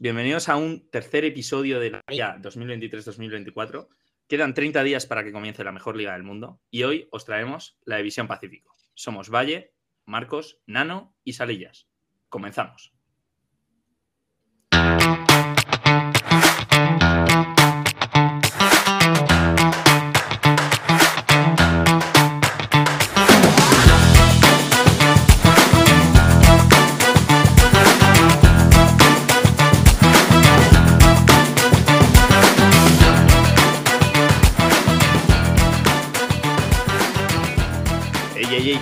bienvenidos 0.00 0.48
a 0.48 0.56
un 0.56 0.88
tercer 0.88 1.26
episodio 1.26 1.78
de 1.78 1.90
la 1.90 2.00
Liga 2.08 2.38
2023-2024. 2.40 3.88
Quedan 4.26 4.54
30 4.54 4.82
días 4.82 5.04
para 5.04 5.22
que 5.22 5.30
comience 5.30 5.62
la 5.62 5.72
mejor 5.72 5.94
liga 5.94 6.14
del 6.14 6.22
mundo 6.22 6.58
y 6.70 6.84
hoy 6.84 7.06
os 7.12 7.26
traemos 7.26 7.78
la 7.84 7.98
División 7.98 8.26
Pacífico. 8.26 8.74
Somos 8.94 9.28
Valle, 9.28 9.74
Marcos, 10.06 10.58
Nano 10.66 11.14
y 11.22 11.34
Salillas. 11.34 11.86
Comenzamos. 12.30 12.94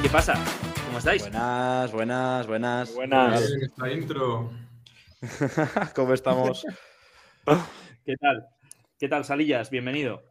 ¿Qué 0.03 0.09
pasa? 0.09 0.35
¿Cómo 0.87 0.99
estáis? 0.99 1.23
Buenas, 1.23 1.93
buenas, 1.93 2.47
buenas. 2.47 2.95
Buenas. 2.95 3.43
Esta 3.43 3.91
intro. 3.93 4.51
¿Cómo 5.95 6.15
estamos? 6.15 6.65
¿Qué 8.05 8.17
tal? 8.17 8.47
¿Qué 8.99 9.09
tal, 9.09 9.25
Salillas? 9.25 9.71
Bienvenido. 9.71 10.23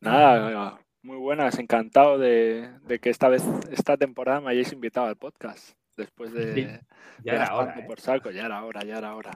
Nada, 0.00 0.78
muy 1.02 1.16
buenas. 1.16 1.58
Encantado 1.58 2.18
de, 2.18 2.70
de 2.82 2.98
que 2.98 3.10
esta 3.10 3.28
vez, 3.28 3.44
esta 3.70 3.96
temporada 3.96 4.40
me 4.40 4.50
hayáis 4.50 4.72
invitado 4.72 5.06
al 5.06 5.16
podcast. 5.16 5.70
Después 5.96 6.32
de, 6.32 6.54
Sí, 6.54 6.60
de 6.62 6.80
Ya 7.22 7.32
era 7.34 7.54
hora, 7.54 7.78
¿eh? 7.78 7.84
por 7.86 8.00
saco, 8.00 8.30
ya 8.30 8.46
era 8.46 8.64
hora, 8.64 8.82
ya 8.84 8.98
era 8.98 9.14
hora. 9.14 9.30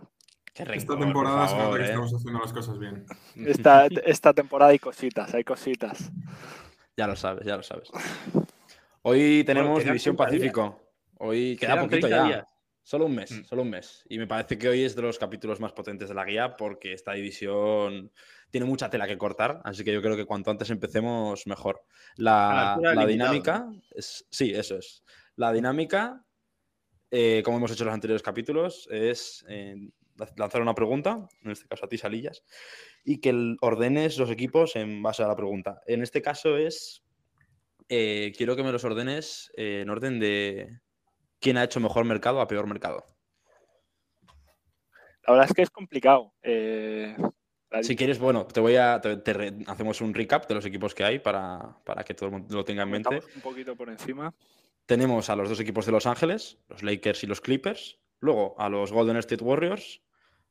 Qué 0.53 0.65
Esta 0.65 0.73
rencor, 0.75 0.99
temporada 0.99 1.47
favor, 1.47 1.77
que 1.79 1.85
¿eh? 1.85 1.89
estamos 1.89 2.13
haciendo 2.15 2.41
las 2.41 2.53
cosas 2.53 2.79
bien. 2.81 3.07
Esta, 3.37 3.87
esta 4.05 4.33
temporada 4.33 4.73
hay 4.73 4.81
cositas, 4.81 5.33
hay 5.35 5.45
cositas. 5.45 6.11
Ya 6.97 7.07
lo 7.07 7.15
sabes, 7.15 7.47
ya 7.47 7.57
lo 7.57 7.63
sabes. 7.63 7.91
Hoy 9.11 9.43
tenemos 9.43 9.83
División 9.83 10.15
30 10.17 10.31
días. 10.31 10.53
Pacífico. 10.53 10.81
Hoy 11.21 11.57
queda 11.57 11.81
poquito 11.81 12.07
30 12.07 12.09
ya. 12.11 12.25
días. 12.27 12.47
Solo 12.83 13.07
un 13.07 13.15
mes, 13.15 13.31
Mm. 13.33 13.45
solo 13.45 13.63
un 13.63 13.71
mes. 13.71 14.05
Y 14.11 14.19
me 14.19 14.27
parece 14.27 14.59
que 14.59 14.69
hoy 14.69 14.85
es 14.85 14.95
de 14.95 15.01
los 15.01 15.19
capítulos 15.19 15.61
más 15.61 15.73
potentes 15.73 16.11
de 16.11 16.15
la 16.15 16.27
guía 16.27 16.57
porque 16.57 16.93
esta 16.93 17.15
división 17.15 18.13
tiene 18.51 18.67
mucha 18.67 18.91
tela 18.91 19.07
que 19.07 19.17
cortar, 19.17 19.63
así 19.65 19.83
que 19.83 19.95
yo 19.95 20.03
creo 20.03 20.15
que 20.15 20.27
cuanto 20.27 20.51
antes 20.51 20.69
empecemos, 20.69 21.47
mejor. 21.47 21.83
La 22.17 22.79
dinámica, 23.07 23.71
es, 23.95 24.27
sí, 24.31 24.53
eso 24.55 24.77
es. 24.77 25.03
La 25.37 25.53
dinámica, 25.55 26.23
eh, 27.11 27.41
como 27.47 27.57
hemos 27.57 27.71
hecho 27.73 27.85
en 27.85 27.87
los 27.87 27.95
anteriores 27.95 28.23
capítulos, 28.23 28.87
es 28.91 29.43
eh, 29.49 29.75
lanzar 30.37 30.61
una 30.61 30.75
pregunta, 30.75 31.29
en 31.45 31.53
este 31.53 31.67
caso 31.67 31.87
a 31.87 31.89
ti, 31.89 31.97
Salillas, 31.97 32.45
y 33.05 33.21
que 33.23 33.57
ordenes 33.63 34.19
los 34.19 34.31
equipos 34.31 34.77
en 34.77 35.03
base 35.03 35.23
a 35.23 35.29
la 35.29 35.37
pregunta. 35.37 35.81
En 35.87 36.03
este 36.03 36.21
caso 36.21 36.59
es, 36.59 37.03
eh, 37.89 38.33
quiero 38.37 38.57
que 38.57 38.63
me 38.63 38.73
los 38.73 38.85
ordenes 38.85 39.51
eh, 39.57 39.81
en 39.83 39.91
orden 39.91 40.19
de 40.21 40.81
quién 41.41 41.57
ha 41.57 41.65
hecho 41.65 41.81
mejor 41.81 42.05
mercado 42.05 42.41
a 42.41 42.49
peor 42.49 42.67
mercado. 42.67 43.05
La 45.27 45.33
verdad 45.35 45.47
es 45.51 45.55
que 45.55 45.63
es 45.63 45.71
complicado. 45.71 46.33
eh, 46.43 47.15
Si 47.83 47.97
quieres, 47.97 48.19
bueno, 48.19 48.47
te 48.47 48.61
voy 48.61 48.77
a. 48.77 49.01
te- 49.01 49.55
hacemos 49.67 50.01
un 50.01 50.15
recap 50.15 50.49
de 50.49 50.55
los 50.55 50.65
equipos 50.65 50.95
que 50.95 51.05
hay 51.05 51.19
para, 51.19 51.79
para 51.85 52.03
que 52.05 52.15
todo 52.15 52.27
el 52.27 52.33
mundo 52.33 52.55
lo 52.57 52.65
tenga 52.65 52.83
en 52.85 52.91
mente. 52.91 53.21
un 53.35 53.43
poquito 53.43 53.77
por 53.77 53.91
encima. 53.91 54.35
Tenemos 54.87 55.29
a 55.29 55.37
los 55.37 55.51
dos 55.51 55.61
equipos 55.61 55.85
de 55.85 55.93
Los 55.93 56.07
Ángeles, 56.07 56.59
los 56.69 56.83
Lakers 56.83 57.23
y 57.25 57.27
los 57.27 57.43
Clippers. 57.43 57.99
Luego 58.21 58.59
a 58.59 58.69
los 58.71 58.91
Golden 58.91 59.19
State 59.19 59.45
Warriors, 59.45 60.01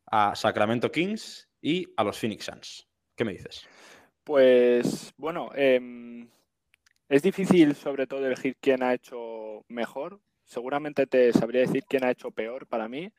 a 0.05 0.35
Sacramento 0.35 0.91
Kings 0.91 1.49
y 1.59 1.87
a 1.97 2.03
los 2.03 2.19
Phoenix 2.19 2.45
Suns. 2.45 2.87
¿Qué 3.15 3.25
me 3.25 3.31
dices? 3.33 3.67
Pues 4.23 5.11
bueno, 5.17 5.49
em, 5.55 6.29
es 7.09 7.21
difícil 7.21 7.75
sobre 7.75 8.07
todo 8.07 8.25
elegir 8.25 8.55
quién 8.59 8.83
ha 8.83 8.93
hecho 8.93 9.63
mejor. 9.67 10.19
Seguramente 10.43 11.07
te 11.07 11.33
sabría 11.33 11.61
decir 11.61 11.83
quién 11.87 12.03
ha 12.05 12.11
hecho 12.11 12.31
peor 12.31 12.67
para 12.67 12.87
mí. 12.87 13.11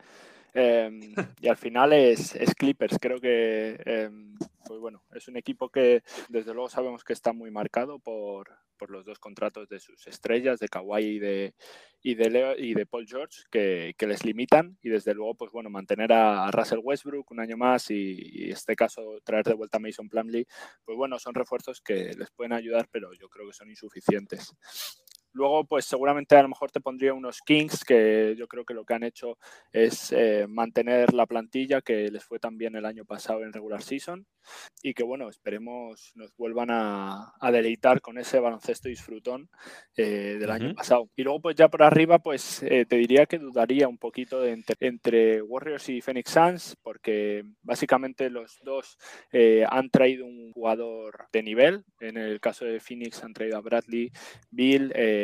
Em, 0.54 1.00
y 1.41 1.49
al 1.49 1.56
final 1.56 1.93
es, 1.93 2.34
es 2.34 2.54
Clippers. 2.54 2.99
Creo 3.00 3.21
que 3.21 3.81
em, 3.84 4.37
pues 4.66 4.81
bueno, 4.81 5.03
es 5.15 5.28
un 5.28 5.37
equipo 5.37 5.69
que 5.71 6.03
desde 6.28 6.53
luego 6.53 6.69
sabemos 6.69 7.04
que 7.04 7.12
está 7.12 7.32
muy 7.32 7.50
marcado 7.50 7.99
por, 7.99 8.50
por 8.78 8.91
los 8.91 9.05
dos 9.05 9.19
contratos 9.19 9.69
de 9.69 9.81
sus 9.81 10.06
estrellas, 10.06 10.61
de 10.61 10.69
Kawhi 10.69 11.05
y 11.05 11.19
de, 11.19 11.55
y 12.00 12.15
de, 12.15 12.31
Leo, 12.31 12.56
y 12.56 12.75
de 12.75 12.87
Paul 12.87 13.06
George, 13.06 13.43
que, 13.50 13.94
que 13.99 14.06
les 14.06 14.25
limitan. 14.25 14.78
Y 14.83 14.89
desde 14.89 15.15
luego, 15.15 15.34
pues 15.34 15.53
bueno, 15.53 15.69
mantener 15.69 16.12
a 16.12 16.50
Russell 16.50 16.81
Westbrook 16.83 17.31
un 17.31 17.41
año 17.41 17.56
más 17.56 17.91
y, 17.91 18.50
este 18.50 18.77
caso 18.77 19.21
traer 19.25 19.44
de 19.44 19.55
vuelta 19.55 19.78
a 19.78 19.81
Mason 19.81 20.09
Plumlee 20.09 20.47
pues 20.84 20.97
bueno, 20.97 21.19
son 21.19 21.34
refuerzos 21.34 21.81
que 21.81 22.12
les 22.15 22.31
pueden 22.31 22.53
ayudar, 22.53 22.88
pero 22.91 23.12
yo 23.15 23.28
creo 23.28 23.47
que 23.47 23.53
son 23.53 23.69
insuficientes. 23.69 24.55
Luego, 25.33 25.65
pues 25.65 25.84
seguramente 25.84 26.37
a 26.37 26.43
lo 26.43 26.49
mejor 26.49 26.71
te 26.71 26.81
pondría 26.81 27.15
unos 27.15 27.41
Kings 27.41 27.84
que 27.84 28.34
yo 28.37 28.47
creo 28.49 28.65
que 28.65 28.75
lo 28.75 28.84
que 28.84 28.94
han 28.94 29.05
hecho 29.05 29.39
es 29.72 30.12
eh, 30.12 30.47
mantener 30.49 31.12
la 31.12 31.27
plantilla 31.27 31.81
que 31.81 32.11
les 32.11 32.25
fue 32.25 32.39
tan 32.39 32.56
bien 32.59 32.75
el 32.77 32.87
año 32.87 33.05
pasado 33.05 33.43
en 33.43 33.53
regular 33.53 33.83
season 33.83 34.27
y 34.83 34.94
que 34.94 35.03
bueno, 35.03 35.28
esperemos 35.28 36.12
nos 36.15 36.34
vuelvan 36.37 36.71
a, 36.71 37.34
a 37.41 37.50
deleitar 37.53 38.00
con 38.00 38.19
ese 38.19 38.41
baloncesto 38.41 38.88
disfrutón 38.88 39.50
eh, 39.97 40.37
del 40.41 40.50
año 40.50 40.75
pasado. 40.75 41.11
Y 41.17 41.22
luego 41.22 41.41
pues 41.41 41.56
ya 41.56 41.69
por 41.69 41.83
arriba 41.83 42.19
pues 42.19 42.62
eh, 42.62 42.87
te 42.87 42.97
diría 42.97 43.27
que 43.27 43.38
dudaría 43.38 43.88
un 43.88 43.99
poquito 43.99 44.41
de 44.41 44.53
entre, 44.53 44.77
entre 44.81 45.43
Warriors 45.43 45.88
y 45.88 46.00
Phoenix 46.00 46.31
Suns 46.31 46.77
porque 46.83 47.44
básicamente 47.62 48.31
los 48.31 48.59
dos 48.62 48.97
han 49.69 49.91
traído 49.91 50.25
un 50.25 50.53
jugador 50.53 51.27
de 51.33 51.43
nivel. 51.43 51.84
En 52.00 52.17
el 52.17 52.41
caso 52.41 52.65
de 52.65 52.81
Phoenix 52.81 53.22
han 53.22 53.33
traído 53.33 53.59
a 53.59 53.61
Bradley, 53.61 54.11
Bill, 54.50 54.93
eh, 54.94 55.18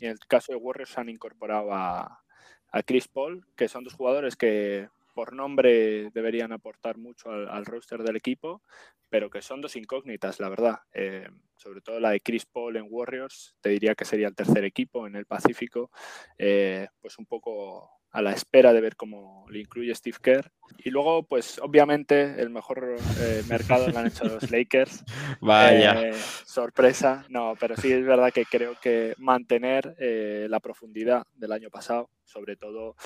y 0.00 0.04
en 0.04 0.10
el 0.10 0.18
caso 0.28 0.52
de 0.52 0.58
Warriors 0.58 0.98
han 0.98 1.08
incorporado 1.08 1.72
a, 1.72 2.22
a 2.70 2.82
Chris 2.82 3.08
Paul, 3.08 3.46
que 3.56 3.68
son 3.68 3.84
dos 3.84 3.94
jugadores 3.94 4.36
que 4.36 4.88
por 5.14 5.32
nombre 5.32 6.10
deberían 6.10 6.52
aportar 6.52 6.98
mucho 6.98 7.30
al, 7.30 7.48
al 7.48 7.64
roster 7.64 8.02
del 8.02 8.16
equipo, 8.16 8.62
pero 9.08 9.30
que 9.30 9.40
son 9.40 9.60
dos 9.60 9.76
incógnitas, 9.76 10.40
la 10.40 10.48
verdad. 10.48 10.80
Eh, 10.92 11.28
sobre 11.56 11.80
todo 11.80 12.00
la 12.00 12.10
de 12.10 12.20
Chris 12.20 12.44
Paul 12.44 12.76
en 12.76 12.86
Warriors, 12.88 13.56
te 13.60 13.70
diría 13.70 13.94
que 13.94 14.04
sería 14.04 14.28
el 14.28 14.34
tercer 14.34 14.64
equipo 14.64 15.06
en 15.06 15.16
el 15.16 15.24
Pacífico, 15.24 15.90
eh, 16.36 16.88
pues 17.00 17.18
un 17.18 17.26
poco 17.26 17.95
a 18.16 18.22
la 18.22 18.32
espera 18.32 18.72
de 18.72 18.80
ver 18.80 18.96
cómo 18.96 19.44
le 19.50 19.60
incluye 19.60 19.94
Steve 19.94 20.16
Kerr. 20.22 20.50
Y 20.78 20.88
luego, 20.88 21.24
pues 21.24 21.60
obviamente, 21.62 22.40
el 22.40 22.48
mejor 22.48 22.96
eh, 23.20 23.42
mercado 23.46 23.88
lo 23.88 23.98
han 23.98 24.06
hecho 24.06 24.24
los 24.24 24.50
Lakers. 24.50 25.04
Vaya. 25.42 26.00
Eh, 26.00 26.14
sorpresa, 26.46 27.26
no, 27.28 27.52
pero 27.60 27.76
sí 27.76 27.92
es 27.92 28.02
verdad 28.06 28.32
que 28.32 28.46
creo 28.46 28.74
que 28.80 29.14
mantener 29.18 29.94
eh, 29.98 30.46
la 30.48 30.60
profundidad 30.60 31.26
del 31.34 31.52
año 31.52 31.68
pasado, 31.68 32.08
sobre 32.24 32.56
todo 32.56 32.96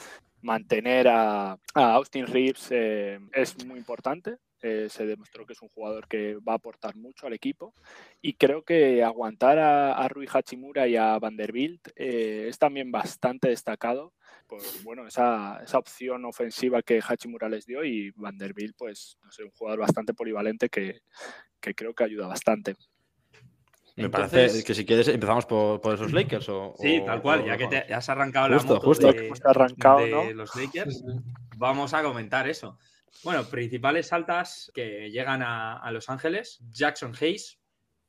mantener 0.42 1.08
a, 1.08 1.52
a 1.74 1.94
Austin 1.94 2.28
Reeves 2.28 2.68
eh, 2.70 3.18
es 3.32 3.66
muy 3.66 3.78
importante. 3.78 4.36
Eh, 4.62 4.88
se 4.90 5.06
demostró 5.06 5.46
que 5.46 5.54
es 5.54 5.62
un 5.62 5.70
jugador 5.70 6.06
que 6.06 6.36
va 6.36 6.52
a 6.52 6.56
aportar 6.56 6.94
mucho 6.94 7.26
al 7.26 7.32
equipo 7.32 7.72
y 8.20 8.34
creo 8.34 8.62
que 8.62 9.02
aguantar 9.02 9.58
a, 9.58 9.94
a 9.94 10.06
Rui 10.06 10.28
Hachimura 10.30 10.86
y 10.86 10.96
a 10.96 11.18
Vanderbilt 11.18 11.88
eh, 11.96 12.44
es 12.46 12.58
también 12.58 12.92
bastante 12.92 13.48
destacado 13.48 14.12
por 14.50 14.60
bueno, 14.82 15.06
esa, 15.06 15.60
esa 15.62 15.78
opción 15.78 16.24
ofensiva 16.24 16.82
que 16.82 17.00
Hachimura 17.00 17.48
les 17.48 17.64
dio 17.66 17.84
y 17.84 18.10
Vanderbilt 18.16 18.74
pues 18.76 19.16
no 19.22 19.30
sé, 19.30 19.44
un 19.44 19.50
jugador 19.52 19.80
bastante 19.80 20.12
polivalente 20.12 20.68
que, 20.68 21.02
que 21.60 21.74
creo 21.74 21.94
que 21.94 22.04
ayuda 22.04 22.26
bastante. 22.26 22.74
Me 23.96 24.04
Entonces- 24.06 24.30
parece 24.30 24.64
que 24.64 24.74
si 24.74 24.84
quieres 24.86 25.08
empezamos 25.08 25.46
por, 25.46 25.80
por 25.80 25.94
esos 25.94 26.12
Lakers 26.12 26.48
o. 26.48 26.74
Sí, 26.78 27.00
o- 27.00 27.04
tal 27.04 27.20
cual, 27.22 27.40
o- 27.42 27.46
ya 27.46 27.56
que 27.56 27.66
te 27.68 27.92
has 27.94 28.08
arrancado 28.08 28.48
la 28.48 28.56
Justo, 28.56 28.74
moto 28.74 28.86
justo. 28.86 29.12
de, 29.12 29.26
Hemos 29.26 29.44
arrancado, 29.44 29.98
de 30.00 30.10
¿no? 30.10 30.30
los 30.32 30.54
Lakers, 30.56 31.04
vamos 31.56 31.92
a 31.94 32.02
comentar 32.02 32.48
eso. 32.48 32.78
Bueno, 33.24 33.44
principales 33.44 34.12
altas 34.12 34.70
que 34.74 35.10
llegan 35.10 35.42
a, 35.42 35.76
a 35.78 35.90
Los 35.92 36.08
Ángeles, 36.08 36.60
Jackson 36.70 37.12
Hayes 37.20 37.58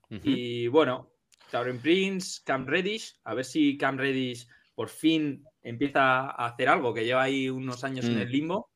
y 0.09 0.67
bueno, 0.67 1.11
Tauren 1.49 1.79
Prince, 1.79 2.41
Cam 2.45 2.65
Reddish, 2.67 3.19
a 3.23 3.33
ver 3.33 3.43
si 3.45 3.77
Cam 3.77 3.97
Reddish 3.97 4.47
por 4.75 4.89
fin 4.89 5.43
empieza 5.63 6.21
a 6.31 6.45
hacer 6.47 6.69
algo, 6.69 6.93
que 6.93 7.05
lleva 7.05 7.23
ahí 7.23 7.49
unos 7.49 7.83
años 7.83 8.05
en 8.05 8.15
Mm. 8.17 8.21
el 8.21 8.31
limbo. 8.31 8.69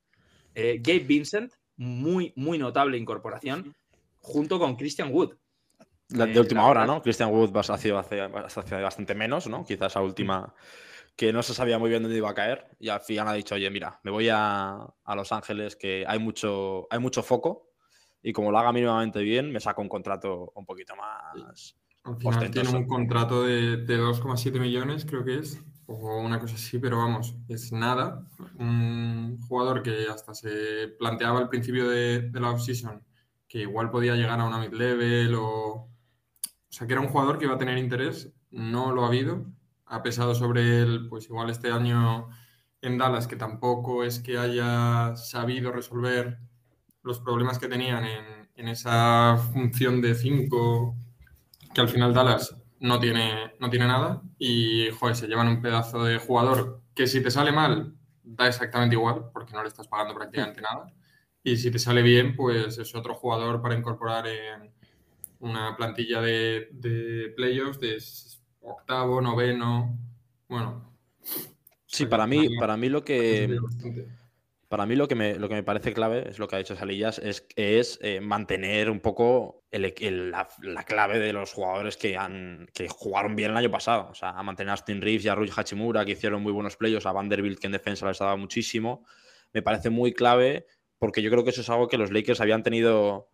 Eh, 0.54 0.80
Gabe 0.82 1.00
Vincent, 1.00 1.52
muy, 1.76 2.32
muy 2.36 2.58
notable 2.58 2.96
incorporación, 2.96 3.74
junto 4.20 4.58
con 4.58 4.76
Christian 4.76 5.12
Wood. 5.12 5.34
La- 6.10 6.24
Eh, 6.24 6.28
de 6.32 6.40
última 6.40 6.62
la 6.62 6.68
hora, 6.68 6.80
verdad- 6.82 6.94
¿no? 6.94 7.02
Christian 7.02 7.30
Wood 7.30 7.50
vas- 7.50 7.68
ha 7.70 7.76
sido 7.78 7.98
hace, 7.98 8.20
hace 8.20 8.80
bastante 8.80 9.14
menos, 9.14 9.46
¿no? 9.48 9.64
Quizás 9.64 9.96
a 9.96 10.02
última 10.02 10.54
que 11.16 11.32
no 11.32 11.42
se 11.42 11.54
sabía 11.54 11.78
muy 11.78 11.88
bien 11.90 12.02
dónde 12.02 12.16
iba 12.18 12.30
a 12.30 12.34
caer 12.34 12.66
y 12.78 12.88
al 12.90 13.00
final 13.00 13.28
ha 13.28 13.32
dicho, 13.32 13.54
oye, 13.54 13.70
mira, 13.70 13.98
me 14.04 14.10
voy 14.10 14.28
a, 14.30 14.76
a 15.04 15.14
Los 15.16 15.32
Ángeles 15.32 15.74
que 15.74 16.04
hay 16.06 16.18
mucho, 16.18 16.86
hay 16.90 16.98
mucho 16.98 17.22
foco 17.22 17.70
y 18.22 18.32
como 18.32 18.50
lo 18.50 18.58
haga 18.58 18.72
mínimamente 18.72 19.20
bien, 19.20 19.50
me 19.50 19.58
saco 19.60 19.80
un 19.82 19.88
contrato 19.88 20.52
un 20.54 20.64
poquito 20.66 20.94
más, 20.94 21.76
Al 22.04 22.16
final 22.18 22.50
tiene 22.50 22.68
un 22.68 22.86
contrato 22.86 23.42
de, 23.44 23.78
de 23.78 23.96
2,7 23.98 24.60
millones, 24.60 25.04
creo 25.06 25.24
que 25.24 25.38
es, 25.38 25.60
o 25.86 26.18
una 26.18 26.40
cosa 26.40 26.54
así, 26.56 26.78
pero 26.78 26.98
vamos, 26.98 27.36
es 27.48 27.72
nada. 27.72 28.26
Un 28.58 29.38
jugador 29.48 29.82
que 29.82 30.06
hasta 30.08 30.34
se 30.34 30.88
planteaba 30.98 31.38
al 31.38 31.48
principio 31.48 31.88
de, 31.88 32.30
de 32.30 32.40
la 32.40 32.50
offseason 32.50 33.02
que 33.48 33.60
igual 33.60 33.90
podía 33.90 34.16
llegar 34.16 34.40
a 34.40 34.44
una 34.44 34.58
mid-level 34.58 35.34
o... 35.36 35.88
O 36.68 36.72
sea, 36.76 36.86
que 36.86 36.92
era 36.92 37.00
un 37.00 37.08
jugador 37.08 37.38
que 37.38 37.46
iba 37.46 37.54
a 37.54 37.58
tener 37.58 37.78
interés, 37.78 38.32
no 38.50 38.92
lo 38.92 39.04
ha 39.04 39.08
habido. 39.08 39.46
Ha 39.86 40.02
pesado 40.02 40.34
sobre 40.34 40.82
él, 40.82 41.06
pues 41.08 41.26
igual 41.26 41.48
este 41.48 41.70
año 41.70 42.28
en 42.82 42.98
Dallas, 42.98 43.26
que 43.26 43.36
tampoco 43.36 44.04
es 44.04 44.18
que 44.18 44.36
haya 44.36 45.16
sabido 45.16 45.72
resolver 45.72 46.38
los 47.02 47.20
problemas 47.20 47.58
que 47.58 47.68
tenían 47.68 48.04
en, 48.04 48.24
en 48.56 48.68
esa 48.68 49.36
función 49.52 50.02
de 50.02 50.14
5 50.14 50.96
que 51.72 51.80
al 51.80 51.88
final 51.88 52.12
Dallas 52.14 52.56
no 52.80 53.00
tiene, 53.00 53.54
no 53.58 53.70
tiene 53.70 53.86
nada 53.86 54.22
y 54.38 54.90
joder, 54.90 55.16
se 55.16 55.26
llevan 55.26 55.48
un 55.48 55.62
pedazo 55.62 56.04
de 56.04 56.18
jugador 56.18 56.82
que 56.94 57.06
si 57.06 57.22
te 57.22 57.30
sale 57.30 57.52
mal 57.52 57.94
da 58.22 58.48
exactamente 58.48 58.96
igual 58.96 59.30
porque 59.32 59.52
no 59.52 59.62
le 59.62 59.68
estás 59.68 59.88
pagando 59.88 60.14
prácticamente 60.14 60.60
nada 60.60 60.92
y 61.42 61.56
si 61.56 61.70
te 61.70 61.78
sale 61.78 62.02
bien 62.02 62.36
pues 62.36 62.78
es 62.78 62.94
otro 62.94 63.14
jugador 63.14 63.62
para 63.62 63.76
incorporar 63.76 64.26
en 64.26 64.72
una 65.40 65.76
plantilla 65.76 66.20
de, 66.20 66.68
de 66.72 67.32
playoffs 67.36 67.80
de 67.80 67.98
octavo, 68.66 69.20
noveno, 69.20 69.98
bueno. 70.48 70.92
Sí, 71.86 72.06
para 72.06 72.26
mí, 72.26 72.58
para 72.58 72.76
mí 72.76 72.88
lo 72.88 73.04
que. 73.04 73.58
Para 74.68 74.86
mí 74.86 74.96
lo 74.96 75.06
que 75.08 75.14
me, 75.14 75.38
lo 75.38 75.48
que 75.48 75.54
me 75.54 75.62
parece 75.62 75.92
clave 75.92 76.28
es 76.28 76.38
lo 76.38 76.48
que 76.48 76.56
ha 76.56 76.58
dicho 76.58 76.76
Salillas, 76.76 77.18
es, 77.18 77.46
es 77.56 77.98
eh, 78.02 78.20
mantener 78.20 78.90
un 78.90 79.00
poco 79.00 79.64
la, 79.70 80.48
la 80.62 80.84
clave 80.84 81.18
de 81.18 81.32
los 81.32 81.52
jugadores 81.52 81.96
que, 81.96 82.16
han, 82.16 82.68
que 82.74 82.88
jugaron 82.88 83.36
bien 83.36 83.52
el 83.52 83.56
año 83.56 83.70
pasado. 83.70 84.08
O 84.10 84.14
sea, 84.14 84.30
a 84.30 84.42
mantener 84.42 84.70
a 84.70 84.72
Austin 84.72 85.00
Reeves 85.00 85.24
y 85.24 85.28
a 85.28 85.34
Rui 85.34 85.50
Hachimura, 85.54 86.04
que 86.04 86.12
hicieron 86.12 86.42
muy 86.42 86.52
buenos 86.52 86.76
playoffs, 86.76 87.06
a 87.06 87.12
Vanderbilt, 87.12 87.58
que 87.58 87.66
en 87.66 87.72
defensa 87.72 88.06
les 88.06 88.18
daba 88.18 88.36
muchísimo. 88.36 89.04
Me 89.52 89.62
parece 89.62 89.90
muy 89.90 90.12
clave 90.12 90.66
porque 90.98 91.22
yo 91.22 91.30
creo 91.30 91.44
que 91.44 91.50
eso 91.50 91.60
es 91.60 91.70
algo 91.70 91.88
que 91.88 91.98
los 91.98 92.10
Lakers 92.10 92.40
habían 92.40 92.62
tenido 92.62 93.28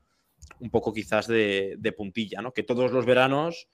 un 0.58 0.70
poco 0.70 0.92
quizás 0.92 1.26
de, 1.26 1.76
de 1.78 1.92
puntilla, 1.92 2.42
¿no? 2.42 2.52
Que 2.52 2.62
todos 2.62 2.92
los 2.92 3.06
veranos 3.06 3.68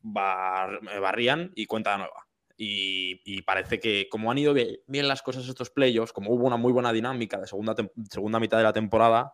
bar- 0.00 0.80
barrían 1.00 1.52
y 1.54 1.66
cuenta 1.66 1.96
nueva. 1.98 2.23
Y, 2.56 3.20
y 3.24 3.42
parece 3.42 3.80
que 3.80 4.08
como 4.08 4.30
han 4.30 4.38
ido 4.38 4.54
bien, 4.54 4.78
bien 4.86 5.08
las 5.08 5.22
cosas 5.22 5.48
estos 5.48 5.70
playoffs, 5.70 6.12
como 6.12 6.30
hubo 6.32 6.46
una 6.46 6.56
muy 6.56 6.72
buena 6.72 6.92
dinámica 6.92 7.40
de 7.40 7.46
segunda, 7.46 7.74
segunda 8.10 8.38
mitad 8.38 8.58
de 8.58 8.64
la 8.64 8.72
temporada, 8.72 9.32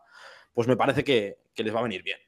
pues 0.54 0.68
me 0.68 0.76
parece 0.76 1.04
que, 1.04 1.38
que 1.54 1.62
les 1.62 1.74
va 1.74 1.80
a 1.80 1.84
venir 1.84 2.02
bien. 2.02 2.18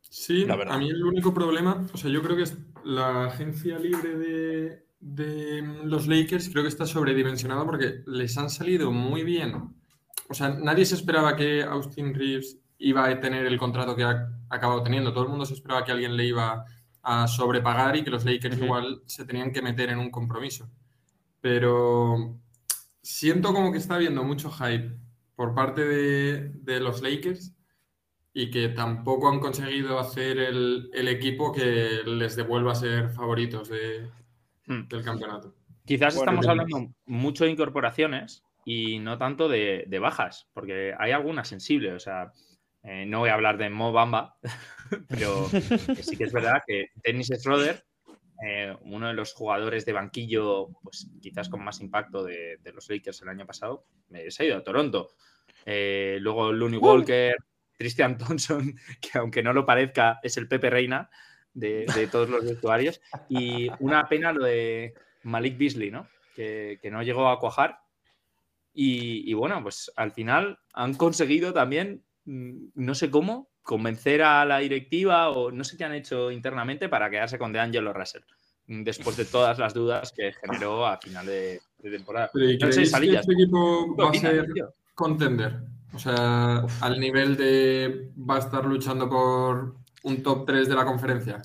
Sí, 0.00 0.46
a 0.50 0.78
mí 0.78 0.90
el 0.90 1.04
único 1.04 1.32
problema, 1.32 1.86
o 1.92 1.96
sea, 1.96 2.10
yo 2.10 2.20
creo 2.22 2.36
que 2.36 2.42
es 2.42 2.58
la 2.84 3.26
agencia 3.26 3.78
libre 3.78 4.16
de, 4.16 4.84
de 4.98 5.62
los 5.84 6.06
Lakers 6.06 6.50
creo 6.50 6.62
que 6.62 6.68
está 6.68 6.84
sobredimensionada 6.86 7.64
porque 7.64 8.02
les 8.06 8.36
han 8.36 8.50
salido 8.50 8.90
muy 8.90 9.24
bien. 9.24 9.54
O 10.28 10.34
sea, 10.34 10.50
nadie 10.50 10.84
se 10.84 10.94
esperaba 10.94 11.36
que 11.36 11.62
Austin 11.62 12.14
Reeves 12.14 12.58
iba 12.78 13.06
a 13.06 13.20
tener 13.20 13.46
el 13.46 13.58
contrato 13.58 13.96
que 13.96 14.04
ha 14.04 14.28
acabado 14.48 14.82
teniendo. 14.82 15.12
Todo 15.12 15.24
el 15.24 15.30
mundo 15.30 15.46
se 15.46 15.54
esperaba 15.54 15.84
que 15.84 15.92
alguien 15.92 16.16
le 16.16 16.26
iba 16.26 16.64
a 17.02 17.26
sobrepagar 17.26 17.96
y 17.96 18.04
que 18.04 18.10
los 18.10 18.24
Lakers 18.24 18.58
igual 18.60 19.02
se 19.06 19.24
tenían 19.24 19.52
que 19.52 19.62
meter 19.62 19.90
en 19.90 19.98
un 19.98 20.10
compromiso. 20.10 20.68
Pero 21.40 22.36
siento 23.02 23.52
como 23.54 23.72
que 23.72 23.78
está 23.78 23.94
habiendo 23.96 24.22
mucho 24.24 24.50
hype 24.50 24.96
por 25.34 25.54
parte 25.54 25.84
de, 25.84 26.50
de 26.54 26.80
los 26.80 27.00
Lakers 27.02 27.54
y 28.32 28.50
que 28.50 28.68
tampoco 28.68 29.28
han 29.30 29.40
conseguido 29.40 29.98
hacer 29.98 30.38
el, 30.38 30.90
el 30.92 31.08
equipo 31.08 31.52
que 31.52 32.02
les 32.06 32.36
devuelva 32.36 32.72
a 32.72 32.76
ser 32.76 33.10
favoritos 33.10 33.68
de- 33.68 34.10
Hmm. 34.66 34.86
del 34.88 35.02
campeonato. 35.02 35.52
Quizás 35.84 36.14
Bueno, 36.14 36.30
estamos 36.32 36.46
hablando 36.46 36.94
mucho 37.06 37.44
de 37.44 37.50
incorporaciones 37.50 38.44
y 38.64 39.00
no 39.00 39.18
tanto 39.18 39.48
de, 39.48 39.84
de 39.88 39.98
bajas, 39.98 40.46
porque 40.52 40.94
hay 40.96 41.10
algunas 41.10 41.48
sensibles. 41.48 41.94
O 41.94 41.98
sea, 41.98 42.30
eh, 42.82 43.04
no 43.06 43.20
voy 43.20 43.30
a 43.30 43.34
hablar 43.34 43.58
de 43.58 43.70
Mo 43.70 43.92
Bamba, 43.92 44.36
pero 45.08 45.48
que 45.50 46.02
sí 46.02 46.16
que 46.16 46.24
es 46.24 46.32
verdad 46.32 46.62
que 46.66 46.88
Dennis 47.04 47.30
Schroeder, 47.38 47.84
eh, 48.46 48.74
uno 48.82 49.08
de 49.08 49.14
los 49.14 49.34
jugadores 49.34 49.84
de 49.84 49.92
banquillo, 49.92 50.68
pues 50.82 51.10
quizás 51.20 51.48
con 51.48 51.62
más 51.62 51.80
impacto 51.80 52.24
de, 52.24 52.58
de 52.62 52.72
los 52.72 52.88
Lakers 52.88 53.20
el 53.22 53.28
año 53.28 53.46
pasado, 53.46 53.84
eh, 54.12 54.30
se 54.30 54.42
ha 54.42 54.46
ido 54.46 54.56
a 54.56 54.64
Toronto. 54.64 55.10
Luego 55.66 56.52
Looney 56.52 56.78
Walker, 56.78 57.36
Christian 57.76 58.18
Thompson, 58.18 58.74
que 59.00 59.18
aunque 59.18 59.42
no 59.42 59.52
lo 59.52 59.64
parezca, 59.64 60.20
es 60.22 60.36
el 60.36 60.48
Pepe 60.48 60.70
Reina 60.70 61.10
de, 61.54 61.86
de 61.94 62.06
todos 62.06 62.28
los 62.28 62.44
vestuarios. 62.44 63.00
Y 63.28 63.70
una 63.78 64.08
pena 64.08 64.32
lo 64.32 64.44
de 64.44 64.94
Malik 65.22 65.56
Beasley, 65.56 65.90
¿no? 65.90 66.06
Que, 66.34 66.78
que 66.80 66.90
no 66.90 67.02
llegó 67.02 67.28
a 67.28 67.38
cuajar. 67.38 67.80
Y, 68.72 69.30
y 69.30 69.34
bueno, 69.34 69.62
pues 69.62 69.90
al 69.96 70.12
final 70.12 70.58
han 70.72 70.94
conseguido 70.94 71.52
también, 71.52 72.04
no 72.24 72.94
sé 72.94 73.10
cómo, 73.10 73.48
convencer 73.62 74.22
a 74.22 74.44
la 74.44 74.58
directiva 74.58 75.30
o 75.30 75.50
no 75.50 75.64
sé 75.64 75.76
qué 75.76 75.84
han 75.84 75.94
hecho 75.94 76.30
internamente 76.30 76.88
para 76.88 77.10
quedarse 77.10 77.38
con 77.38 77.52
DeAngelo 77.52 77.92
Russell. 77.92 78.22
mm, 78.66 78.82
Después 78.82 79.16
de 79.16 79.24
todas 79.24 79.58
las 79.58 79.74
dudas 79.74 80.12
que 80.12 80.32
generó 80.32 80.86
a 80.86 80.98
final 80.98 81.26
de, 81.26 81.60
de 81.78 81.90
temporada. 81.90 82.30
Pero 82.32 82.50
¿y 82.50 82.58
No 82.58 82.72
sé, 82.72 82.82
que 82.82 83.14
este 83.14 83.32
equipo 83.32 83.96
¿qué 83.96 84.02
va 84.02 84.10
a 84.10 84.14
ser 84.14 84.46
contender? 84.94 85.56
O 85.92 85.98
sea, 85.98 86.64
al 86.80 87.00
nivel 87.00 87.36
de 87.36 88.10
va 88.18 88.36
a 88.36 88.40
estar 88.40 88.64
luchando 88.64 89.08
por 89.08 89.74
un 90.04 90.22
top 90.22 90.46
3 90.46 90.68
de 90.68 90.74
la 90.74 90.84
conferencia. 90.84 91.42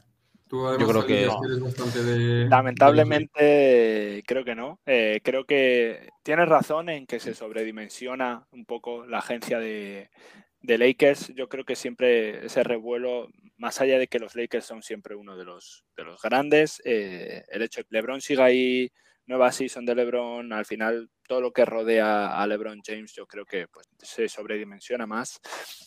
Tú 0.47 0.67
además 0.67 0.89
creo 0.89 1.05
que- 1.05 1.25
Salillas, 1.25 1.37
eres 1.45 1.59
bastante 1.59 2.03
de... 2.03 2.47
Lamentablemente, 2.47 4.23
creo 4.27 4.45
que 4.45 4.53
no. 4.53 4.79
Eh, 4.85 5.19
creo 5.23 5.45
que 5.45 6.09
tienes 6.21 6.47
razón 6.47 6.89
en 6.89 7.07
que 7.07 7.19
se 7.19 7.33
sobredimensiona 7.33 8.45
un 8.51 8.65
poco 8.65 9.07
la 9.07 9.17
agencia 9.19 9.57
de, 9.57 10.11
de 10.65 10.77
Lakers. 10.77 11.33
Yo 11.35 11.47
creo 11.49 11.65
que 11.65 11.75
siempre 11.75 12.45
ese 12.45 12.63
revuelo, 12.63 13.29
más 13.57 13.81
allá 13.81 13.99
de 13.99 14.07
que 14.07 14.19
los 14.19 14.35
Lakers 14.35 14.65
son 14.65 14.81
siempre 14.81 15.15
uno 15.15 15.37
de 15.37 15.45
los, 15.45 15.85
de 15.95 16.03
los 16.03 16.21
grandes, 16.21 16.81
eh, 16.85 17.43
el 17.49 17.61
hecho 17.61 17.81
de 17.81 17.85
que 17.85 17.95
LeBron 17.95 18.21
siga 18.21 18.45
ahí, 18.45 18.91
nueva 19.27 19.51
season 19.51 19.85
de 19.85 19.95
LeBron, 19.95 20.53
al 20.53 20.65
final 20.65 21.09
todo 21.27 21.41
lo 21.41 21.51
que 21.51 21.65
rodea 21.65 22.39
a 22.39 22.47
LeBron 22.47 22.81
James, 22.85 23.13
yo 23.13 23.25
creo 23.25 23.45
que 23.45 23.67
pues, 23.67 23.87
se 23.97 24.29
sobredimensiona 24.29 25.07
más. 25.07 25.39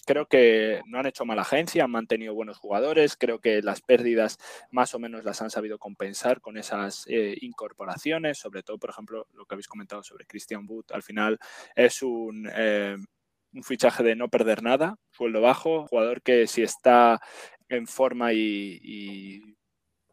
Creo 0.04 0.26
que 0.26 0.80
no 0.86 0.98
han 0.98 1.06
hecho 1.06 1.24
mala 1.24 1.42
agencia, 1.42 1.84
han 1.84 1.92
mantenido 1.92 2.34
buenos 2.34 2.58
jugadores. 2.58 3.16
Creo 3.16 3.38
que 3.38 3.62
las 3.62 3.80
pérdidas 3.80 4.38
más 4.70 4.94
o 4.94 4.98
menos 4.98 5.24
las 5.24 5.40
han 5.40 5.50
sabido 5.50 5.78
compensar 5.78 6.40
con 6.40 6.56
esas 6.56 7.04
eh, 7.06 7.36
incorporaciones, 7.40 8.38
sobre 8.38 8.62
todo, 8.62 8.78
por 8.78 8.90
ejemplo, 8.90 9.28
lo 9.34 9.46
que 9.46 9.54
habéis 9.54 9.68
comentado 9.68 10.02
sobre 10.02 10.26
Christian 10.26 10.66
Wood. 10.68 10.86
Al 10.92 11.02
final 11.02 11.38
es 11.76 12.02
un, 12.02 12.50
eh, 12.52 12.96
un 13.52 13.62
fichaje 13.62 14.02
de 14.02 14.16
no 14.16 14.28
perder 14.28 14.62
nada, 14.62 14.96
sueldo 15.10 15.40
bajo, 15.40 15.86
jugador 15.88 16.22
que 16.22 16.46
si 16.46 16.62
está 16.62 17.20
en 17.68 17.86
forma 17.86 18.32
y, 18.32 19.54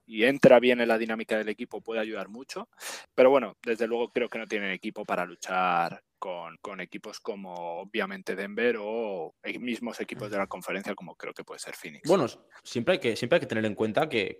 entra 0.07 0.59
bien 0.59 0.81
en 0.81 0.87
la 0.87 0.97
dinámica 0.97 1.37
del 1.37 1.49
equipo 1.49 1.81
puede 1.81 1.99
ayudar 1.99 2.29
mucho. 2.29 2.69
Pero 3.13 3.29
bueno, 3.29 3.57
desde 3.63 3.87
luego 3.87 4.09
creo 4.09 4.29
que 4.29 4.39
no 4.39 4.47
tienen 4.47 4.71
equipo 4.71 5.03
para 5.03 5.25
luchar 5.25 6.01
con, 6.19 6.81
equipos 6.81 7.19
como 7.19 7.53
obviamente 7.81 8.35
Denver 8.35 8.77
o 8.79 9.35
mismos 9.59 9.99
equipos 9.99 10.31
de 10.31 10.37
la 10.37 10.47
conferencia 10.47 10.95
como 10.95 11.15
creo 11.15 11.33
que 11.33 11.43
puede 11.43 11.59
ser 11.59 11.75
Phoenix. 11.75 12.07
Bueno, 12.07 12.25
siempre 12.63 12.93
hay 12.93 12.99
que, 12.99 13.15
siempre 13.15 13.37
hay 13.37 13.41
que 13.41 13.47
tener 13.47 13.65
en 13.65 13.75
cuenta 13.75 14.09
que- 14.09 14.37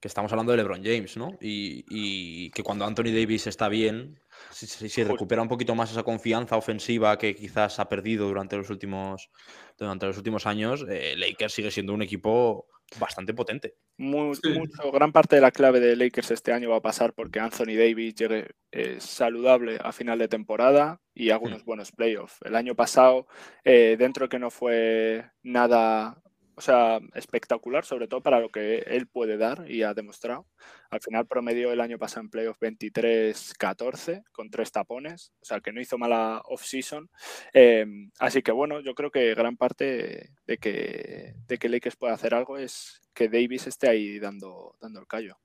que 0.00 0.08
estamos 0.08 0.32
hablando 0.32 0.52
de 0.52 0.56
LeBron 0.58 0.82
James, 0.82 1.16
¿no? 1.16 1.36
Y, 1.40 1.84
y 1.90 2.50
que 2.50 2.62
cuando 2.62 2.86
Anthony 2.86 3.12
Davis 3.12 3.46
está 3.46 3.68
bien, 3.68 4.18
si, 4.50 4.66
si- 4.66 4.88
si 4.88 5.04
recupera 5.04 5.42
un 5.42 5.48
poquito 5.48 5.74
más 5.74 5.90
esa 5.90 6.02
confianza 6.02 6.56
ofensiva 6.56 7.18
que 7.18 7.34
quizás 7.34 7.78
ha 7.78 7.88
perdido 7.88 8.26
durante 8.26 8.56
los 8.56 8.70
últimos, 8.70 9.30
durante 9.78 10.06
los 10.06 10.16
últimos 10.16 10.46
años, 10.46 10.86
eh, 10.88 11.14
Lakers 11.16 11.52
sigue 11.52 11.70
siendo 11.70 11.92
un 11.92 12.00
equipo 12.02 12.66
bastante 12.98 13.34
potente. 13.34 13.76
Mu- 13.98 14.34
Sí. 14.34 14.48
mucho, 14.48 14.90
gran 14.90 15.12
parte 15.12 15.36
de 15.36 15.42
la 15.42 15.50
clave 15.52 15.78
de 15.78 15.94
Lakers 15.94 16.30
este 16.30 16.52
año 16.52 16.70
va 16.70 16.76
a 16.76 16.82
pasar 16.82 17.12
porque 17.12 17.38
Anthony 17.38 17.76
Davis 17.76 18.14
llegue 18.14 18.48
eh, 18.72 18.96
saludable 19.00 19.78
a 19.84 19.92
final 19.92 20.18
de 20.18 20.28
temporada 20.28 21.00
y 21.14 21.30
haga 21.30 21.44
unos 21.44 21.64
buenos 21.64 21.92
playoffs. 21.92 22.38
El 22.42 22.56
año 22.56 22.74
pasado, 22.74 23.26
eh, 23.64 23.96
dentro 23.98 24.24
de 24.24 24.28
que 24.30 24.38
no 24.38 24.50
fue 24.50 25.26
nada, 25.42 26.20
o 26.60 26.62
sea, 26.62 27.00
espectacular, 27.14 27.86
sobre 27.86 28.06
todo 28.06 28.20
para 28.20 28.38
lo 28.38 28.50
que 28.50 28.80
él 28.80 29.06
puede 29.06 29.38
dar 29.38 29.64
y 29.66 29.82
ha 29.82 29.94
demostrado. 29.94 30.46
Al 30.90 31.00
final 31.00 31.26
promedió 31.26 31.72
el 31.72 31.80
año 31.80 31.98
pasado 31.98 32.20
en 32.20 32.28
playoffs 32.28 32.60
23-14 32.60 34.24
con 34.30 34.50
tres 34.50 34.70
tapones, 34.70 35.32
o 35.40 35.44
sea 35.46 35.60
que 35.60 35.72
no 35.72 35.80
hizo 35.80 35.96
mala 35.96 36.42
off-season. 36.44 37.08
Eh, 37.54 37.86
así 38.18 38.42
que 38.42 38.52
bueno, 38.52 38.80
yo 38.80 38.94
creo 38.94 39.10
que 39.10 39.34
gran 39.34 39.56
parte 39.56 40.34
de 40.46 40.58
que, 40.58 41.32
de 41.48 41.56
que 41.56 41.68
Lakers 41.70 41.96
pueda 41.96 42.12
hacer 42.12 42.34
algo 42.34 42.58
es 42.58 43.00
que 43.14 43.30
Davis 43.30 43.66
esté 43.66 43.88
ahí 43.88 44.18
dando, 44.18 44.76
dando 44.82 45.00
el 45.00 45.06
callo. 45.06 45.38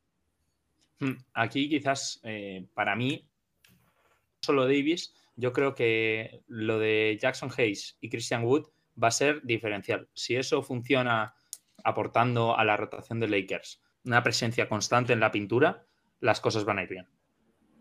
Hmm, 0.99 1.15
Aquí 1.33 1.69
quizás 1.69 2.19
eh, 2.23 2.67
para 2.73 2.93
mí, 2.97 3.25
solo 4.41 4.65
Davis, 4.65 5.13
yo 5.37 5.53
creo 5.53 5.75
que 5.75 6.43
lo 6.47 6.77
de 6.77 7.17
Jackson 7.21 7.49
Hayes 7.57 7.95
y 8.01 8.09
Christian 8.09 8.43
Wood 8.43 8.65
va 9.01 9.09
a 9.09 9.11
ser 9.11 9.41
diferencial. 9.43 10.09
Si 10.13 10.35
eso 10.35 10.61
funciona 10.61 11.35
aportando 11.83 12.57
a 12.57 12.63
la 12.65 12.77
rotación 12.77 13.19
de 13.19 13.27
Lakers 13.27 13.81
una 14.03 14.23
presencia 14.23 14.69
constante 14.69 15.13
en 15.13 15.19
la 15.19 15.31
pintura, 15.31 15.85
las 16.19 16.39
cosas 16.39 16.63
van 16.63 16.79
a 16.79 16.83
ir 16.83 16.89
bien. 16.89 17.07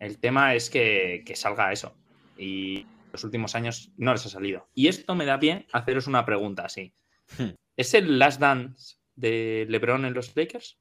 El 0.00 0.18
tema 0.18 0.54
es 0.54 0.70
que, 0.70 1.22
que 1.26 1.36
salga 1.36 1.72
eso. 1.72 1.96
Y 2.36 2.86
los 3.12 3.22
últimos 3.24 3.54
años 3.54 3.92
no 3.96 4.12
les 4.12 4.26
ha 4.26 4.28
salido. 4.30 4.68
Y 4.74 4.88
esto 4.88 5.14
me 5.14 5.26
da 5.26 5.38
pie 5.38 5.66
a 5.72 5.78
haceros 5.78 6.06
una 6.06 6.24
pregunta 6.24 6.64
así. 6.64 6.94
Hmm. 7.38 7.50
¿Es 7.76 7.94
el 7.94 8.18
last 8.18 8.40
dance 8.40 8.96
de 9.14 9.66
LeBron 9.68 10.04
en 10.04 10.14
los 10.14 10.34
Lakers? 10.34 10.78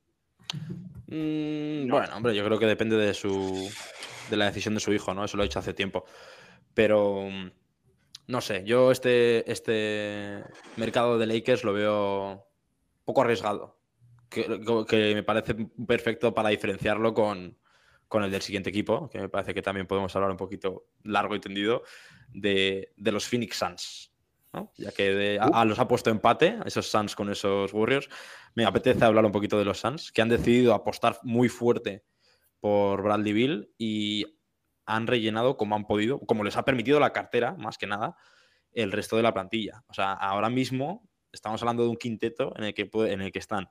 Mm, 1.07 1.89
Bueno, 1.89 2.15
hombre, 2.15 2.35
yo 2.35 2.43
creo 2.45 2.59
que 2.59 2.65
depende 2.65 2.97
de 2.97 3.13
su 3.13 3.69
de 4.29 4.37
la 4.37 4.45
decisión 4.45 4.73
de 4.73 4.79
su 4.79 4.93
hijo, 4.93 5.13
¿no? 5.13 5.25
Eso 5.25 5.37
lo 5.37 5.43
he 5.43 5.47
dicho 5.47 5.59
hace 5.59 5.73
tiempo. 5.73 6.05
Pero 6.73 7.27
mm, 7.29 7.51
no 8.27 8.41
sé, 8.41 8.63
yo 8.65 8.91
este, 8.91 9.49
este 9.51 10.43
mercado 10.77 11.17
de 11.17 11.25
Lakers 11.25 11.63
lo 11.63 11.73
veo 11.73 12.47
poco 13.05 13.21
arriesgado. 13.21 13.79
Que, 14.29 14.45
que 14.87 15.13
me 15.13 15.21
parece 15.21 15.53
perfecto 15.87 16.33
para 16.33 16.49
diferenciarlo 16.49 17.13
con, 17.13 17.55
con 18.07 18.23
el 18.23 18.31
del 18.31 18.41
siguiente 18.41 18.71
equipo, 18.71 19.07
que 19.09 19.19
me 19.19 19.29
parece 19.29 19.53
que 19.53 19.61
también 19.61 19.85
podemos 19.85 20.15
hablar 20.15 20.31
un 20.31 20.37
poquito 20.37 20.87
largo 21.03 21.35
y 21.35 21.39
tendido, 21.39 21.83
de, 22.29 22.93
de 22.97 23.11
los 23.11 23.27
Phoenix 23.27 23.57
Suns. 23.57 24.13
Ya 24.77 24.91
que 24.91 25.39
a, 25.41 25.65
los 25.65 25.79
ha 25.79 25.87
puesto 25.87 26.11
empate, 26.11 26.59
esos 26.65 26.87
Suns 26.87 27.15
con 27.15 27.31
esos 27.31 27.73
Warriors. 27.73 28.07
Me 28.53 28.65
apetece 28.65 29.03
hablar 29.03 29.25
un 29.25 29.31
poquito 29.31 29.57
de 29.57 29.65
los 29.65 29.79
Suns, 29.79 30.11
que 30.11 30.21
han 30.21 30.29
decidido 30.29 30.75
apostar 30.75 31.17
muy 31.23 31.49
fuerte 31.49 32.03
por 32.59 33.01
Bradley 33.01 33.33
Bill 33.33 33.73
y 33.77 34.25
han 34.85 35.07
rellenado 35.07 35.57
como 35.57 35.75
han 35.75 35.85
podido, 35.85 36.19
como 36.19 36.43
les 36.43 36.57
ha 36.57 36.65
permitido 36.65 36.99
la 36.99 37.13
cartera, 37.13 37.55
más 37.57 37.77
que 37.77 37.87
nada, 37.87 38.15
el 38.73 38.91
resto 38.91 39.15
de 39.17 39.23
la 39.23 39.33
plantilla. 39.33 39.83
O 39.87 39.93
sea, 39.93 40.13
ahora 40.13 40.49
mismo 40.49 41.07
estamos 41.31 41.61
hablando 41.61 41.83
de 41.83 41.89
un 41.89 41.97
quinteto 41.97 42.53
en 42.57 42.65
el 42.65 42.73
que, 42.73 42.85
puede- 42.85 43.13
en 43.13 43.21
el 43.21 43.31
que 43.31 43.39
están 43.39 43.69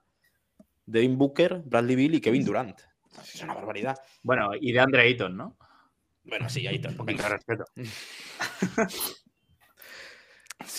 Devin 0.86 1.16
Booker, 1.18 1.62
Bradley 1.64 1.96
Bill 1.96 2.14
y 2.14 2.20
Kevin 2.20 2.44
Durant. 2.44 2.80
Es 3.22 3.42
una 3.42 3.54
barbaridad. 3.54 3.96
Bueno, 4.22 4.50
y 4.60 4.72
de 4.72 4.80
Andre 4.80 5.02
Ayton, 5.02 5.36
¿no? 5.36 5.56
Bueno, 6.24 6.48
sí, 6.48 6.66
poquito 6.96 7.22
de 7.24 7.28
respeto. 7.28 7.64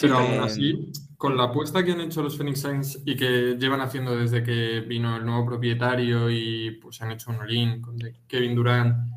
Pero 0.01 0.17
aún 0.17 0.31
pero- 0.31 0.43
así, 0.45 0.91
con 1.17 1.35
la 1.37 1.43
apuesta 1.43 1.83
que 1.83 1.91
han 1.91 2.01
hecho 2.01 2.23
los 2.23 2.37
Phoenix 2.37 2.61
Suns 2.61 3.01
y 3.05 3.15
que 3.15 3.55
llevan 3.59 3.81
haciendo 3.81 4.15
desde 4.15 4.41
que 4.43 4.79
vino 4.81 5.17
el 5.17 5.25
nuevo 5.25 5.45
propietario 5.45 6.29
y 6.29 6.71
pues 6.81 7.01
han 7.01 7.11
hecho 7.11 7.31
un 7.31 7.37
all 7.37 7.81
con 7.81 7.97
Kevin 8.27 8.55
Durant 8.55 9.12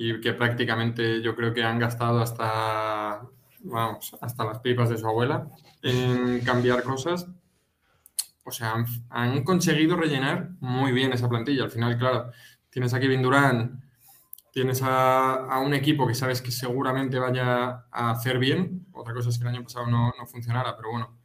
y 0.00 0.20
que 0.20 0.32
prácticamente 0.32 1.20
yo 1.20 1.34
creo 1.34 1.52
que 1.52 1.64
han 1.64 1.80
gastado 1.80 2.20
hasta, 2.20 3.20
vamos, 3.64 4.16
hasta 4.20 4.44
las 4.44 4.60
pipas 4.60 4.90
de 4.90 4.96
su 4.96 5.04
abuela 5.08 5.48
en 5.82 6.40
cambiar 6.42 6.84
cosas. 6.84 7.26
O 8.44 8.52
sea, 8.52 8.74
han, 8.74 8.86
han 9.10 9.42
conseguido 9.42 9.96
rellenar 9.96 10.50
muy 10.60 10.92
bien 10.92 11.12
esa 11.12 11.28
plantilla. 11.28 11.64
Al 11.64 11.72
final, 11.72 11.98
claro, 11.98 12.30
tienes 12.70 12.94
a 12.94 13.00
Kevin 13.00 13.22
Durant, 13.22 13.82
tienes 14.52 14.82
a, 14.82 15.34
a 15.34 15.58
un 15.58 15.74
equipo 15.74 16.06
que 16.06 16.14
sabes 16.14 16.42
que 16.42 16.52
seguramente 16.52 17.18
vaya 17.18 17.86
a 17.90 18.10
hacer 18.12 18.38
bien. 18.38 18.86
Otra 18.92 19.12
cosa 19.12 19.30
es 19.30 19.36
que 19.36 19.42
el 19.42 19.48
año 19.48 19.64
pasado 19.64 19.88
no, 19.88 20.12
no 20.16 20.26
funcionara, 20.28 20.76
pero 20.76 20.92
bueno, 20.92 21.18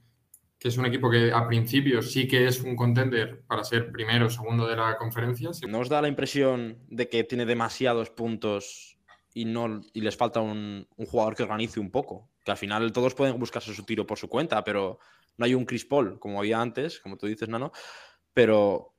que 0.63 0.69
es 0.69 0.77
un 0.77 0.85
equipo 0.85 1.11
que 1.11 1.29
a 1.33 1.45
principio 1.45 2.01
sí 2.01 2.25
que 2.25 2.47
es 2.47 2.61
un 2.61 2.77
contender 2.77 3.41
para 3.47 3.65
ser 3.65 3.91
primero 3.91 4.27
o 4.27 4.29
segundo 4.29 4.65
de 4.65 4.77
la 4.77 4.95
conferencia. 4.95 5.51
Sí, 5.51 5.65
¿No 5.67 5.79
os 5.79 5.89
da 5.89 6.01
la 6.01 6.07
impresión 6.07 6.77
de 6.87 7.09
que 7.09 7.25
tiene 7.25 7.45
demasiados 7.45 8.11
puntos 8.11 8.97
y, 9.33 9.43
no, 9.43 9.81
y 9.91 9.99
les 9.99 10.15
falta 10.15 10.39
un, 10.39 10.87
un 10.95 11.05
jugador 11.05 11.35
que 11.35 11.43
organice 11.43 11.81
un 11.81 11.91
poco? 11.91 12.29
Que 12.45 12.51
al 12.51 12.57
final 12.57 12.93
todos 12.93 13.13
pueden 13.13 13.37
buscarse 13.37 13.73
su 13.73 13.83
tiro 13.83 14.07
por 14.07 14.17
su 14.17 14.29
cuenta, 14.29 14.63
pero 14.63 14.99
no 15.35 15.43
hay 15.43 15.53
un 15.53 15.65
Chris 15.65 15.83
Paul 15.83 16.17
como 16.17 16.39
había 16.39 16.61
antes, 16.61 17.01
como 17.01 17.17
tú 17.17 17.27
dices, 17.27 17.49
Nano. 17.49 17.73
Pero, 18.33 18.93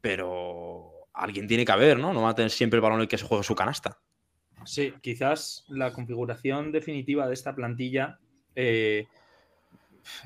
pero 0.00 1.06
alguien 1.12 1.46
tiene 1.46 1.64
que 1.64 1.70
haber, 1.70 2.00
¿no? 2.00 2.12
No 2.12 2.22
va 2.22 2.30
a 2.30 2.34
tener 2.34 2.50
siempre 2.50 2.78
el 2.78 2.82
balón 2.82 3.00
el 3.00 3.06
que 3.06 3.18
se 3.18 3.24
juegue 3.24 3.44
su 3.44 3.54
canasta. 3.54 4.00
Sí, 4.64 4.92
quizás 5.00 5.64
la 5.68 5.92
configuración 5.92 6.72
definitiva 6.72 7.28
de 7.28 7.34
esta 7.34 7.54
plantilla 7.54 8.18
eh, 8.56 9.06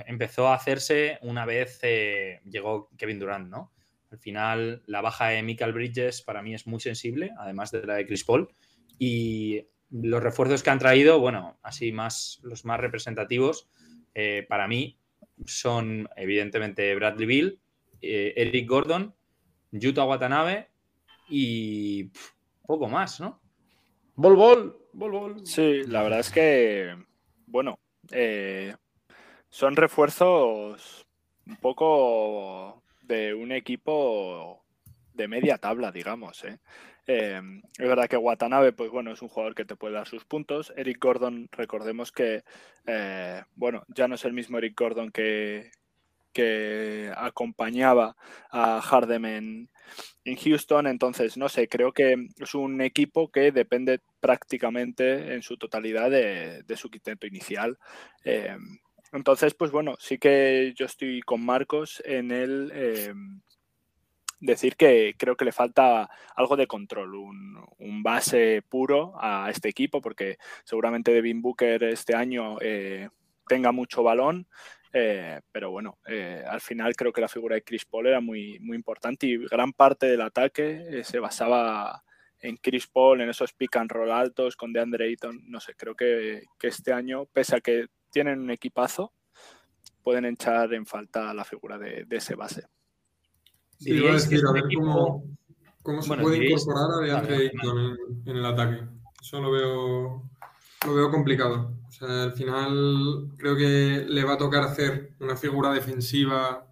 empezó 0.07 0.49
a 0.49 0.55
hacerse 0.55 1.19
una 1.23 1.47
vez 1.47 1.79
eh, 1.83 2.41
llegó 2.49 2.91
Kevin 2.97 3.19
Durant, 3.19 3.49
¿no? 3.49 3.73
Al 4.11 4.19
final, 4.19 4.83
la 4.87 5.01
baja 5.01 5.29
de 5.29 5.43
Michael 5.43 5.73
Bridges 5.73 6.21
para 6.23 6.43
mí 6.43 6.55
es 6.55 6.67
muy 6.67 6.81
sensible, 6.81 7.31
además 7.39 7.71
de 7.71 7.87
la 7.87 7.95
de 7.95 8.07
Chris 8.07 8.25
Paul. 8.25 8.49
Y 8.99 9.67
los 9.91 10.23
refuerzos 10.23 10.63
que 10.63 10.71
han 10.71 10.79
traído, 10.79 11.19
bueno, 11.19 11.59
así 11.63 11.93
más 11.93 12.39
los 12.43 12.65
más 12.67 12.79
representativos, 12.79 13.69
eh, 14.15 14.45
para 14.49 14.69
mí 14.69 14.99
son 15.47 16.09
evidentemente 16.17 16.95
Bradley 16.95 17.27
Bill, 17.27 17.61
eh, 18.03 18.35
Eric 18.37 18.69
Gordon, 18.69 19.15
Yuta 19.71 20.05
Watanabe 20.05 20.69
y 21.29 22.05
pff, 22.05 22.33
poco 22.67 22.89
más, 22.89 23.21
¿no? 23.21 23.41
Bol, 24.15 24.37
bol, 24.37 24.77
bol, 24.93 25.11
bol. 25.11 25.47
Sí, 25.47 25.85
la 25.87 26.03
verdad 26.03 26.21
es 26.21 26.31
que, 26.31 26.95
bueno, 27.47 27.79
eh, 28.11 28.75
son 29.53 29.77
refuerzos 29.77 31.07
un 31.47 31.57
poco 31.57 32.83
de 33.03 33.35
un 33.35 33.53
equipo 33.53 34.65
de 35.13 35.29
media 35.29 35.59
tabla, 35.59 35.93
digamos. 35.93 36.43
¿eh? 36.45 36.59
Eh, 37.07 37.39
es 37.77 37.87
verdad 37.87 38.09
que 38.09 38.17
Watanabe, 38.17 38.73
pues 38.73 38.91
bueno, 38.91 39.13
es 39.13 39.21
un 39.21 39.29
jugador 39.29 39.55
que 39.55 39.67
te 39.67 39.77
puede 39.77 39.93
dar 39.93 40.09
sus 40.09 40.25
puntos. 40.25 40.73
Eric 40.75 40.99
Gordon, 40.99 41.51
recordemos 41.53 42.13
que, 42.13 42.45
eh, 42.87 43.43
bueno, 43.55 43.85
ya 43.89 44.09
no 44.09 44.15
es 44.15 44.25
el 44.25 44.33
mismo 44.33 44.57
Eric 44.57 44.75
Gordon 44.75 45.13
que, 45.13 45.71
que 46.33 47.13
acompañaba 47.15 48.17
a 48.51 48.81
Harden 48.81 49.27
en, 49.27 49.71
en 50.25 50.37
Houston. 50.37 50.87
Entonces, 50.87 51.37
no 51.37 51.51
sé, 51.51 51.69
creo 51.69 51.93
que 51.93 52.17
es 52.39 52.55
un 52.55 52.81
equipo 52.81 53.31
que 53.31 53.53
depende 53.53 54.01
prácticamente 54.19 55.35
en 55.35 55.43
su 55.43 55.59
totalidad 55.59 56.11
de, 56.11 56.63
de 56.63 56.77
su 56.79 56.89
quinteto 56.89 57.27
inicial. 57.27 57.77
Entonces, 59.13 59.55
pues 59.55 59.71
bueno, 59.71 59.97
sí 59.99 60.19
que 60.19 60.73
yo 60.75 60.87
estoy 60.87 61.21
con 61.21 61.45
Marcos 61.45 62.03
en 62.05 62.31
el 62.31 62.73
eh, 62.75 63.13
decir 64.43 64.77
que 64.77 65.15
creo 65.17 65.37
que 65.37 65.45
le 65.45 65.53
falta 65.53 66.11
algo 66.35 66.57
de 66.57 66.67
control, 66.67 67.15
un, 67.15 68.03
base 68.03 68.63
puro 68.69 69.15
a 69.17 69.49
este 69.49 69.69
equipo, 69.69 70.01
porque 70.01 70.39
seguramente 70.65 71.13
Devin 71.13 71.41
Booker 71.41 71.85
este 71.85 72.17
año 72.17 72.59
eh, 72.61 73.09
tenga 73.47 73.71
mucho 73.71 74.03
balón. 74.03 74.49
Eh, 74.93 75.41
pero 75.53 75.71
bueno, 75.71 75.99
eh, 76.07 76.45
al 76.47 76.61
final 76.61 76.95
creo 76.97 77.13
que 77.13 77.21
la 77.21 77.29
figura 77.29 77.55
de 77.55 77.63
Chris 77.63 77.85
Paul 77.85 78.09
era 78.09 78.21
muy, 78.21 78.59
muy 78.59 78.77
importante 78.77 79.27
y 79.27 79.39
gran 79.47 79.73
parte 79.73 80.07
del 80.07 80.21
ataque 80.21 81.03
se 81.05 81.19
basaba 81.19 82.03
en 82.41 82.57
Chris 82.57 82.89
Paul, 82.89 83.21
en 83.21 83.31
esos 83.31 83.53
pick 83.53 83.77
and 83.77 83.91
roll 83.91 84.11
altos 84.11 84.57
con 84.57 84.73
DeAndre 84.73 85.07
Ayton. 85.07 85.45
No 85.47 85.61
sé, 85.61 85.75
creo 85.77 85.95
que, 85.95 86.43
que 86.59 86.67
este 86.67 86.93
año, 86.93 87.27
pese 87.27 87.57
a 87.57 87.61
que 87.61 87.87
tienen 88.13 88.41
un 88.41 88.51
equipazo, 88.51 89.13
pueden 90.03 90.27
echar 90.27 90.73
en 90.75 90.87
falta 90.87 91.33
la 91.35 91.45
figura 91.45 91.79
de, 91.79 92.05
de 92.05 92.17
ese 92.17 92.35
base. 92.35 92.67
Sí, 93.79 93.95
iba 93.95 94.11
a 94.11 94.15
decir, 94.15 94.41
a 94.47 94.53
ver 94.53 94.65
cómo, 94.75 95.25
cómo 95.83 96.03
se 96.03 96.09
bueno, 96.09 96.23
puede 96.23 96.37
diréis... 96.37 96.63
incorporar 96.63 96.91
a 96.93 97.05
DeAndre 97.05 97.37
Ayton 97.37 97.79
en, 97.79 97.97
en 98.29 98.37
el 98.37 98.47
ataque. 98.47 98.87
Eso 99.21 99.41
lo 99.41 99.51
veo, 99.51 100.31
lo 100.87 100.95
veo 100.95 101.11
complicado. 101.11 101.75
O 101.89 101.91
sea, 101.91 102.25
al 102.25 102.33
final 102.33 103.31
creo 103.39 103.57
que 103.57 104.05
le 104.09 104.25
va 104.25 104.35
a 104.35 104.39
tocar 104.39 104.63
hacer 104.63 105.15
una 105.21 105.37
figura 105.37 105.73
defensiva 105.73 106.69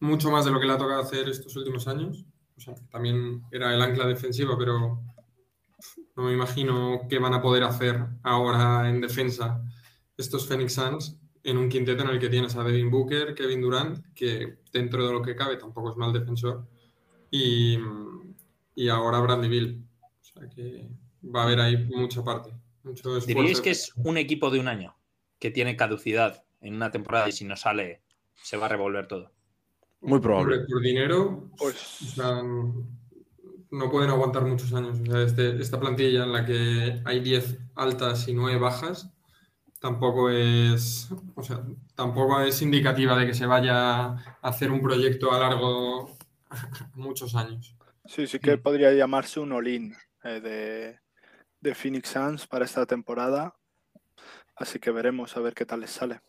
mucho 0.00 0.30
más 0.30 0.44
de 0.44 0.50
lo 0.50 0.58
que 0.58 0.66
le 0.66 0.72
ha 0.72 0.78
tocado 0.78 1.00
hacer 1.00 1.28
estos 1.28 1.54
últimos 1.56 1.86
años. 1.86 2.24
O 2.56 2.60
sea, 2.60 2.74
también 2.90 3.42
era 3.50 3.74
el 3.74 3.82
ancla 3.82 4.06
defensiva, 4.06 4.56
pero 4.58 5.02
no 6.16 6.22
me 6.22 6.32
imagino 6.32 7.02
qué 7.08 7.18
van 7.18 7.34
a 7.34 7.42
poder 7.42 7.64
hacer 7.64 8.04
ahora 8.22 8.88
en 8.88 9.00
defensa 9.00 9.62
estos 10.16 10.46
Phoenix 10.46 10.74
Suns 10.74 11.16
en 11.44 11.58
un 11.58 11.68
quinteto 11.68 12.02
en 12.02 12.10
el 12.10 12.18
que 12.18 12.28
tienes 12.28 12.54
a 12.56 12.62
Devin 12.62 12.90
Booker, 12.90 13.34
Kevin 13.34 13.60
Durant, 13.60 14.14
que 14.14 14.58
dentro 14.72 15.06
de 15.06 15.12
lo 15.12 15.22
que 15.22 15.34
cabe 15.34 15.56
tampoco 15.56 15.90
es 15.90 15.96
mal 15.96 16.12
defensor, 16.12 16.66
y, 17.30 17.78
y 18.74 18.88
ahora 18.88 19.20
Bradley 19.20 19.50
Bill. 19.50 19.84
O 20.00 20.24
sea 20.24 20.48
que 20.48 20.88
va 21.24 21.42
a 21.42 21.44
haber 21.46 21.60
ahí 21.60 21.76
mucha 21.76 22.22
parte. 22.22 22.52
Mucho 22.84 23.18
¿Diríais 23.20 23.60
que 23.60 23.70
es 23.70 23.92
un 23.96 24.16
equipo 24.16 24.50
de 24.50 24.60
un 24.60 24.68
año 24.68 24.96
que 25.38 25.50
tiene 25.50 25.76
caducidad 25.76 26.44
en 26.60 26.74
una 26.74 26.90
temporada 26.90 27.28
y 27.28 27.32
si 27.32 27.44
no 27.44 27.56
sale 27.56 28.02
se 28.34 28.56
va 28.56 28.66
a 28.66 28.68
revolver 28.68 29.06
todo? 29.06 29.32
Muy 30.00 30.20
probable. 30.20 30.60
Por 30.68 30.82
dinero, 30.82 31.50
pues... 31.56 32.02
o 32.02 32.06
sea, 32.06 32.42
no 32.42 33.90
pueden 33.90 34.10
aguantar 34.10 34.44
muchos 34.44 34.72
años. 34.74 34.98
O 35.00 35.04
sea, 35.06 35.22
este, 35.22 35.60
esta 35.60 35.78
plantilla 35.78 36.24
en 36.24 36.32
la 36.32 36.44
que 36.44 37.00
hay 37.04 37.20
10 37.20 37.58
altas 37.76 38.26
y 38.28 38.34
9 38.34 38.58
bajas, 38.58 39.12
tampoco 39.82 40.30
es, 40.30 41.08
o 41.34 41.42
sea, 41.42 41.60
tampoco 41.96 42.40
es 42.40 42.62
indicativa 42.62 43.18
de 43.18 43.26
que 43.26 43.34
se 43.34 43.46
vaya 43.46 44.04
a 44.04 44.38
hacer 44.40 44.70
un 44.70 44.80
proyecto 44.80 45.32
a 45.32 45.40
largo 45.40 46.16
muchos 46.94 47.34
años. 47.34 47.76
Sí, 48.04 48.28
sí 48.28 48.38
que 48.38 48.56
podría 48.58 48.92
llamarse 48.92 49.40
un 49.40 49.52
all-in 49.52 49.94
eh, 50.22 50.40
de, 50.40 51.00
de 51.60 51.74
Phoenix 51.74 52.10
Suns 52.10 52.46
para 52.46 52.64
esta 52.64 52.86
temporada. 52.86 53.56
Así 54.54 54.78
que 54.78 54.92
veremos 54.92 55.36
a 55.36 55.40
ver 55.40 55.54
qué 55.54 55.66
tal 55.66 55.80
les 55.80 55.90
sale. 55.90 56.20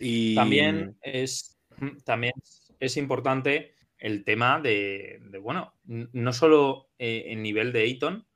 Y 0.00 0.34
también 0.34 0.96
es 1.02 1.60
también 2.04 2.32
es 2.80 2.96
importante 2.96 3.74
el 3.98 4.24
tema 4.24 4.60
de, 4.60 5.20
bueno, 5.40 5.74
no 5.84 6.32
solo 6.32 6.90
eh, 6.98 7.26
el 7.28 7.42
nivel 7.42 7.72
de 7.72 7.82
Ayton, 7.82 8.26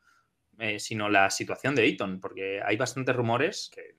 eh, 0.59 0.79
sino 0.79 1.09
la 1.09 1.29
situación 1.31 1.75
de 1.75 1.83
Ayton, 1.83 2.21
porque 2.21 2.61
hay 2.65 2.77
bastantes 2.77 3.17
rumores 3.17 3.71
que 3.75 3.96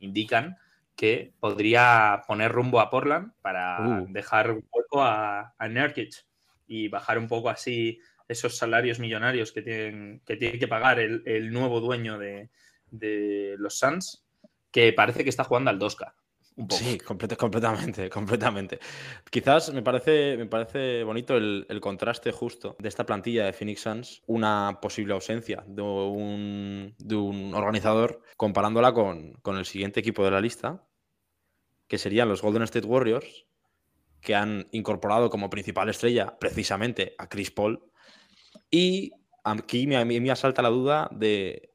indican 0.00 0.56
que 0.96 1.32
podría 1.38 2.22
poner 2.26 2.50
rumbo 2.50 2.80
a 2.80 2.90
Portland 2.90 3.32
para 3.40 3.78
Uh. 3.80 4.06
dejar 4.10 4.50
un 4.50 4.62
poco 4.62 5.02
a, 5.02 5.54
a 5.56 5.68
Nurkic 5.68 6.12
y 6.66 6.88
bajar 6.88 7.18
un 7.18 7.28
poco 7.28 7.48
así 7.50 8.00
esos 8.26 8.56
salarios 8.58 8.98
millonarios 8.98 9.52
que, 9.52 9.62
tienen, 9.62 10.20
que 10.26 10.36
tiene 10.36 10.58
que 10.58 10.68
pagar 10.68 10.98
el, 10.98 11.22
el 11.24 11.50
nuevo 11.52 11.80
dueño 11.80 12.18
de, 12.18 12.50
de 12.90 13.54
los 13.58 13.78
Suns, 13.78 14.26
que 14.70 14.92
parece 14.92 15.22
que 15.24 15.30
está 15.30 15.44
jugando 15.44 15.70
al 15.70 15.78
2K. 15.78 16.12
Sí, 16.70 16.98
complet- 16.98 17.36
completamente, 17.36 18.10
completamente. 18.10 18.80
Quizás 19.30 19.72
me 19.72 19.82
parece, 19.82 20.36
me 20.36 20.46
parece 20.46 21.04
bonito 21.04 21.36
el, 21.36 21.66
contraste 21.80 22.32
justo 22.32 22.76
de 22.80 22.88
esta 22.88 23.06
plantilla 23.06 23.44
de 23.44 23.52
Phoenix 23.52 23.82
Suns, 23.82 24.22
una 24.26 24.78
posible 24.82 25.14
ausencia 25.14 25.62
de 25.66 25.82
un, 25.82 27.52
organizador, 27.54 28.22
comparándola 28.36 28.92
con, 28.92 29.40
el 29.44 29.64
siguiente 29.66 30.00
equipo 30.00 30.24
de 30.24 30.32
la 30.32 30.40
lista, 30.40 30.84
que 31.86 31.98
serían 31.98 32.28
los 32.28 32.42
Golden 32.42 32.64
State 32.64 32.86
Warriors, 32.86 33.46
que 34.20 34.34
han 34.34 34.66
incorporado 34.72 35.30
como 35.30 35.50
principal 35.50 35.88
estrella 35.88 36.38
precisamente 36.40 37.14
a 37.18 37.28
Chris 37.28 37.52
Paul. 37.52 37.84
Y 38.68 39.12
aquí 39.44 39.86
me 39.86 40.30
asalta 40.30 40.60
la 40.60 40.70
duda 40.70 41.08
de 41.12 41.72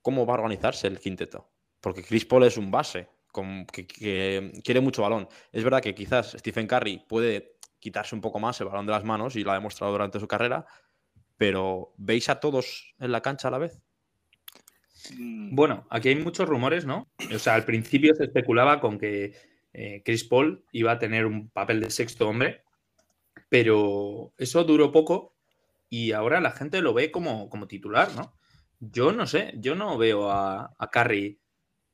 cómo 0.00 0.24
va 0.24 0.34
a 0.34 0.38
organizarse 0.38 0.86
el 0.86 0.98
quinteto. 0.98 1.50
Porque 1.80 2.02
Chris 2.02 2.24
Paul 2.24 2.44
es 2.44 2.56
un 2.56 2.70
base 2.70 3.08
con- 3.34 3.66
que, 3.66 3.86
que 3.86 4.52
quiere 4.64 4.80
mucho 4.80 5.02
balón. 5.02 5.28
Es 5.52 5.64
verdad 5.64 5.82
que 5.82 5.94
quizás 5.94 6.32
Stephen 6.38 6.68
Curry 6.68 7.04
puede 7.08 7.56
quitarse 7.80 8.14
un 8.14 8.20
poco 8.22 8.38
más 8.38 8.60
el 8.60 8.68
balón 8.68 8.86
de 8.86 8.92
las 8.92 9.04
manos 9.04 9.36
y 9.36 9.42
lo 9.44 9.50
ha 9.50 9.54
demostrado 9.54 9.92
durante 9.92 10.20
su 10.20 10.28
carrera, 10.28 10.64
pero 11.36 11.92
¿veis 11.98 12.28
a 12.28 12.40
todos 12.40 12.94
en 13.00 13.12
la 13.12 13.20
cancha 13.20 13.48
a 13.48 13.50
la 13.50 13.58
vez? 13.58 13.82
Mm, 15.18 15.54
Bueno, 15.54 15.86
aquí 15.90 16.08
hay 16.10 16.16
muchos 16.16 16.48
rumores, 16.48 16.86
¿no? 16.86 17.08
O 17.34 17.38
sea, 17.38 17.54
al 17.54 17.64
principio 17.64 18.14
se 18.14 18.24
especulaba 18.24 18.80
con 18.80 18.98
que 18.98 19.34
eh, 19.72 20.02
Chris 20.04 20.24
Paul 20.24 20.64
iba 20.72 20.92
a 20.92 20.98
tener 20.98 21.26
un 21.26 21.50
papel 21.50 21.80
de 21.80 21.90
sexto 21.90 22.28
hombre, 22.28 22.62
pero 23.48 24.32
eso 24.38 24.64
duró 24.64 24.92
poco 24.92 25.34
y 25.90 26.12
ahora 26.12 26.40
la 26.40 26.52
gente 26.52 26.82
lo 26.82 26.94
ve 26.94 27.10
como, 27.10 27.48
como 27.50 27.66
titular, 27.68 28.14
¿no? 28.14 28.34
Yo 28.80 29.12
no 29.12 29.26
sé, 29.26 29.54
yo 29.58 29.74
no 29.74 29.96
veo 29.98 30.30
a, 30.30 30.74
a 30.78 30.90
Curry 30.90 31.40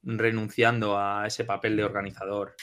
renunciando 0.02 0.98
a 0.98 1.26
ese 1.26 1.44
papel 1.44 1.76
de 1.76 1.84
organizador 1.84 2.54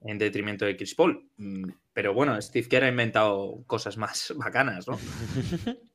en 0.00 0.18
detrimento 0.18 0.64
de 0.64 0.76
Chris 0.76 0.94
Paul. 0.94 1.28
Mm, 1.36 1.70
Pero 1.92 2.14
bueno, 2.14 2.40
Steve 2.40 2.68
Kerr 2.68 2.84
ha 2.84 2.88
inventado 2.88 3.62
cosas 3.66 3.96
más 3.96 4.32
bacanas, 4.36 4.86
¿no? 4.88 4.98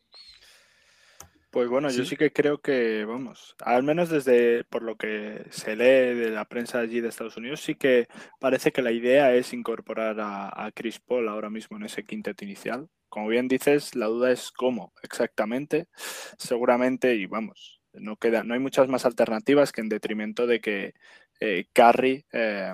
Pues 1.49 1.69
bueno, 1.69 1.89
yo 1.89 2.03
Sí. 2.03 2.09
sí 2.11 2.17
que 2.17 2.31
creo 2.33 2.59
que, 2.61 3.05
vamos, 3.05 3.55
al 3.63 3.81
menos 3.81 4.09
desde 4.09 4.65
por 4.65 4.83
lo 4.83 4.97
que 4.97 5.45
se 5.49 5.75
lee 5.77 6.13
de 6.19 6.29
la 6.29 6.45
prensa 6.45 6.79
allí 6.79 6.99
de 6.99 7.07
Estados 7.07 7.37
Unidos, 7.37 7.61
sí 7.61 7.73
que 7.75 8.07
parece 8.39 8.71
que 8.71 8.81
la 8.81 8.91
idea 8.91 9.33
es 9.33 9.53
incorporar 9.53 10.19
a, 10.19 10.49
a 10.65 10.71
Chris 10.73 10.99
Paul 10.99 11.29
ahora 11.29 11.49
mismo 11.49 11.77
en 11.77 11.83
ese 11.85 12.03
quinteto 12.05 12.43
inicial. 12.43 12.89
Como 13.09 13.29
bien 13.29 13.47
dices, 13.47 13.95
la 13.95 14.07
duda 14.07 14.31
es 14.31 14.51
cómo 14.51 14.93
exactamente. 15.01 15.87
Seguramente, 16.37 17.15
y 17.15 17.25
vamos, 17.25 17.76
no 17.99 18.17
queda, 18.17 18.43
no 18.43 18.53
hay 18.53 18.59
muchas 18.59 18.87
más 18.87 19.05
alternativas 19.05 19.71
que 19.71 19.81
en 19.81 19.89
detrimento 19.89 20.47
de 20.47 20.59
que 20.59 20.93
eh, 21.39 21.65
Curry 21.73 22.25
eh, 22.31 22.73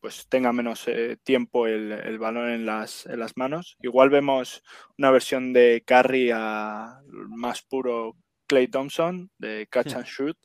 pues 0.00 0.26
tenga 0.28 0.52
menos 0.52 0.88
eh, 0.88 1.18
tiempo 1.22 1.66
el, 1.66 1.92
el 1.92 2.18
balón 2.18 2.50
en 2.50 2.64
las, 2.64 3.06
en 3.06 3.20
las 3.20 3.36
manos. 3.36 3.76
Igual 3.82 4.10
vemos 4.10 4.62
una 4.96 5.10
versión 5.10 5.52
de 5.52 5.82
Curry 5.86 6.30
a 6.32 7.00
más 7.28 7.62
puro 7.62 8.16
Clay 8.46 8.68
Thompson, 8.68 9.30
de 9.38 9.68
catch 9.70 9.94
Hmm. 9.94 9.98
and 9.98 10.06
shoot. 10.06 10.38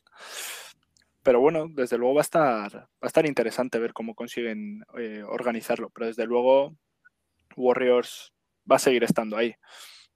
Pero 1.22 1.40
bueno, 1.40 1.66
desde 1.68 1.98
luego 1.98 2.14
va 2.14 2.20
a 2.20 2.22
estar, 2.22 2.74
va 2.76 2.88
a 3.00 3.06
estar 3.06 3.26
interesante 3.26 3.80
ver 3.80 3.92
cómo 3.92 4.14
consiguen 4.14 4.84
eh, 4.96 5.24
organizarlo. 5.26 5.90
Pero 5.90 6.06
desde 6.06 6.24
luego, 6.24 6.76
Warriors 7.56 8.32
va 8.70 8.76
a 8.76 8.78
seguir 8.78 9.02
estando 9.02 9.36
ahí. 9.36 9.54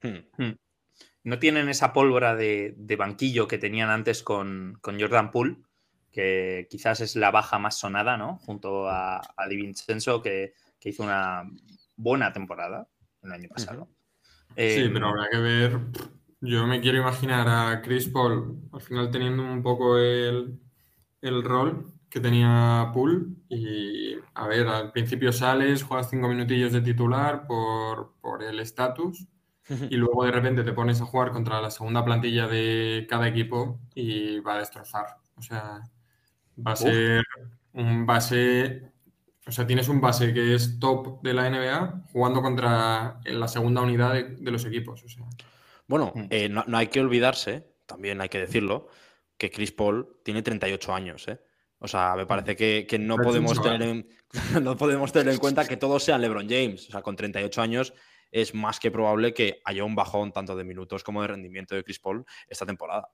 Hmm. 0.02 0.52
No 1.24 1.38
tienen 1.38 1.68
esa 1.68 1.92
pólvora 1.92 2.34
de, 2.36 2.74
de 2.76 2.96
banquillo 2.96 3.48
que 3.48 3.58
tenían 3.58 3.90
antes 3.90 4.22
con, 4.22 4.78
con 4.80 5.00
Jordan 5.00 5.30
Poole, 5.30 5.58
que 6.10 6.66
quizás 6.70 7.00
es 7.00 7.16
la 7.16 7.30
baja 7.30 7.58
más 7.58 7.78
sonada, 7.78 8.16
¿no? 8.16 8.38
Junto 8.38 8.88
a, 8.88 9.18
a 9.36 9.48
Di 9.48 9.56
Vincenzo, 9.56 10.22
que, 10.22 10.54
que 10.78 10.88
hizo 10.90 11.02
una 11.04 11.44
buena 11.96 12.32
temporada 12.32 12.88
el 13.22 13.32
año 13.32 13.48
pasado. 13.48 13.88
Sí, 14.48 14.56
Eh, 14.56 14.90
pero 14.92 15.08
habrá 15.08 15.28
que 15.30 15.38
ver. 15.38 15.78
Yo 16.40 16.66
me 16.66 16.80
quiero 16.80 16.98
imaginar 16.98 17.46
a 17.48 17.82
Chris 17.82 18.08
Paul 18.08 18.58
al 18.72 18.80
final 18.80 19.10
teniendo 19.10 19.42
un 19.42 19.62
poco 19.62 19.98
el, 19.98 20.58
el 21.20 21.42
rol 21.44 21.92
que 22.08 22.20
tenía 22.20 22.90
Poole. 22.94 23.26
Y 23.48 24.14
a 24.34 24.48
ver, 24.48 24.66
al 24.68 24.90
principio 24.92 25.32
sales, 25.32 25.82
juegas 25.82 26.10
cinco 26.10 26.28
minutillos 26.28 26.72
de 26.72 26.80
titular 26.80 27.46
por, 27.46 28.14
por 28.20 28.42
el 28.42 28.58
estatus. 28.60 29.26
Y 29.88 29.96
luego 29.96 30.24
de 30.24 30.32
repente 30.32 30.62
te 30.64 30.72
pones 30.72 31.00
a 31.00 31.04
jugar 31.04 31.30
contra 31.30 31.60
la 31.60 31.70
segunda 31.70 32.04
plantilla 32.04 32.46
de 32.48 33.06
cada 33.08 33.28
equipo 33.28 33.80
y 33.94 34.40
va 34.40 34.54
a 34.54 34.58
destrozar. 34.58 35.06
O 35.36 35.42
sea, 35.42 35.80
va 36.58 36.70
a 36.72 36.74
Uf. 36.74 36.80
ser 36.80 37.24
un 37.72 38.04
base. 38.06 38.82
O 39.46 39.52
sea, 39.52 39.66
tienes 39.66 39.88
un 39.88 40.00
base 40.00 40.34
que 40.34 40.54
es 40.54 40.78
top 40.78 41.22
de 41.22 41.34
la 41.34 41.48
NBA 41.48 42.04
jugando 42.12 42.42
contra 42.42 43.20
la 43.24 43.48
segunda 43.48 43.80
unidad 43.82 44.12
de, 44.14 44.24
de 44.36 44.50
los 44.50 44.64
equipos. 44.64 45.02
O 45.04 45.08
sea, 45.08 45.24
Bueno, 45.86 46.12
Mm. 46.14 46.26
eh, 46.30 46.48
no, 46.48 46.64
no 46.66 46.76
hay 46.78 46.88
que 46.88 47.00
olvidarse, 47.00 47.66
también 47.86 48.20
hay 48.20 48.28
que 48.28 48.38
decirlo, 48.38 48.88
que 49.38 49.50
Chris 49.50 49.72
Paul 49.72 50.18
tiene 50.24 50.42
38 50.42 50.94
años, 50.94 51.26
¿eh? 51.28 51.40
O 51.78 51.88
sea, 51.88 52.14
me 52.14 52.26
parece 52.26 52.54
que, 52.56 52.86
que 52.86 52.98
no, 52.98 53.16
podemos 53.16 53.60
tener 53.62 53.82
en, 53.82 54.06
no 54.62 54.76
podemos 54.76 55.12
tener 55.12 55.32
en 55.32 55.40
cuenta 55.40 55.66
que 55.66 55.76
todos 55.78 56.02
sean 56.04 56.20
LeBron 56.20 56.48
James. 56.48 56.88
O 56.88 56.92
sea, 56.92 57.02
con 57.02 57.16
38 57.16 57.62
años 57.62 57.94
es 58.30 58.54
más 58.54 58.80
que 58.80 58.90
probable 58.90 59.34
que 59.34 59.60
haya 59.64 59.84
un 59.84 59.94
bajón 59.94 60.32
tanto 60.32 60.56
de 60.56 60.64
minutos 60.64 61.04
como 61.04 61.22
de 61.22 61.28
rendimiento 61.28 61.74
de 61.74 61.84
Chris 61.84 61.98
Paul 61.98 62.24
esta 62.48 62.66
temporada. 62.66 63.08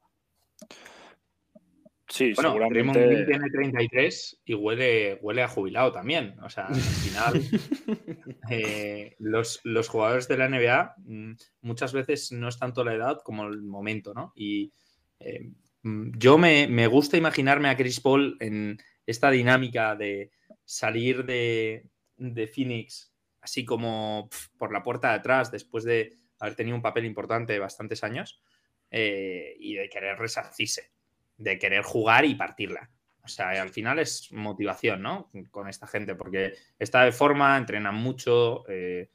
Sí, 2.09 2.33
bueno, 2.35 2.51
seguramente. 2.51 3.05
Green 3.05 3.27
tiene 3.27 3.51
33 3.51 4.43
y 4.45 4.55
huele, 4.55 5.19
huele 5.21 5.43
a 5.43 5.49
jubilado 5.49 5.91
también. 5.91 6.37
O 6.41 6.49
sea, 6.49 6.67
al 6.67 6.77
final, 6.77 7.43
eh, 8.51 9.17
los, 9.19 9.61
los 9.65 9.89
jugadores 9.89 10.29
de 10.29 10.37
la 10.37 10.49
NBA 10.49 10.95
mm, 10.99 11.33
muchas 11.63 11.93
veces 11.93 12.31
no 12.31 12.49
es 12.49 12.59
tanto 12.59 12.85
la 12.85 12.95
edad 12.95 13.19
como 13.25 13.47
el 13.49 13.63
momento, 13.63 14.15
¿no? 14.15 14.33
Y 14.37 14.73
eh, 15.19 15.51
mm, 15.83 16.13
yo 16.17 16.39
me, 16.39 16.69
me 16.69 16.87
gusta 16.87 17.17
imaginarme 17.17 17.69
a 17.69 17.77
Chris 17.77 18.01
Paul 18.01 18.37
en 18.39 18.79
esta 19.05 19.31
dinámica 19.31 19.97
de 19.97 20.31
salir 20.65 21.25
de, 21.25 21.87
de 22.17 22.47
Phoenix 22.47 23.13
así 23.47 23.65
como 23.65 24.29
pf, 24.29 24.49
por 24.59 24.73
la 24.73 24.83
puerta 24.83 25.11
de 25.11 25.15
atrás 25.15 25.53
después 25.53 25.85
de 25.85 26.17
haber 26.41 26.57
tenido 26.57 26.77
un 26.77 26.83
papel 26.83 27.05
importante 27.05 27.57
bastantes 27.61 28.03
años 28.03 28.43
eh, 28.91 29.55
y 29.61 29.75
de 29.77 29.89
querer 29.89 30.19
resarcirse, 30.19 30.91
de 31.39 31.57
querer 31.57 31.83
jugar 31.83 32.25
y 32.25 32.35
partirla. 32.35 32.91
O 33.23 33.29
sea, 33.29 33.51
al 33.63 33.71
final 33.71 34.01
es 34.01 34.33
motivación, 34.33 35.03
¿no? 35.03 35.31
Con 35.53 35.69
esta 35.69 35.87
gente, 35.87 36.17
porque 36.17 36.55
está 36.79 37.05
de 37.05 37.13
forma, 37.13 37.57
entrenan 37.57 37.95
mucho, 37.95 38.65
eh, 38.69 39.11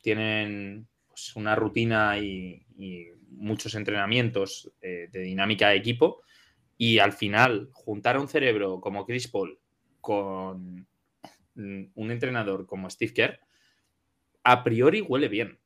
tienen 0.00 0.86
pues, 1.08 1.34
una 1.34 1.56
rutina 1.56 2.16
y, 2.18 2.64
y 2.76 3.08
muchos 3.30 3.74
entrenamientos 3.74 4.72
eh, 4.80 5.08
de 5.10 5.20
dinámica 5.20 5.68
de 5.68 5.76
equipo. 5.76 6.22
Y 6.76 7.00
al 7.00 7.12
final, 7.12 7.70
juntar 7.72 8.16
a 8.16 8.20
un 8.20 8.28
cerebro 8.28 8.80
como 8.80 9.04
Chris 9.04 9.28
Paul 9.28 9.58
con 10.00 10.86
un 11.56 12.10
entrenador 12.10 12.66
como 12.66 12.90
Steve 12.90 13.12
Kerr, 13.14 13.40
a 14.44 14.62
priori 14.62 15.00
huele 15.00 15.28
bien. 15.28 15.58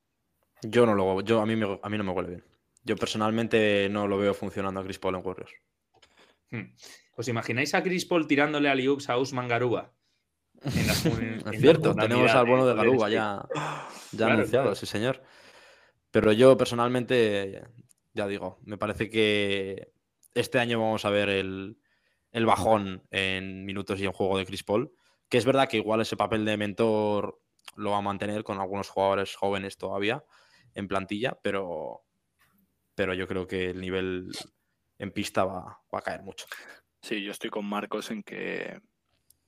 Yo 0.63 0.87
no 0.87 0.95
lo 0.95 1.21
yo 1.21 1.41
a 1.41 1.47
mí, 1.47 1.57
me- 1.57 1.79
a 1.83 1.89
mí 1.89 1.99
no 1.99 2.05
me 2.05 2.13
huele 2.13 2.29
bien. 2.31 2.45
Yo 2.85 2.97
personalmente 2.97 3.89
no 3.91 4.07
lo 4.09 4.19
veo 4.19 4.35
funcionando 4.35 4.81
a 4.81 4.85
Chris 4.85 4.99
Paul 4.99 5.17
en 5.17 5.23
Warriors. 5.27 5.53
Hmm. 6.51 6.73
¿Os 7.17 7.29
imagináis 7.29 7.75
a 7.75 7.83
Chris 7.83 8.07
Paul 8.07 8.27
tirándole 8.27 8.69
a 8.71 8.75
Liux 8.75 9.09
a 9.11 9.19
Usman 9.19 9.49
Garuba? 9.49 9.93
En 10.65 10.87
la 10.87 10.95
ju- 10.95 11.19
en 11.21 11.45
la 11.45 11.51
Es 11.53 11.61
cierto, 11.61 11.95
tenemos 11.95 12.31
al 12.31 12.47
bono 12.47 12.67
de 12.67 12.75
Garuba 12.75 13.09
State. 13.09 13.15
ya, 13.15 13.49
ya 13.55 14.17
Claro, 14.17 14.33
anunciado, 14.35 14.65
claro. 14.65 14.75
sí 14.77 14.87
señor. 14.87 15.23
Pero 16.11 16.33
yo 16.33 16.57
personalmente, 16.57 17.63
ya 18.15 18.27
digo, 18.27 18.59
me 18.65 18.79
parece 18.79 19.11
que 19.11 19.93
este 20.35 20.59
año 20.59 20.81
vamos 20.81 21.05
a 21.05 21.11
ver 21.11 21.29
el, 21.29 21.77
el 22.33 22.47
bajón 22.47 23.03
en 23.11 23.65
minutos 23.67 24.01
y 24.01 24.07
en 24.07 24.13
juego 24.13 24.39
de 24.39 24.47
Chris 24.47 24.63
Paul, 24.65 24.93
que 25.29 25.37
es 25.39 25.45
verdad 25.45 25.69
que 25.69 25.77
igual 25.77 26.01
ese 26.01 26.17
papel 26.17 26.45
de 26.47 26.57
mentor 26.57 27.41
lo 27.77 27.93
va 27.93 27.99
a 27.99 28.03
mantener 28.03 28.45
con 28.45 28.61
algunos 28.61 28.89
jugadores 28.89 29.35
jóvenes 29.35 29.77
todavía 29.77 30.25
en 30.75 30.89
plantilla, 30.89 31.39
pero, 31.43 32.03
pero 32.95 33.15
yo 33.15 33.27
creo 33.27 33.47
que 33.47 33.71
el 33.71 33.81
nivel 33.81 34.31
en 34.99 35.13
pista 35.13 35.45
va, 35.45 35.81
va 35.93 35.99
a 35.99 36.03
caer 36.03 36.23
mucho. 36.23 36.47
Sí, 37.01 37.23
yo 37.23 37.31
estoy 37.31 37.51
con 37.51 37.65
Marcos 37.65 38.11
en 38.11 38.23
que, 38.23 38.81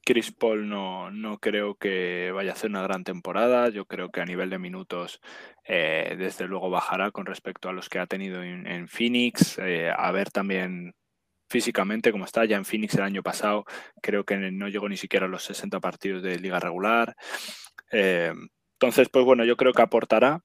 Chris 0.04 0.32
Paul 0.32 0.68
no, 0.68 1.10
no 1.10 1.38
creo 1.38 1.76
que 1.76 2.32
vaya 2.34 2.50
a 2.50 2.54
hacer 2.54 2.70
una 2.70 2.82
gran 2.82 3.04
temporada. 3.04 3.68
Yo 3.68 3.84
creo 3.84 4.10
que 4.10 4.20
a 4.20 4.24
nivel 4.24 4.50
de 4.50 4.58
minutos, 4.58 5.20
eh, 5.64 6.16
desde 6.18 6.46
luego 6.46 6.70
bajará 6.70 7.10
con 7.10 7.26
respecto 7.26 7.68
a 7.68 7.72
los 7.72 7.88
que 7.88 7.98
ha 7.98 8.06
tenido 8.06 8.42
en, 8.42 8.88
Phoenix. 8.88 9.58
Eh, 9.58 9.90
a 9.94 10.10
ver 10.10 10.30
también 10.30 10.94
físicamente 11.50 12.12
cómo 12.12 12.24
está. 12.24 12.46
Ya 12.46 12.56
en 12.56 12.64
Phoenix 12.64 12.94
el 12.94 13.02
año 13.02 13.22
pasado 13.22 13.64
creo 14.00 14.24
que 14.24 14.38
no 14.38 14.68
llegó 14.68 14.88
ni 14.88 14.96
siquiera 14.96 15.26
a 15.26 15.28
los 15.28 15.44
60 15.44 15.80
partidos 15.80 16.22
de 16.22 16.38
liga 16.38 16.58
regular. 16.60 17.16
Eh, 17.92 18.32
entonces, 18.74 19.10
pues 19.10 19.24
bueno, 19.26 19.44
yo 19.44 19.56
creo 19.56 19.72
que 19.74 19.82
aportará 19.82 20.42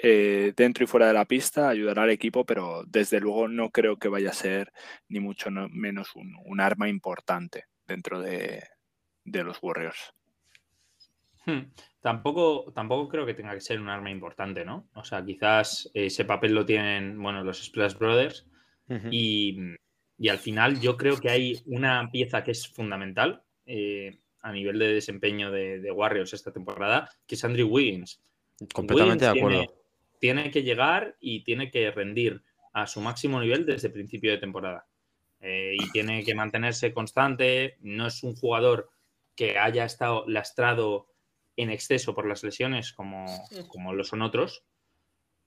dentro 0.00 0.84
y 0.84 0.86
fuera 0.86 1.08
de 1.08 1.12
la 1.12 1.24
pista, 1.24 1.68
ayudará 1.68 2.04
al 2.04 2.10
equipo, 2.10 2.46
pero 2.46 2.84
desde 2.86 3.20
luego 3.20 3.48
no 3.48 3.70
creo 3.70 3.96
que 3.96 4.08
vaya 4.08 4.30
a 4.30 4.34
ser 4.34 4.72
ni 5.08 5.18
mucho 5.18 5.50
menos 5.50 6.12
un 6.14 6.60
arma 6.60 6.88
importante 6.88 7.64
dentro 7.88 8.20
de, 8.20 8.62
los 9.24 9.58
Warriors. 9.60 10.12
Hmm. 11.44 11.72
Tampoco, 12.00 12.70
tampoco 12.72 13.08
creo 13.08 13.26
que 13.26 13.34
tenga 13.34 13.54
que 13.54 13.60
ser 13.60 13.80
un 13.80 13.88
arma 13.88 14.10
importante, 14.10 14.64
¿no? 14.64 14.88
O 14.94 15.02
sea, 15.02 15.24
quizás 15.24 15.90
ese 15.94 16.24
papel 16.24 16.54
lo 16.54 16.64
tienen, 16.64 17.20
bueno, 17.20 17.42
los 17.42 17.64
Splash 17.64 17.94
Brothers. 17.94 18.46
y, 19.10 19.76
al 20.26 20.38
final 20.38 20.80
yo 20.80 20.96
creo 20.96 21.20
que 21.20 21.30
hay 21.30 21.62
una 21.66 22.10
pieza 22.10 22.42
que 22.42 22.50
es 22.50 22.66
fundamental 22.66 23.42
eh, 23.66 24.18
a 24.40 24.50
nivel 24.50 24.80
de 24.80 24.94
desempeño 24.94 25.52
de, 25.52 25.92
Warriors 25.92 26.32
esta 26.32 26.52
temporada, 26.52 27.08
que 27.26 27.36
es 27.36 27.44
Andrew 27.44 27.68
Wiggins. 27.68 28.20
Completamente 28.74 29.24
de 29.24 29.30
acuerdo. 29.30 29.60
Tiene, 30.18 30.42
tiene, 30.42 30.50
que 30.50 30.64
llegar 30.64 31.16
y 31.20 31.44
tiene 31.44 31.70
que 31.70 31.90
rendir 31.92 32.42
a 32.72 32.88
su 32.88 33.00
máximo 33.00 33.40
nivel 33.40 33.64
desde 33.64 33.88
el 33.88 33.94
principio 33.94 34.32
de 34.32 34.38
temporada. 34.38 34.86
Eh, 35.40 35.76
y 35.78 35.90
tiene 35.92 36.24
que 36.24 36.34
mantenerse 36.34 36.92
constante. 36.92 37.76
No 37.80 38.06
es 38.06 38.22
un 38.22 38.34
jugador 38.34 38.90
que 39.36 39.58
haya 39.58 39.84
estado 39.84 40.24
lastrado 40.26 41.08
en 41.56 41.70
exceso 41.70 42.14
por 42.14 42.26
las 42.26 42.42
lesiones 42.42 42.92
como, 42.92 43.26
como 43.68 43.92
lo 43.92 44.04
son 44.04 44.22
otros. 44.22 44.64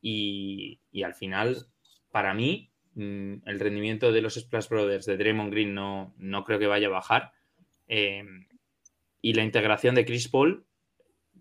Y, 0.02 0.80
al 1.04 1.14
final, 1.14 1.68
para 2.10 2.34
mí, 2.34 2.71
el 2.96 3.60
rendimiento 3.60 4.12
de 4.12 4.22
los 4.22 4.36
Splash 4.36 4.68
Brothers 4.68 5.06
de 5.06 5.18
Draymond 5.18 5.52
Green 5.52 5.74
no, 5.74 6.14
no 6.18 6.44
creo 6.44 6.60
que 6.60 6.68
vaya 6.68 6.88
a 6.88 6.92
bajar. 6.92 7.32
Em, 7.88 8.48
y 9.22 9.34
la 9.34 9.44
integración 9.44 9.96
de 9.96 10.06
Chris 10.06 10.28
Paul 10.28 10.66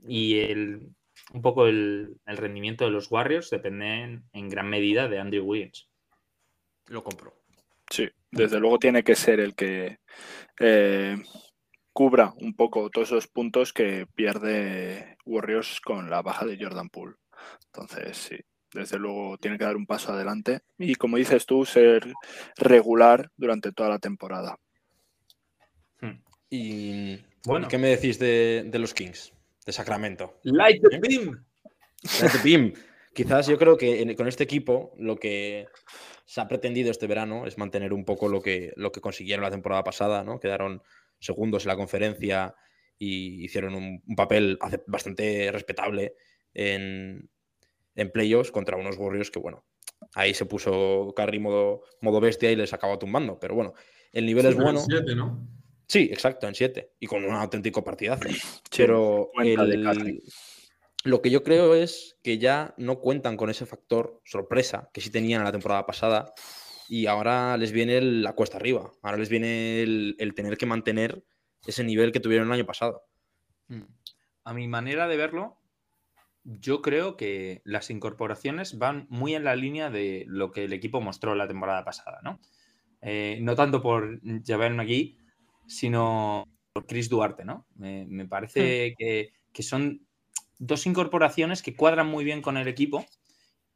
y 0.06 0.38
el, 0.40 0.90
un 1.32 1.42
poco 1.42 1.66
el, 1.66 2.16
el 2.26 2.36
rendimiento 2.36 2.84
de 2.84 2.90
los 2.90 3.10
Warriors 3.10 3.50
dependen 3.50 4.24
en 4.32 4.48
gran 4.48 4.68
medida 4.68 5.08
de 5.08 5.18
Andrew 5.18 5.44
Williams. 5.44 5.88
Lo 6.88 7.02
compro. 7.02 7.34
Sí, 7.90 8.08
desde 8.30 8.60
luego 8.60 8.78
tiene 8.78 9.02
que 9.02 9.16
ser 9.16 9.40
el 9.40 9.54
que 9.54 9.98
eh, 10.60 11.16
cubra 11.92 12.32
un 12.36 12.54
poco 12.54 12.90
todos 12.90 13.08
esos 13.08 13.26
puntos 13.26 13.72
que 13.72 14.06
pierde 14.14 15.16
Warriors 15.24 15.80
con 15.80 16.08
la 16.08 16.22
baja 16.22 16.46
de 16.46 16.58
Jordan 16.60 16.88
Poole. 16.88 17.16
Entonces, 17.66 18.16
sí, 18.16 18.36
desde 18.72 18.98
luego 18.98 19.38
tiene 19.38 19.58
que 19.58 19.64
dar 19.64 19.76
un 19.76 19.86
paso 19.86 20.12
adelante 20.12 20.60
y, 20.78 20.94
como 20.94 21.16
dices 21.16 21.46
tú, 21.46 21.64
ser 21.64 22.12
regular 22.56 23.30
durante 23.36 23.72
toda 23.72 23.88
la 23.88 23.98
temporada. 23.98 24.58
Hmm. 26.00 26.22
Y 26.48 27.18
bueno, 27.44 27.68
¿qué 27.68 27.78
me 27.78 27.88
decís 27.88 28.18
de, 28.18 28.70
los 28.74 28.94
Kings, 28.94 29.32
de 29.66 29.72
Sacramento? 29.72 30.38
Light 30.44 30.82
the 30.82 30.96
¿Eh? 30.96 31.00
beam. 31.00 31.44
Light 32.20 32.32
the 32.32 32.38
beam. 32.42 32.72
Quizás 33.12 33.48
yo 33.48 33.58
creo 33.58 33.76
que 33.76 34.14
con 34.16 34.28
este 34.28 34.44
equipo 34.44 34.94
lo 34.98 35.16
que 35.16 35.66
se 36.24 36.40
ha 36.40 36.46
pretendido 36.46 36.92
este 36.92 37.08
verano 37.08 37.44
es 37.46 37.58
mantener 37.58 37.92
un 37.92 38.04
poco 38.04 38.28
lo 38.28 38.40
que, 38.40 38.72
lo 38.76 38.92
que 38.92 39.00
consiguieron 39.00 39.42
la 39.42 39.50
temporada 39.50 39.82
pasada, 39.82 40.22
¿no? 40.22 40.38
Quedaron 40.38 40.80
segundos 41.18 41.64
en 41.64 41.68
la 41.68 41.76
conferencia 41.76 42.54
y 42.98 43.44
hicieron 43.44 43.74
un, 43.74 44.02
papel 44.14 44.58
bastante 44.86 45.50
respetable 45.50 46.14
en, 46.54 47.28
en 47.94 48.10
playoffs 48.10 48.50
contra 48.50 48.76
unos 48.76 48.96
Warriors 48.96 49.30
que, 49.30 49.38
bueno, 49.38 49.64
ahí 50.14 50.34
se 50.34 50.46
puso 50.46 51.12
Carry 51.16 51.38
modo, 51.38 51.82
modo 52.00 52.20
bestia 52.20 52.50
y 52.50 52.56
les 52.56 52.72
acabó 52.72 52.98
tumbando. 52.98 53.38
Pero 53.38 53.54
bueno, 53.54 53.74
el 54.12 54.26
nivel 54.26 54.46
es 54.46 54.56
bueno. 54.56 54.82
En 54.88 55.16
¿no? 55.16 55.48
Sí, 55.86 56.08
exacto, 56.12 56.46
en 56.46 56.54
7. 56.54 56.92
Y 57.00 57.06
con 57.06 57.24
un 57.24 57.34
auténtico 57.34 57.82
partidazo. 57.82 58.28
Pero 58.76 59.30
el, 59.42 60.22
lo 61.04 61.22
que 61.22 61.30
yo 61.30 61.42
creo 61.42 61.74
es 61.74 62.16
que 62.22 62.38
ya 62.38 62.74
no 62.76 63.00
cuentan 63.00 63.36
con 63.36 63.50
ese 63.50 63.66
factor 63.66 64.20
sorpresa 64.24 64.90
que 64.92 65.00
sí 65.00 65.10
tenían 65.10 65.40
en 65.40 65.46
la 65.46 65.52
temporada 65.52 65.86
pasada 65.86 66.32
y 66.88 67.06
ahora 67.06 67.56
les 67.56 67.72
viene 67.72 68.00
la 68.00 68.34
cuesta 68.34 68.58
arriba. 68.58 68.92
Ahora 69.02 69.16
les 69.16 69.28
viene 69.28 69.82
el, 69.82 70.32
tener 70.34 70.58
que 70.58 70.66
mantener 70.66 71.24
ese 71.66 71.84
nivel 71.84 72.12
que 72.12 72.20
tuvieron 72.20 72.48
el 72.48 72.54
año 72.54 72.66
pasado. 72.66 73.04
Mm. 73.68 73.82
A 74.44 74.54
mi 74.54 74.68
manera 74.68 75.08
de 75.08 75.16
verlo, 75.16 75.59
yo 76.44 76.82
creo 76.82 77.16
que 77.16 77.60
las 77.64 77.90
incorporaciones 77.90 78.78
van 78.78 79.06
muy 79.10 79.34
en 79.34 79.44
la 79.44 79.56
línea 79.56 79.90
de 79.90 80.24
lo 80.26 80.50
que 80.50 80.64
el 80.64 80.72
equipo 80.72 81.00
mostró 81.00 81.34
la 81.34 81.48
temporada 81.48 81.84
pasada, 81.84 82.20
¿no? 82.22 82.40
Eh, 83.02 83.38
no 83.42 83.54
tanto 83.54 83.82
por 83.82 84.20
Javier 84.46 84.74
McGee, 84.74 85.18
sino 85.66 86.44
por 86.72 86.86
Chris 86.86 87.08
Duarte, 87.08 87.44
¿no? 87.44 87.66
Me, 87.76 88.26
parece 88.26 88.92
mm. 88.92 88.94
que, 88.98 89.32
que, 89.52 89.62
son 89.62 90.06
dos 90.58 90.86
incorporaciones 90.86 91.62
que 91.62 91.74
cuadran 91.74 92.08
muy 92.08 92.24
bien 92.24 92.42
con 92.42 92.56
el 92.56 92.68
equipo. 92.68 93.06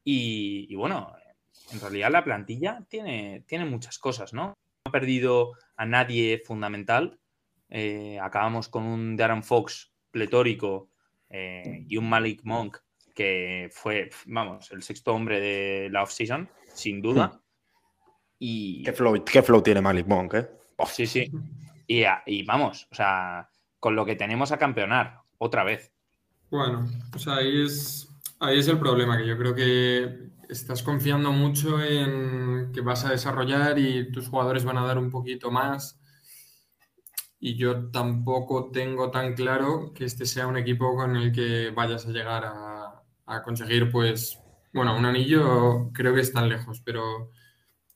Y, 0.05 0.75
bueno, 0.75 1.15
en 1.73 1.81
realidad 1.81 2.11
la 2.11 2.25
plantilla 2.25 2.85
tiene, 2.89 3.43
tiene, 3.47 3.65
muchas 3.65 3.99
cosas, 3.99 4.35
¿no? 4.35 4.49
No 4.49 4.55
ha 4.85 4.93
perdido 4.93 5.53
a 5.77 5.87
nadie 5.87 6.43
fundamental. 6.45 7.19
Eh, 7.71 8.19
acabamos 8.21 8.69
con 8.69 8.85
un 8.85 9.17
Darren 9.17 9.43
Fox 9.43 9.93
pletórico 10.11 10.91
eh, 11.37 11.85
y 11.89 11.97
un 11.97 12.09
Malik 12.09 12.43
Monk 12.45 12.79
que 13.13 13.69
fue, 13.73 14.09
vamos, 14.27 14.71
el 14.71 14.85
sexto 14.85 15.13
hombre 15.13 15.41
de 15.41 15.89
la 15.91 16.05
offseason, 16.05 16.49
sin 16.73 17.03
duda. 17.03 17.27
Hmm. 17.27 17.41
Y... 18.39 18.83
¿Qué, 18.85 18.93
flow, 18.93 19.25
¿Qué 19.25 19.43
flow 19.43 19.61
tiene 19.61 19.81
Malik 19.81 20.07
Monk, 20.07 20.35
eh? 20.35 20.49
Sí, 20.87 21.09
sí. 21.09 21.33
Y, 21.89 22.05
y 22.27 22.45
vamos, 22.45 22.87
o 22.91 22.95
sea, 22.95 23.51
con 23.81 23.97
lo 23.97 24.05
que 24.05 24.15
tenemos 24.15 24.53
a 24.53 24.59
campeonar, 24.59 25.23
otra 25.39 25.65
vez. 25.65 25.93
Bueno, 26.53 26.89
pues 27.11 27.27
ahí 27.27 27.65
es, 27.65 28.09
ahí 28.39 28.61
es 28.61 28.69
el 28.69 28.79
problema, 28.79 29.19
que 29.19 29.27
yo 29.27 29.37
creo 29.37 29.57
que 29.57 30.31
estás 30.49 30.85
confiando 30.85 31.33
mucho 31.33 31.83
en 31.83 32.71
que 32.73 32.81
vas 32.81 33.05
a 33.05 33.11
desarrollar 33.11 33.77
y 33.77 34.13
tus 34.13 34.29
jugadores 34.29 34.65
van 34.65 34.79
a 34.79 34.87
dar 34.87 34.99
un 34.99 35.11
poquito 35.11 35.51
más. 35.51 36.01
Y 37.41 37.57
yo 37.57 37.91
tampoco 37.91 38.71
tengo 38.71 39.11
tan 39.11 39.35
claro 39.35 39.93
que 39.95 40.05
este 40.05 40.27
sea 40.27 40.47
un 40.47 40.57
equipo 40.57 40.95
con 40.97 41.17
el 41.17 41.33
que 41.33 41.71
vayas 41.71 42.07
a 42.07 42.11
llegar 42.11 42.45
a, 42.47 43.43
conseguir, 43.43 43.91
pues, 43.91 44.39
bueno, 44.73 44.97
un 44.97 45.05
anillo 45.05 45.91
creo 45.93 46.15
que 46.15 46.21
están 46.21 46.49
lejos, 46.49 46.81
pero 46.85 47.31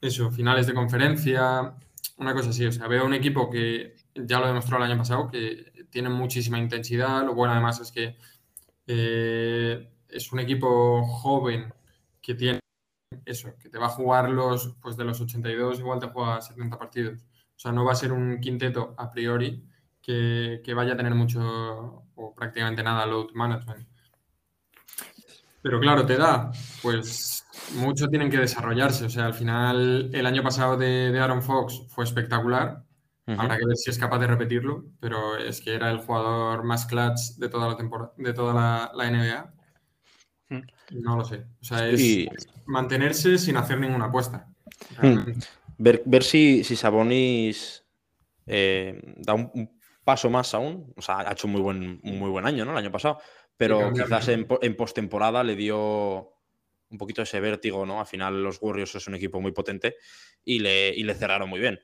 eso, 0.01 0.31
finales 0.31 0.67
de 0.67 0.75
conferencia, 0.75 1.75
una 2.19 2.35
cosa 2.35 2.51
así. 2.51 2.67
O 2.67 2.73
sea, 2.73 2.89
veo 2.89 3.07
un 3.07 3.15
equipo 3.15 3.51
que 3.51 3.97
ya 4.15 4.41
lo 4.41 4.47
demostró 4.49 4.77
el 4.79 4.85
año 4.85 4.99
pasado, 4.99 5.31
que 5.31 5.87
tiene 5.91 6.09
muchísima 6.09 6.59
intensidad. 6.59 7.25
Lo 7.25 7.35
bueno 7.35 7.53
además 7.53 7.81
es 7.81 7.93
que 7.93 8.17
eh, 8.87 9.91
es 10.09 10.33
un 10.33 10.41
equipo 10.41 11.05
joven 11.05 11.73
que 12.21 12.35
tiene 12.35 12.61
eso, 13.25 13.55
que 13.59 13.69
te 13.69 13.79
va 13.79 13.87
a 13.87 13.91
jugar 13.91 14.31
los, 14.31 14.77
pues 14.81 14.97
de 14.97 15.05
los 15.05 15.21
82, 15.21 15.81
igual 15.81 16.01
te 16.01 16.09
juega 16.09 16.41
70 16.41 16.79
partidos. 16.79 17.25
O 17.59 17.61
sea, 17.61 17.73
no 17.73 17.85
va 17.85 17.93
a 17.93 17.97
ser 17.97 18.13
un 18.13 18.41
quinteto 18.41 18.95
a 18.97 19.11
priori 19.11 19.69
que, 20.01 20.63
vaya 20.75 20.95
a 20.95 20.97
tener 20.97 21.15
mucho 21.15 22.07
o 22.15 22.35
prácticamente 22.35 22.83
nada 22.83 23.05
load 23.05 23.33
management. 23.35 23.87
Pero 25.61 25.81
claro, 25.81 26.07
te 26.07 26.17
da, 26.17 26.51
pues 26.81 27.45
mucho 27.75 28.07
tienen 28.07 28.31
que 28.31 28.39
desarrollarse. 28.39 29.05
O 29.05 29.11
sea, 29.11 29.27
al 29.27 29.35
final 29.35 30.09
el 30.15 30.25
año 30.25 30.43
pasado 30.43 30.79
de, 30.79 31.11
de 31.11 31.21
Aaron 31.21 31.43
Fox 31.43 31.83
fue 31.89 32.05
espectacular 32.05 32.85
Habrá 33.37 33.59
que 33.59 33.67
ver 33.67 33.77
si 33.77 33.91
es 33.91 33.99
capaz 33.99 34.19
de 34.21 34.27
repetirlo, 34.27 34.87
pero 35.01 35.37
es 35.37 35.61
que 35.61 35.75
era 35.75 35.91
el 35.91 35.99
jugador 35.99 36.65
más 36.65 36.87
clutch 36.87 37.37
de 37.37 37.49
toda 37.49 37.69
la 37.69 37.77
temporada, 37.77 38.13
de 38.17 38.33
toda 38.33 38.91
la, 38.95 39.11
NBA. 39.11 39.53
No 40.93 41.17
lo 41.17 41.25
sé. 41.25 41.45
O 41.61 41.65
sea, 41.65 41.87
es 41.89 42.27
mantenerse 42.65 43.37
sin 43.37 43.59
hacer 43.59 43.79
ninguna 43.79 44.07
apuesta. 44.07 44.49
Hmm. 45.03 45.33
Ver, 45.79 46.03
ver, 46.05 46.23
si, 46.23 46.65
si 46.65 46.77
Sabonis 46.77 47.85
eh, 48.47 49.01
da 49.17 49.35
un, 49.35 49.79
paso 50.05 50.31
más 50.31 50.55
aún. 50.55 50.93
O 50.97 51.03
sea, 51.03 51.21
ha 51.21 51.33
hecho 51.33 51.47
un 51.47 51.53
muy 51.53 51.61
buen, 51.61 52.01
un 52.03 52.19
muy 52.19 52.31
buen 52.31 52.47
año, 52.47 52.65
¿no? 52.65 52.73
El 52.73 52.79
año 52.79 52.91
pasado. 52.91 53.21
Pero 53.57 53.93
quizás 53.93 54.29
en, 54.29 54.47
en 54.63 54.77
postemporada 54.77 55.43
le 55.45 55.57
dio 55.57 56.39
un 56.91 56.99
poquito 56.99 57.23
ese 57.23 57.41
vértigo, 57.41 57.85
¿no? 57.85 58.01
Al 58.01 58.07
final 58.07 58.43
los 58.43 58.59
Warriors 58.63 58.95
es 58.95 59.07
un 59.07 59.17
equipo 59.17 59.41
muy 59.41 59.53
potente 59.53 59.97
y 60.45 60.61
le, 60.61 60.95
y 60.95 61.03
le 61.03 61.15
cerraron 61.15 61.49
muy 61.49 61.61
bien. 61.61 61.79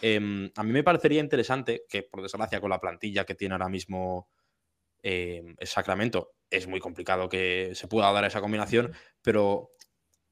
Em, 0.00 0.50
a 0.54 0.62
mí 0.62 0.72
me 0.72 0.84
parecería 0.84 1.20
interesante 1.20 1.84
que, 1.88 2.02
por 2.02 2.22
desgracia, 2.22 2.60
con 2.60 2.70
la 2.70 2.80
plantilla 2.80 3.24
que 3.24 3.34
tiene 3.34 3.54
ahora 3.54 3.68
mismo 3.68 4.28
em, 5.02 5.54
el 5.58 5.66
Sacramento, 5.66 6.34
es 6.50 6.66
muy 6.66 6.80
complicado 6.80 7.28
que 7.28 7.72
se 7.74 7.88
pueda 7.88 8.12
dar 8.12 8.24
esa 8.24 8.40
combinación, 8.40 8.92
pero 9.22 9.70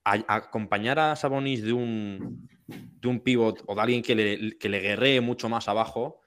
acompañar 0.05 0.99
a 0.99 1.17
Sabonis 1.17 1.63
de 1.63 1.73
un, 1.73 2.49
de 2.67 3.09
un 3.09 3.21
pivot 3.21 3.63
o 3.67 3.75
de 3.75 3.81
alguien 3.81 4.03
que 4.03 4.15
le, 4.15 4.59
que 4.59 4.69
le 4.69 4.81
guerree 4.81 5.21
mucho 5.21 5.49
más 5.49 5.69
abajo, 5.69 6.21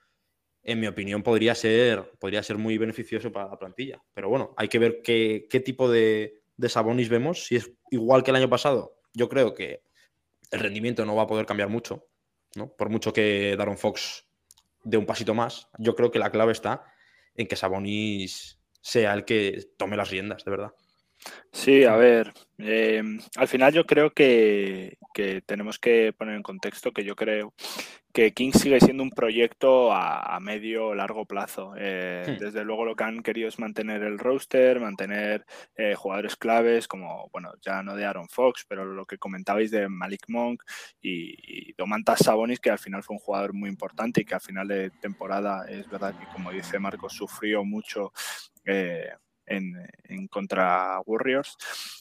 en 0.62 0.80
mi 0.80 0.86
opinión, 0.86 1.22
podría 1.22 1.54
ser, 1.54 2.12
podría 2.18 2.42
ser 2.42 2.58
muy 2.58 2.78
beneficioso 2.78 3.32
para 3.32 3.48
la 3.48 3.58
plantilla. 3.58 4.02
Pero 4.12 4.28
bueno, 4.28 4.54
hay 4.56 4.68
que 4.68 4.78
ver 4.78 5.00
qué, 5.02 5.46
qué 5.48 5.60
tipo 5.60 5.90
de, 5.90 6.42
de 6.56 6.68
Sabonis 6.68 7.08
vemos. 7.08 7.46
Si 7.46 7.56
es 7.56 7.72
igual 7.90 8.22
que 8.22 8.30
el 8.30 8.36
año 8.36 8.50
pasado, 8.50 9.00
yo 9.14 9.28
creo 9.28 9.54
que 9.54 9.82
el 10.50 10.60
rendimiento 10.60 11.04
no 11.06 11.16
va 11.16 11.22
a 11.22 11.26
poder 11.26 11.46
cambiar 11.46 11.68
mucho. 11.68 12.06
¿no? 12.54 12.74
Por 12.74 12.90
mucho 12.90 13.12
que 13.12 13.56
Daron 13.56 13.78
Fox 13.78 14.26
dé 14.84 14.96
un 14.96 15.06
pasito 15.06 15.34
más, 15.34 15.68
yo 15.78 15.94
creo 15.94 16.10
que 16.10 16.18
la 16.18 16.30
clave 16.30 16.52
está 16.52 16.84
en 17.34 17.46
que 17.46 17.56
Sabonis 17.56 18.60
sea 18.80 19.14
el 19.14 19.24
que 19.24 19.70
tome 19.76 19.96
las 19.96 20.10
riendas, 20.10 20.44
de 20.44 20.50
verdad. 20.50 20.74
Sí, 21.52 21.84
a 21.84 21.96
ver, 21.96 22.32
eh, 22.58 23.02
al 23.36 23.48
final 23.48 23.72
yo 23.72 23.84
creo 23.84 24.12
que, 24.12 24.98
que, 25.12 25.42
tenemos 25.42 25.78
que 25.78 26.12
poner 26.16 26.36
en 26.36 26.42
contexto 26.42 26.92
que 26.92 27.04
yo 27.04 27.16
creo 27.16 27.52
que 28.12 28.32
King 28.32 28.52
sigue 28.52 28.80
siendo 28.80 29.02
un 29.02 29.10
proyecto 29.10 29.92
a, 29.92 30.34
a 30.34 30.40
medio 30.40 30.88
o 30.88 30.94
largo 30.94 31.24
plazo. 31.24 31.74
Eh, 31.76 32.24
hmm. 32.26 32.38
Desde 32.38 32.64
luego 32.64 32.84
lo 32.84 32.96
que 32.96 33.04
han 33.04 33.22
querido 33.22 33.48
es 33.48 33.58
mantener 33.58 34.02
el 34.02 34.18
roster, 34.18 34.80
mantener 34.80 35.44
eh, 35.76 35.94
jugadores 35.94 36.36
claves 36.36 36.88
como, 36.88 37.28
bueno, 37.32 37.52
ya 37.60 37.82
no 37.82 37.94
de 37.94 38.04
Aaron 38.06 38.28
Fox, 38.28 38.64
pero 38.68 38.84
lo 38.84 39.06
que 39.06 39.18
comentabais 39.18 39.70
de 39.70 39.88
Malik 39.88 40.24
Monk 40.28 40.62
y, 41.00 41.70
y 41.70 41.72
Domantas 41.74 42.20
Sabonis, 42.20 42.60
que 42.60 42.70
al 42.70 42.78
final 42.78 43.02
fue 43.02 43.14
un 43.14 43.20
jugador 43.20 43.52
muy 43.52 43.68
importante 43.68 44.22
y 44.22 44.24
que 44.24 44.34
al 44.34 44.40
final 44.40 44.68
de 44.68 44.90
temporada 44.90 45.66
es 45.68 45.88
verdad 45.88 46.18
que, 46.18 46.26
como 46.32 46.50
dice 46.50 46.78
Marcos, 46.78 47.12
sufrió 47.12 47.64
mucho. 47.64 48.12
Eh, 48.64 49.10
en, 49.48 50.28
contra 50.28 51.00
Warriors. 51.06 51.56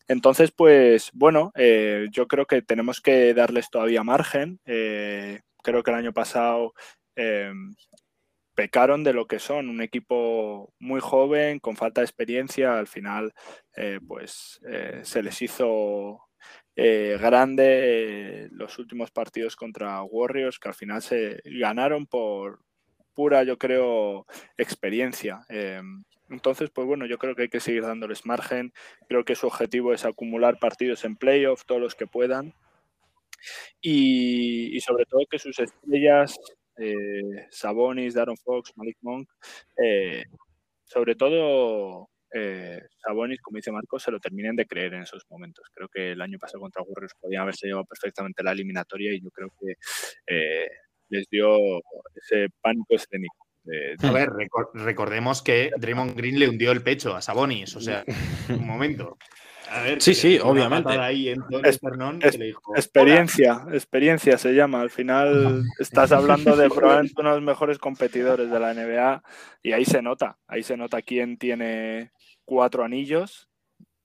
Entonces, 0.08 0.52
pues 0.52 1.12
bueno, 1.14 1.52
eh, 1.56 2.08
yo 2.12 2.28
creo 2.28 2.46
que 2.46 2.62
tenemos 2.62 3.02
que 3.02 3.34
darles 3.34 3.70
todavía 3.70 4.04
margen. 4.04 4.60
Eh, 4.66 5.42
creo 5.64 5.84
que 5.84 5.92
el 5.92 5.98
año 5.98 6.14
pasado 6.14 6.74
eh, 7.16 7.52
pecaron 8.56 9.04
de 9.04 9.14
lo 9.14 9.28
que 9.28 9.40
son, 9.40 9.70
un 9.70 9.82
equipo 9.82 10.74
muy 10.80 11.00
joven, 11.00 11.60
con 11.60 11.76
falta 11.76 12.02
de 12.02 12.06
experiencia. 12.06 12.78
Al 12.78 12.88
final, 12.88 13.34
pues 14.08 14.60
se 15.04 15.22
les 15.24 15.42
hizo 15.42 16.22
grande 16.76 18.48
los 18.52 18.80
últimos 18.80 19.12
partidos 19.12 19.56
contra 19.56 20.02
Warriors, 20.04 20.60
que 20.60 20.70
al 20.70 20.76
final 20.76 21.02
se 21.02 21.42
ganaron 21.46 22.08
por 22.08 22.62
pura, 23.14 23.44
yo 23.44 23.58
creo, 23.58 24.26
experiencia. 24.58 25.46
Entonces, 26.30 26.70
pues 26.70 26.86
bueno, 26.88 27.06
yo 27.06 27.18
creo 27.18 27.36
que 27.36 27.44
hay 27.44 27.50
que 27.50 27.60
seguir 27.60 27.84
dándoles 27.84 28.26
margen. 28.26 28.74
Creo 29.08 29.24
que 29.24 29.36
su 29.36 29.48
objetivo 29.48 29.94
es 29.94 30.06
acumular 30.06 30.60
partidos 30.60 31.06
en 31.06 31.16
playoff, 31.16 31.66
todos 31.66 31.82
los 31.82 31.96
que 31.96 32.08
puedan. 32.08 32.54
Y, 33.82 34.80
sobre 34.82 35.06
todo 35.06 35.22
que 35.30 35.40
sus 35.40 35.60
estrellas, 35.60 36.38
eh, 36.78 37.48
Sabonis, 37.52 38.14
Daron 38.14 38.38
Fox, 38.38 38.74
Malik 38.76 38.98
Monk, 39.02 39.30
eh, 39.78 40.26
sobre 40.84 41.16
todo 41.16 42.10
eh, 42.34 42.82
Sabonis, 43.02 43.42
como 43.42 43.58
dice 43.58 43.72
Marco, 43.72 44.00
se 44.00 44.12
lo 44.12 44.20
terminen 44.20 44.56
de 44.56 44.66
creer 44.66 44.94
en 44.96 45.04
esos 45.04 45.24
momentos. 45.30 45.68
Creo 45.74 45.88
que 45.90 46.12
el 46.12 46.22
año 46.22 46.40
pasado 46.40 46.62
contra 46.62 46.84
Warriors 46.84 47.14
podían 47.20 47.44
haberse 47.44 47.68
llevado 47.68 47.86
perfectamente 47.86 48.44
la 48.44 48.52
eliminatoria 48.52 49.14
y 49.14 49.22
yo 49.22 49.30
creo 49.32 49.50
que 49.60 49.76
les 51.10 51.26
dio 51.30 51.58
ese 52.16 52.48
pánico 52.62 52.96
escénico. 52.96 53.47
A 54.02 54.12
ver, 54.12 54.30
recordemos 54.74 55.42
que 55.42 55.72
Draymond 55.78 56.16
Green 56.16 56.40
le 56.40 56.50
hundió 56.50 56.72
el 56.72 56.82
pecho 56.82 57.16
a 57.16 57.22
Sabonis, 57.22 57.76
o 57.76 57.82
sea, 57.82 58.04
un 58.50 58.66
momento. 58.66 59.18
sí, 60.00 60.14
sí, 60.14 60.40
obviamente. 60.42 60.90
experiencia, 62.76 63.66
experiencia 63.72 64.38
se 64.38 64.54
llama. 64.54 64.82
Al 64.82 64.90
final 64.90 65.64
estás 65.80 66.12
hablando 66.12 66.56
de 66.56 66.70
probablemente 66.70 67.22
uno 67.22 67.30
de 67.32 67.36
los 67.36 67.46
mejores 67.46 67.78
competidores 67.78 68.50
de 68.50 68.60
la 68.60 68.74
NBA 68.74 69.24
y 69.64 69.74
ahí 69.74 69.86
se 69.86 70.02
nota, 70.02 70.38
ahí 70.48 70.64
se 70.64 70.78
nota 70.78 71.02
quién 71.02 71.38
tiene 71.38 72.12
cuatro 72.46 72.84
anillos 72.84 73.50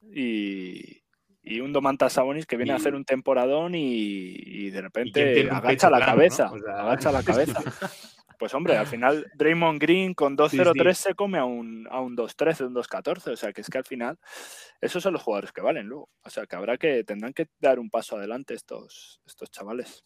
y, 0.02 1.02
y 1.42 1.60
un 1.60 1.72
Domantas 1.72 2.12
Sabonis 2.14 2.46
que 2.46 2.56
viene 2.56 2.72
a 2.72 2.76
hacer 2.76 2.94
un 2.94 3.04
temporadón 3.04 3.74
y, 3.74 4.70
de 4.70 4.80
repente 4.80 5.48
agacha 5.50 5.90
la, 5.90 5.98
cabeza, 6.04 6.50
agacha 6.78 7.10
la 7.10 7.22
cabeza. 7.22 7.60
Pues 8.38 8.54
hombre, 8.54 8.76
al 8.76 8.86
final 8.86 9.26
Draymond 9.34 9.80
Green 9.80 10.14
con 10.14 10.36
2-0-3 10.36 10.94
se 10.94 11.14
come 11.14 11.38
a 11.38 11.44
un, 11.44 11.86
a 11.90 12.00
un 12.00 12.16
2-13, 12.16 12.66
un 12.66 12.74
2-14. 12.74 13.32
O 13.32 13.36
sea 13.36 13.52
que 13.52 13.60
es 13.60 13.68
que 13.68 13.78
al 13.78 13.84
final 13.84 14.18
esos 14.80 15.02
son 15.02 15.12
los 15.12 15.22
jugadores 15.22 15.52
que 15.52 15.60
valen 15.60 15.86
luego. 15.86 16.10
O 16.22 16.30
sea 16.30 16.46
que 16.46 16.56
habrá 16.56 16.78
que, 16.78 17.04
tendrán 17.04 17.32
que 17.32 17.46
dar 17.58 17.78
un 17.78 17.90
paso 17.90 18.16
adelante 18.16 18.54
estos, 18.54 19.20
estos 19.26 19.50
chavales. 19.50 20.02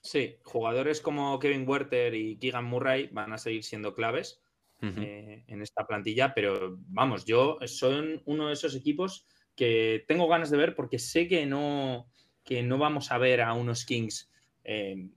Sí, 0.00 0.36
jugadores 0.44 1.00
como 1.00 1.38
Kevin 1.38 1.68
Werther 1.68 2.14
y 2.14 2.38
Keegan 2.38 2.64
Murray 2.64 3.08
van 3.12 3.32
a 3.32 3.38
seguir 3.38 3.64
siendo 3.64 3.94
claves 3.94 4.40
eh, 4.80 5.42
en 5.48 5.62
esta 5.62 5.86
plantilla, 5.86 6.32
pero 6.34 6.76
vamos, 6.88 7.24
yo 7.24 7.58
soy 7.66 8.22
uno 8.26 8.48
de 8.48 8.52
esos 8.52 8.76
equipos 8.76 9.26
que 9.56 10.04
tengo 10.06 10.28
ganas 10.28 10.50
de 10.50 10.58
ver 10.58 10.76
porque 10.76 10.98
sé 10.98 11.26
que 11.26 11.46
no, 11.46 12.08
que 12.44 12.62
no 12.62 12.78
vamos 12.78 13.10
a 13.10 13.18
ver 13.18 13.40
a 13.40 13.54
unos 13.54 13.84
Kings 13.84 14.30
eh, 14.64 15.08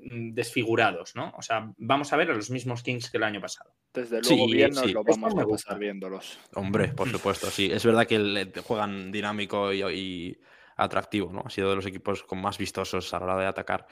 desfigurados, 0.00 1.14
¿no? 1.14 1.32
O 1.36 1.42
sea, 1.42 1.72
vamos 1.76 2.12
a 2.12 2.16
ver 2.16 2.30
a 2.30 2.34
los 2.34 2.50
mismos 2.50 2.82
Kings 2.82 3.10
que 3.10 3.16
el 3.16 3.24
año 3.24 3.40
pasado. 3.40 3.74
Desde 3.92 4.20
luego 4.22 4.46
bien 4.46 4.70
nos 4.70 4.92
lo 4.92 5.02
vamos 5.04 5.34
a 5.36 5.46
pasar 5.46 5.78
viéndolos. 5.78 6.38
Hombre, 6.54 6.88
por 6.88 7.08
supuesto, 7.08 7.50
sí. 7.50 7.70
Es 7.72 7.84
verdad 7.84 8.06
que 8.06 8.52
juegan 8.64 9.10
dinámico 9.12 9.72
y, 9.72 10.38
atractivo, 10.76 11.32
¿no? 11.32 11.42
Ha 11.44 11.50
sido 11.50 11.70
de 11.70 11.76
los 11.76 11.86
equipos 11.86 12.22
con 12.22 12.40
más 12.40 12.58
vistosos 12.58 13.12
a 13.12 13.18
la 13.18 13.24
hora 13.24 13.36
de 13.38 13.46
atacar 13.46 13.86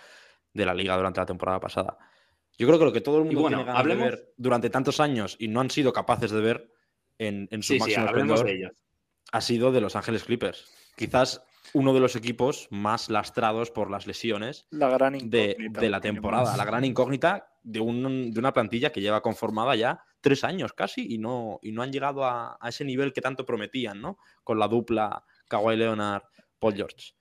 de 0.52 0.64
la 0.64 0.74
liga 0.74 0.96
durante 0.96 1.20
la 1.20 1.26
temporada 1.26 1.60
pasada. 1.60 1.98
Yo 2.58 2.66
creo 2.66 2.78
que 2.78 2.84
lo 2.84 2.92
que 2.92 3.00
todo 3.00 3.18
el 3.18 3.24
mundo 3.24 3.48
tiene 3.48 3.64
ganas 3.64 3.84
de 3.84 3.94
ver 3.94 4.32
durante 4.36 4.70
tantos 4.70 5.00
años 5.00 5.36
y 5.38 5.48
no 5.48 5.60
han 5.60 5.70
sido 5.70 5.92
capaces 5.92 6.30
de 6.30 6.40
ver 6.40 6.72
en, 7.18 7.48
su 7.62 7.76
máximo 7.76 8.06
esplendor 8.06 8.46
ha 9.32 9.40
sido 9.40 9.72
de 9.72 9.80
Los 9.80 9.96
Ángeles 9.96 10.24
Clippers. 10.24 10.66
Quizás 10.96 11.42
uno 11.76 11.92
de 11.92 12.00
los 12.00 12.16
equipos 12.16 12.68
más 12.70 13.10
lastrados 13.10 13.70
por 13.70 13.90
las 13.90 14.06
lesiones 14.06 14.66
de, 14.70 15.56
la 15.90 16.00
temporada. 16.00 16.56
La 16.56 16.64
gran 16.64 16.86
incógnita 16.86 17.52
de, 17.62 17.80
una 17.80 18.52
plantilla 18.54 18.90
que 18.92 19.02
lleva 19.02 19.20
conformada 19.20 19.76
ya 19.76 20.02
tres 20.22 20.42
años 20.42 20.72
casi 20.72 21.06
y 21.06 21.18
no, 21.18 21.58
y 21.60 21.72
no 21.72 21.82
han 21.82 21.92
llegado 21.92 22.24
a, 22.24 22.58
ese 22.66 22.86
nivel 22.86 23.12
que 23.12 23.20
tanto 23.20 23.44
prometían, 23.44 24.00
¿no? 24.00 24.16
Con 24.42 24.58
la 24.58 24.68
dupla 24.68 25.22
Kawhi 25.48 25.76
Leonard, 25.76 26.22
Paul 26.58 26.74
George. 26.74 27.12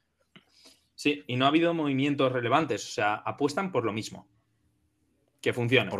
Sí, 0.93 1.21
y 1.27 1.35
no 1.35 1.43
ha 1.43 1.49
habido 1.49 1.73
movimientos 1.73 2.31
relevantes, 2.31 2.87
o 2.87 2.91
sea, 2.91 3.15
apuestan 3.15 3.73
por 3.73 3.83
lo 3.83 3.91
mismo. 3.91 4.25
Que 5.41 5.51
funcione. 5.51 5.91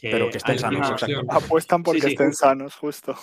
pero 0.00 0.28
que 0.28 0.38
estén 0.38 0.58
sanos, 0.58 1.00
Apuestan 1.28 1.84
porque 1.84 2.08
estén 2.08 2.34
sanos, 2.34 2.74
justo. 2.74 3.14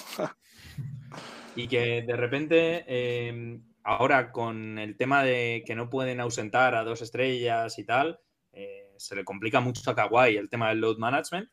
y 1.58 1.68
que 1.68 2.04
de 2.04 2.16
repente 2.16 2.86
eh, 2.88 3.60
ahora 3.84 4.32
con 4.32 4.78
el 4.78 4.98
tema 4.98 5.24
de 5.24 5.64
que 5.66 5.76
no 5.76 5.90
pueden 5.90 6.20
ausentar 6.20 6.76
a 6.76 6.84
dos 6.84 7.02
estrellas 7.02 7.78
y 7.80 7.84
tal, 7.84 8.20
eh, 8.54 8.94
se 8.98 9.16
le 9.16 9.24
complica 9.24 9.60
mucho 9.60 9.90
a 9.90 9.96
Kawhi 9.96 10.38
el 10.38 10.50
tema 10.50 10.70
del 10.70 10.80
load 10.80 10.98
management. 10.98 11.50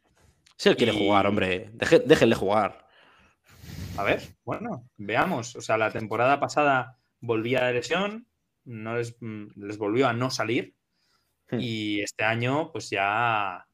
Si 0.57 0.69
él 0.69 0.77
quiere 0.77 0.93
jugar, 0.93 1.27
hombre, 1.27 1.71
déjenle 1.73 2.35
jugar. 2.35 2.87
A 3.99 4.05
ver, 4.05 4.23
bueno, 4.45 4.89
veamos. 4.97 5.57
O 5.57 5.61
sea, 5.61 5.77
la 5.77 5.91
temporada 5.91 6.41
pasada 6.41 6.99
volvía 7.21 7.65
de 7.65 7.75
lesión, 7.75 8.27
no 8.65 8.97
les, 8.97 9.17
mm, 9.21 9.49
les 9.57 9.79
volvió 9.79 10.09
a 10.09 10.13
no 10.13 10.31
salir. 10.31 10.75
Hmm. 11.51 11.59
Y 11.61 12.01
este 12.01 12.25
año, 12.25 12.73
pues 12.73 12.91
ya 12.91 13.67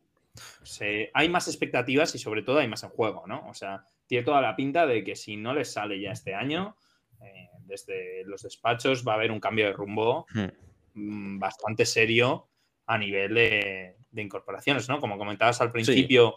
hay 1.15 1.29
más 1.29 1.49
expectativas 1.49 2.15
y 2.15 2.19
sobre 2.19 2.43
todo 2.43 2.59
hay 2.59 2.69
más 2.69 2.83
en 2.83 2.91
juego, 2.91 3.27
¿no? 3.27 3.49
O 3.49 3.55
sea, 3.55 3.85
tiene 4.07 4.25
toda 4.25 4.41
la 4.41 4.57
pinta 4.57 4.87
de 4.87 5.05
que 5.05 5.17
si 5.17 5.37
no 5.37 5.55
les 5.55 5.73
sale 5.73 6.01
ya 6.01 6.13
este 6.13 6.35
año, 6.35 6.77
eh, 7.23 7.49
desde 7.65 8.25
los 8.25 8.43
despachos 8.43 9.07
va 9.07 9.13
a 9.13 9.15
haber 9.17 9.31
un 9.31 9.41
cambio 9.41 9.67
de 9.67 9.73
rumbo 9.73 10.27
hmm. 10.35 10.49
mm, 10.95 11.39
bastante 11.39 11.87
serio 11.87 12.49
a 12.87 12.99
nivel 12.99 13.35
de, 13.35 13.97
incorporaciones, 14.15 14.89
¿no? 14.89 15.01
Como 15.01 15.17
comentabas 15.17 15.61
al 15.61 15.73
principio, 15.73 16.37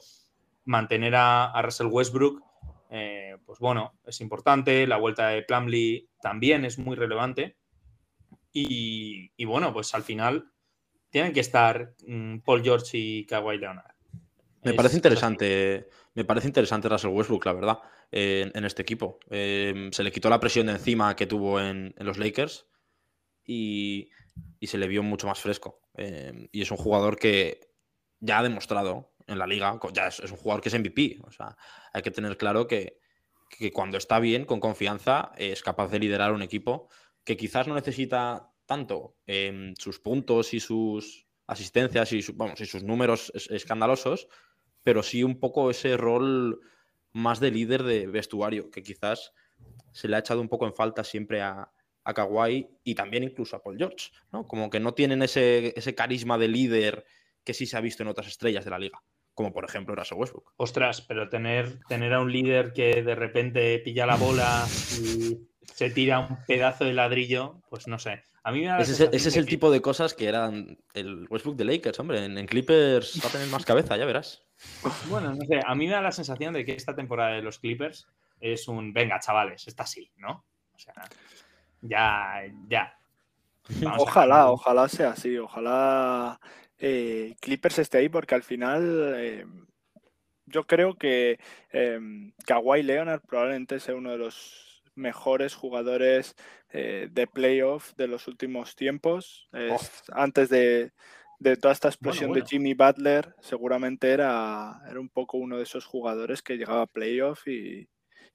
mantener 0.65 1.13
a, 1.15 1.61
Russell 1.61 1.87
Westbrook, 1.87 2.41
eh, 2.89 3.37
pues 3.45 3.59
bueno, 3.59 3.95
es 4.05 4.21
importante. 4.21 4.87
La 4.87 4.97
vuelta 4.97 5.29
de 5.29 5.41
Plumlee 5.41 6.07
también 6.21 6.65
es 6.65 6.77
muy 6.77 6.95
relevante. 6.95 7.57
Y, 8.57 9.43
bueno, 9.43 9.73
pues 9.73 9.93
al 9.93 10.03
final 10.03 10.49
tienen 11.09 11.33
que 11.33 11.41
estar 11.41 11.93
mm, 12.07 12.37
Paul 12.39 12.63
George 12.63 12.97
y 12.97 13.25
Kawhi 13.25 13.57
Leonard. 13.57 13.93
Me 14.63 14.73
parece 14.73 14.95
interesante, 14.95 15.89
me 16.15 16.25
parece 16.25 16.47
interesante 16.47 16.89
Russell 16.89 17.11
Westbrook, 17.11 17.45
la 17.45 17.53
verdad 17.53 17.79
en, 18.11 18.65
este 18.65 18.81
equipo. 18.81 19.19
Em, 19.29 19.91
se 19.91 20.03
le 20.03 20.11
quitó 20.11 20.29
la 20.29 20.39
presión 20.39 20.67
de 20.67 20.73
encima 20.73 21.15
que 21.15 21.27
tuvo 21.27 21.59
en, 21.59 21.93
los 21.97 22.17
Lakers 22.17 22.67
y, 23.45 24.09
se 24.61 24.77
le 24.77 24.87
vio 24.87 25.03
mucho 25.03 25.27
más 25.27 25.39
fresco. 25.39 25.81
Em, 25.93 26.47
y 26.51 26.61
es 26.61 26.71
un 26.71 26.77
jugador 26.77 27.17
que 27.17 27.59
ya 28.19 28.39
ha 28.39 28.43
demostrado 28.43 29.13
en 29.27 29.37
la 29.37 29.45
liga, 29.45 29.79
ya 29.93 30.07
es, 30.07 30.19
un 30.19 30.37
jugador 30.37 30.61
que 30.61 30.69
es 30.69 30.79
MVP. 30.79 31.19
O 31.23 31.31
sea, 31.31 31.57
hay 31.93 32.01
que 32.01 32.11
tener 32.11 32.37
claro 32.37 32.67
que, 32.67 32.99
cuando 33.73 33.97
está 33.97 34.19
bien, 34.19 34.45
con 34.45 34.59
confianza, 34.59 35.31
es 35.37 35.61
capaz 35.61 35.89
de 35.89 35.99
liderar 35.99 36.31
un 36.31 36.41
equipo 36.41 36.89
que 37.23 37.37
quizás 37.37 37.67
no 37.67 37.75
necesita 37.75 38.51
tanto 38.65 39.17
sus 39.77 39.99
puntos 39.99 40.53
y 40.53 40.59
sus 40.59 41.27
asistencias 41.47 42.11
y, 42.13 42.23
vamos, 42.33 42.59
y 42.59 42.65
sus 42.65 42.83
números 42.83 43.31
escandalosos, 43.49 44.27
pero 44.85 45.01
sí 45.01 45.23
un 45.23 45.39
poco 45.39 45.71
ese 45.71 45.97
rol 45.97 46.61
más 47.11 47.39
de 47.39 47.49
líder 47.49 47.81
de 47.83 48.05
vestuario, 48.05 48.69
que 48.69 48.83
quizás 48.83 49.33
se 49.91 50.07
le 50.07 50.15
ha 50.15 50.19
echado 50.19 50.41
un 50.41 50.47
poco 50.47 50.67
en 50.67 50.75
falta 50.75 51.03
siempre 51.03 51.41
a, 51.41 51.71
a 52.03 52.13
Kawhi 52.13 52.69
y 52.83 52.93
también 52.93 53.23
incluso 53.23 53.55
a 53.55 53.63
Paul 53.63 53.77
George, 53.79 54.11
¿no? 54.31 54.47
Como 54.47 54.69
que 54.69 54.79
no 54.79 54.93
tienen 54.93 55.23
ese, 55.23 55.73
ese 55.75 55.95
carisma 55.95 56.37
de 56.37 56.49
líder 56.49 57.03
que 57.43 57.55
sí 57.55 57.65
se 57.65 57.77
ha 57.77 57.81
visto 57.81 58.03
en 58.03 58.09
otras 58.09 58.27
estrellas 58.27 58.63
de 58.63 58.69
la 58.69 58.77
liga, 58.77 59.01
como 59.33 59.51
por 59.51 59.65
ejemplo 59.65 59.95
Russell 59.95 60.19
Westbrook. 60.19 60.53
Ostras, 60.57 61.01
pero 61.01 61.29
tener, 61.29 61.79
tener 61.87 62.13
a 62.13 62.21
un 62.21 62.31
líder 62.31 62.71
que 62.71 63.01
de 63.01 63.15
repente 63.15 63.79
pilla 63.79 64.05
la 64.05 64.17
bola 64.17 64.67
y 65.01 65.47
se 65.63 65.89
tira 65.89 66.19
un 66.19 66.37
pedazo 66.45 66.85
de 66.85 66.93
ladrillo, 66.93 67.63
pues 67.69 67.87
no 67.87 67.97
sé. 67.97 68.21
A 68.43 68.51
mí 68.51 68.61
me 68.61 68.79
Ese, 68.79 69.09
ese 69.11 69.29
es 69.29 69.37
el 69.37 69.47
tipo 69.47 69.71
de 69.71 69.81
cosas 69.81 70.13
que 70.13 70.27
eran 70.27 70.77
el 70.93 71.25
Westbrook 71.31 71.55
de 71.55 71.65
Lakers, 71.65 71.99
hombre. 71.99 72.23
En, 72.23 72.37
en 72.37 72.45
Clippers 72.45 73.19
va 73.23 73.29
a 73.29 73.31
tener 73.31 73.47
más 73.47 73.65
cabeza, 73.65 73.97
ya 73.97 74.05
verás. 74.05 74.44
Bueno, 75.05 75.33
no 75.33 75.45
sé, 75.45 75.59
a 75.65 75.73
mí 75.75 75.85
me 75.87 75.93
da 75.93 76.01
la 76.01 76.11
sensación 76.11 76.53
de 76.53 76.63
que 76.65 76.73
esta 76.73 76.95
temporada 76.95 77.35
de 77.35 77.41
los 77.41 77.59
Clippers 77.59 78.07
es 78.39 78.67
un, 78.67 78.93
venga, 78.93 79.19
chavales, 79.19 79.67
está 79.67 79.83
así, 79.83 80.11
¿no? 80.17 80.45
O 80.73 80.79
sea, 80.79 80.93
ya, 81.81 82.41
ya. 82.67 82.97
Vamos 83.81 84.03
Ojalá, 84.03 84.51
ojalá 84.51 84.87
sea 84.87 85.11
así, 85.11 85.37
ojalá 85.37 86.39
eh, 86.77 87.35
Clippers 87.39 87.79
esté 87.79 87.97
ahí 87.99 88.09
porque 88.09 88.35
al 88.35 88.43
final 88.43 89.13
eh, 89.17 89.45
yo 90.45 90.67
creo 90.67 90.95
que 90.95 91.39
eh, 91.71 91.99
Kawhi 92.45 92.83
Leonard 92.83 93.21
probablemente 93.21 93.79
sea 93.79 93.95
uno 93.95 94.11
de 94.11 94.17
los 94.19 94.83
mejores 94.93 95.55
jugadores 95.55 96.35
eh, 96.69 97.07
de 97.11 97.27
playoff 97.27 97.93
de 97.95 98.07
los 98.07 98.27
últimos 98.27 98.75
tiempos. 98.75 99.49
Es- 99.51 100.03
antes 100.11 100.49
de, 100.49 100.91
de 101.39 101.57
toda 101.57 101.73
esta 101.73 101.87
explosión 101.87 102.29
bueno. 102.29 102.43
de 102.43 102.49
Jimmy 102.49 102.73
Butler, 102.73 103.35
seguramente 103.41 104.11
era, 104.11 104.81
era 104.89 104.99
un 104.99 105.09
poco 105.09 105.37
uno 105.37 105.57
de 105.57 105.63
esos 105.63 105.85
jugadores 105.85 106.41
que 106.41 106.57
llegaba 106.57 106.83
a 106.83 106.87
playoff 106.87 107.47
y, 107.47 107.87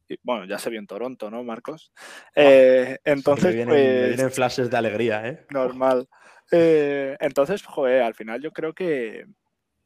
y, 0.09 0.19
bueno, 0.23 0.45
ya 0.45 0.59
se 0.59 0.71
vio 0.71 0.79
en 0.79 0.87
Toronto, 0.87 1.31
¿no, 1.31 1.43
Marcos? 1.45 1.93
Eh, 2.35 2.99
entonces, 3.05 3.55
vienen, 3.55 3.75
pues, 3.75 4.09
vienen 4.09 4.31
flashes 4.31 4.71
de 4.71 4.77
alegría, 4.77 5.27
¿eh? 5.27 5.47
Normal. 5.51 6.09
Eh, 6.51 7.17
entonces, 7.21 7.63
joder, 7.65 8.03
al 8.03 8.15
final 8.15 8.43
yo 8.43 8.53
creo 8.53 8.75
que, 8.75 9.27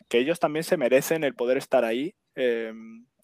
que 0.08 0.18
ellos 0.18 0.40
también 0.40 0.64
se 0.64 0.76
merecen 0.76 1.24
el 1.24 1.34
poder 1.34 1.58
estar 1.58 1.84
ahí. 1.84 2.14
Eh, 2.34 2.72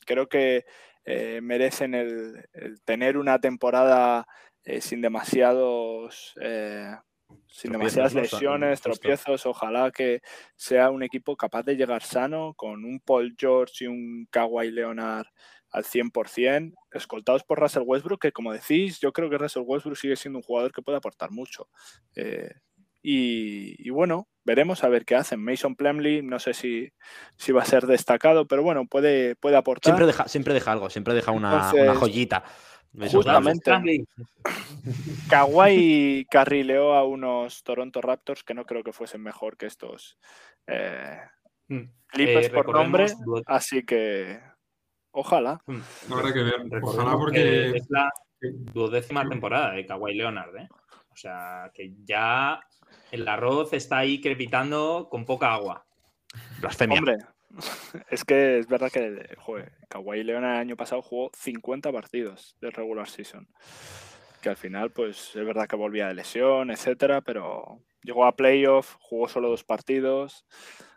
creo 0.05 0.29
que 0.29 0.66
eh, 1.05 1.40
merecen 1.42 1.94
el, 1.94 2.48
el 2.53 2.83
tener 2.83 3.16
una 3.16 3.38
temporada 3.38 4.26
sin 4.81 5.00
demasiados. 5.00 6.35
Sin 7.46 7.72
demasiadas 7.72 8.14
lesiones, 8.14 8.80
tropiezos, 8.80 9.46
ojalá 9.46 9.90
que 9.90 10.22
sea 10.56 10.90
un 10.90 11.02
equipo 11.02 11.36
capaz 11.36 11.62
de 11.64 11.76
llegar 11.76 12.02
sano, 12.02 12.54
con 12.54 12.84
un 12.84 13.00
Paul 13.00 13.34
George 13.38 13.84
y 13.84 13.86
un 13.88 14.26
Kawhi 14.30 14.70
Leonard 14.70 15.26
al 15.70 15.84
100%, 15.84 16.74
escoltados 16.92 17.44
por 17.44 17.60
Russell 17.60 17.84
Westbrook, 17.86 18.20
que 18.20 18.32
como 18.32 18.52
decís, 18.52 18.98
yo 19.00 19.12
creo 19.12 19.30
que 19.30 19.38
Russell 19.38 19.62
Westbrook 19.64 19.96
sigue 19.96 20.16
siendo 20.16 20.38
un 20.38 20.42
jugador 20.42 20.72
que 20.72 20.82
puede 20.82 20.98
aportar 20.98 21.30
mucho. 21.30 21.68
Eh, 22.16 22.50
y, 23.02 23.76
y 23.78 23.90
bueno, 23.90 24.28
veremos 24.44 24.84
a 24.84 24.88
ver 24.88 25.04
qué 25.04 25.16
hacen. 25.16 25.42
Mason 25.42 25.74
Plumlee, 25.76 26.22
no 26.22 26.38
sé 26.38 26.54
si, 26.54 26.92
si 27.36 27.52
va 27.52 27.62
a 27.62 27.66
ser 27.66 27.86
destacado, 27.86 28.46
pero 28.46 28.62
bueno, 28.62 28.86
puede, 28.86 29.36
puede 29.36 29.56
aportar. 29.56 29.92
Siempre 29.92 30.06
deja, 30.06 30.28
siempre 30.28 30.54
deja 30.54 30.72
algo, 30.72 30.90
siempre 30.90 31.14
deja 31.14 31.30
una, 31.30 31.54
Entonces, 31.54 31.82
una 31.82 31.94
joyita. 31.94 32.44
Justamente-. 32.92 34.05
Kawhi 35.29 36.26
carrileó 36.31 36.94
a 36.94 37.05
unos 37.05 37.62
Toronto 37.62 38.00
Raptors 38.00 38.42
que 38.42 38.55
no 38.55 38.64
creo 38.64 38.83
que 38.83 38.92
fuesen 38.92 39.22
mejor 39.22 39.57
que 39.57 39.66
estos 39.66 40.18
eh, 40.66 41.18
Mm. 41.70 41.88
Clippers 42.09 42.46
Eh, 42.48 42.50
por 42.50 42.72
nombre, 42.72 43.07
así 43.46 43.85
que 43.85 44.40
ojalá. 45.12 45.61
mm, 45.66 46.12
Habrá 46.12 46.33
que 46.33 46.42
ver. 46.42 46.83
Ojalá 46.83 47.12
que 47.12 47.16
porque 47.16 47.70
es 47.76 47.87
la 47.88 48.11
duodécima 48.42 49.29
temporada 49.29 49.70
de 49.72 49.87
Kawhi 49.87 50.14
Leonard, 50.14 50.57
¿eh? 50.57 50.68
O 51.12 51.16
sea, 51.16 51.70
que 51.72 51.94
ya 52.05 52.61
el 53.12 53.29
arroz 53.29 53.72
está 53.72 53.98
ahí 53.98 54.20
crepitando 54.20 55.07
con 55.09 55.24
poca 55.24 55.55
agua. 55.55 55.87
Blasfemia. 56.61 56.98
Hombre, 56.98 57.16
es 58.10 58.24
que 58.24 58.58
es 58.58 58.66
verdad 58.66 58.90
que 58.90 59.36
joder, 59.38 59.72
Kawhi 59.88 60.22
Leonard 60.22 60.54
el 60.54 60.60
año 60.60 60.76
pasado 60.76 61.02
jugó 61.02 61.30
50 61.34 61.92
partidos 61.92 62.56
de 62.60 62.70
regular 62.70 63.08
season. 63.08 63.48
Que 64.40 64.48
al 64.48 64.56
final, 64.56 64.90
pues 64.90 65.36
es 65.36 65.44
verdad 65.44 65.66
que 65.68 65.76
volvía 65.76 66.08
de 66.08 66.14
lesión, 66.14 66.70
etcétera, 66.70 67.20
pero 67.20 67.82
llegó 68.02 68.24
a 68.24 68.36
playoff, 68.36 68.96
jugó 69.00 69.28
solo 69.28 69.50
dos 69.50 69.64
partidos. 69.64 70.46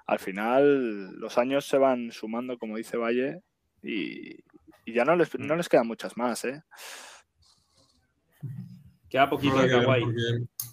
Al 0.06 0.20
final, 0.20 1.12
los 1.20 1.38
años 1.38 1.66
se 1.66 1.78
van 1.78 2.12
sumando, 2.12 2.58
como 2.58 2.78
dice 2.78 2.98
Valle, 2.98 3.42
y, 3.82 4.38
y 4.86 4.94
ya 4.94 5.04
no 5.04 5.16
les, 5.16 5.38
no 5.38 5.56
les 5.56 5.68
quedan 5.68 5.88
muchas 5.88 6.16
más, 6.16 6.46
¿eh? 6.46 6.64
Queda 9.10 9.30
poquito 9.30 9.60
habrá 9.60 9.80
de 9.80 9.86
Kawhi. 9.86 10.06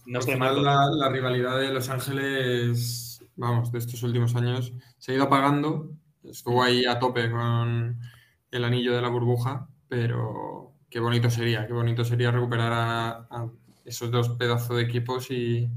No 0.06 0.18
al 0.18 0.24
final 0.24 0.64
la, 0.64 0.86
la 0.90 1.08
rivalidad 1.10 1.58
de 1.58 1.72
Los 1.72 1.88
Ángeles, 1.90 3.09
vamos, 3.40 3.72
de 3.72 3.78
estos 3.78 4.02
últimos 4.02 4.36
años, 4.36 4.72
se 4.98 5.12
ha 5.12 5.14
ido 5.16 5.24
apagando. 5.24 5.90
Estuvo 6.22 6.62
ahí 6.62 6.84
a 6.84 6.98
tope 6.98 7.30
con 7.30 7.98
el 8.50 8.64
anillo 8.64 8.94
de 8.94 9.02
la 9.02 9.08
burbuja, 9.08 9.68
pero 9.88 10.74
qué 10.88 11.00
bonito 11.00 11.30
sería, 11.30 11.66
qué 11.66 11.72
bonito 11.72 12.04
sería 12.04 12.30
recuperar 12.30 12.72
a, 12.72 13.08
a 13.30 13.50
esos 13.84 14.10
dos 14.10 14.28
pedazos 14.30 14.76
de 14.76 14.82
equipos 14.82 15.30
y, 15.30 15.68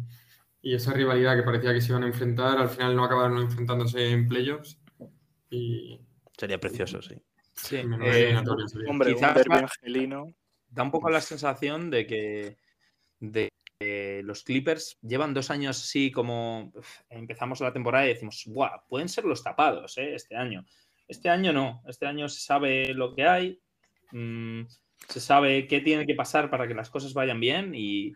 y 0.61 0.75
esa 0.75 0.93
rivalidad 0.93 1.35
que 1.35 1.43
parecía 1.43 1.73
que 1.73 1.81
se 1.81 1.91
iban 1.91 2.03
a 2.03 2.07
enfrentar, 2.07 2.57
al 2.57 2.69
final 2.69 2.95
no 2.95 3.03
acabaron 3.05 3.41
enfrentándose 3.41 4.11
en 4.11 4.27
playoffs. 4.27 4.79
Y 5.49 5.99
Sería 6.37 6.59
precioso, 6.59 7.01
sí. 7.01 7.15
Sí, 7.53 7.77
eh. 7.77 8.41
Hombre, 8.87 9.13
Quizás 9.13 9.45
angelino. 9.49 10.33
da 10.69 10.83
un 10.83 10.91
poco 10.91 11.09
la 11.09 11.21
sensación 11.21 11.89
de 11.91 12.07
que, 12.07 12.57
de 13.19 13.49
que 13.83 14.21
los 14.23 14.43
Clippers 14.43 14.97
llevan 15.01 15.33
dos 15.33 15.49
años 15.49 15.81
así 15.81 16.11
como 16.11 16.71
empezamos 17.09 17.59
la 17.61 17.73
temporada 17.73 18.05
y 18.05 18.09
decimos, 18.09 18.43
¡guau! 18.47 18.81
Pueden 18.87 19.09
ser 19.09 19.25
los 19.25 19.43
tapados 19.43 19.97
¿eh? 19.97 20.15
este 20.15 20.35
año. 20.35 20.65
Este 21.07 21.29
año 21.29 21.51
no, 21.51 21.83
este 21.87 22.05
año 22.05 22.29
se 22.29 22.39
sabe 22.39 22.93
lo 22.93 23.13
que 23.13 23.27
hay, 23.27 23.59
mm, 24.11 24.61
se 25.09 25.19
sabe 25.19 25.67
qué 25.67 25.81
tiene 25.81 26.05
que 26.05 26.15
pasar 26.15 26.49
para 26.49 26.67
que 26.67 26.73
las 26.73 26.89
cosas 26.89 27.13
vayan 27.13 27.39
bien 27.39 27.73
y, 27.75 28.13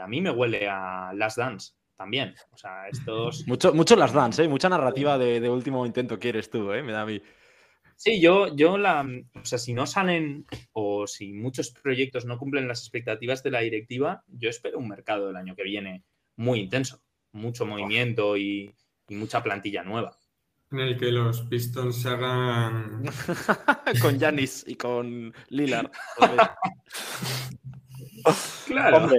a 0.00 0.06
mí 0.06 0.20
me 0.20 0.30
huele 0.30 0.68
a 0.68 1.12
Last 1.12 1.38
Dance 1.38 1.72
también. 1.96 2.34
O 2.52 2.56
sea, 2.56 2.88
estos... 2.88 3.46
Mucho, 3.48 3.74
mucho 3.74 3.96
las 3.96 4.12
dance, 4.12 4.44
¿eh? 4.44 4.48
Mucha 4.48 4.68
narrativa 4.68 5.18
de, 5.18 5.40
de 5.40 5.50
último 5.50 5.84
intento 5.84 6.20
quieres 6.20 6.48
tú, 6.48 6.72
¿eh? 6.72 6.82
Me 6.82 6.92
da 6.92 7.02
a 7.02 7.06
mí. 7.06 7.20
Sí, 7.96 8.20
yo, 8.20 8.54
yo 8.54 8.76
la, 8.76 9.06
o 9.34 9.44
sea, 9.44 9.58
si 9.58 9.72
no 9.72 9.86
salen 9.86 10.44
o 10.72 11.06
si 11.06 11.32
muchos 11.32 11.70
proyectos 11.70 12.26
no 12.26 12.38
cumplen 12.38 12.68
las 12.68 12.80
expectativas 12.80 13.42
de 13.42 13.50
la 13.50 13.60
directiva, 13.60 14.22
yo 14.28 14.50
espero 14.50 14.78
un 14.78 14.88
mercado 14.88 15.30
el 15.30 15.36
año 15.36 15.56
que 15.56 15.64
viene 15.64 16.04
muy 16.36 16.60
intenso, 16.60 17.02
mucho 17.32 17.64
movimiento 17.64 18.36
y, 18.36 18.74
y 19.08 19.14
mucha 19.14 19.42
plantilla 19.42 19.82
nueva. 19.82 20.18
En 20.70 20.80
el 20.80 20.98
que 20.98 21.12
los 21.12 21.42
Pistons 21.42 22.02
se 22.02 22.08
hagan 22.10 23.04
con 24.02 24.20
Janis 24.20 24.64
y 24.66 24.76
con 24.76 25.32
Lillard. 25.48 25.90
Claro. 28.66 28.96
Hombre, 28.96 29.18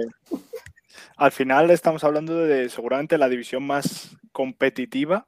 al 1.16 1.32
final 1.32 1.70
estamos 1.70 2.04
hablando 2.04 2.36
de 2.36 2.68
seguramente 2.68 3.16
la 3.16 3.30
división 3.30 3.66
más 3.66 4.18
competitiva 4.32 5.26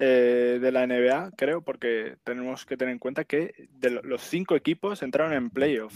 eh, 0.00 0.58
de 0.60 0.72
la 0.72 0.84
NBA, 0.86 1.30
creo, 1.36 1.62
porque 1.62 2.16
tenemos 2.24 2.64
que 2.66 2.76
tener 2.76 2.90
en 2.92 2.98
cuenta 2.98 3.24
que 3.24 3.68
de 3.70 3.90
lo- 3.90 4.02
los 4.02 4.22
cinco 4.22 4.56
equipos 4.56 5.02
entraron 5.02 5.32
en 5.34 5.50
playoff. 5.50 5.94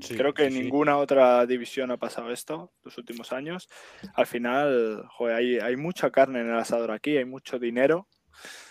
Sí, 0.00 0.14
creo 0.16 0.32
que 0.32 0.50
sí. 0.50 0.60
ninguna 0.62 0.96
otra 0.98 1.44
división 1.46 1.90
ha 1.90 1.96
pasado 1.96 2.30
esto 2.30 2.72
los 2.84 2.96
últimos 2.96 3.32
años. 3.32 3.68
Al 4.14 4.26
final, 4.26 5.04
joder, 5.10 5.34
hay, 5.36 5.58
hay 5.58 5.76
mucha 5.76 6.10
carne 6.12 6.40
en 6.42 6.48
el 6.50 6.56
asador 6.56 6.92
aquí, 6.92 7.16
hay 7.16 7.24
mucho 7.24 7.58
dinero, 7.58 8.08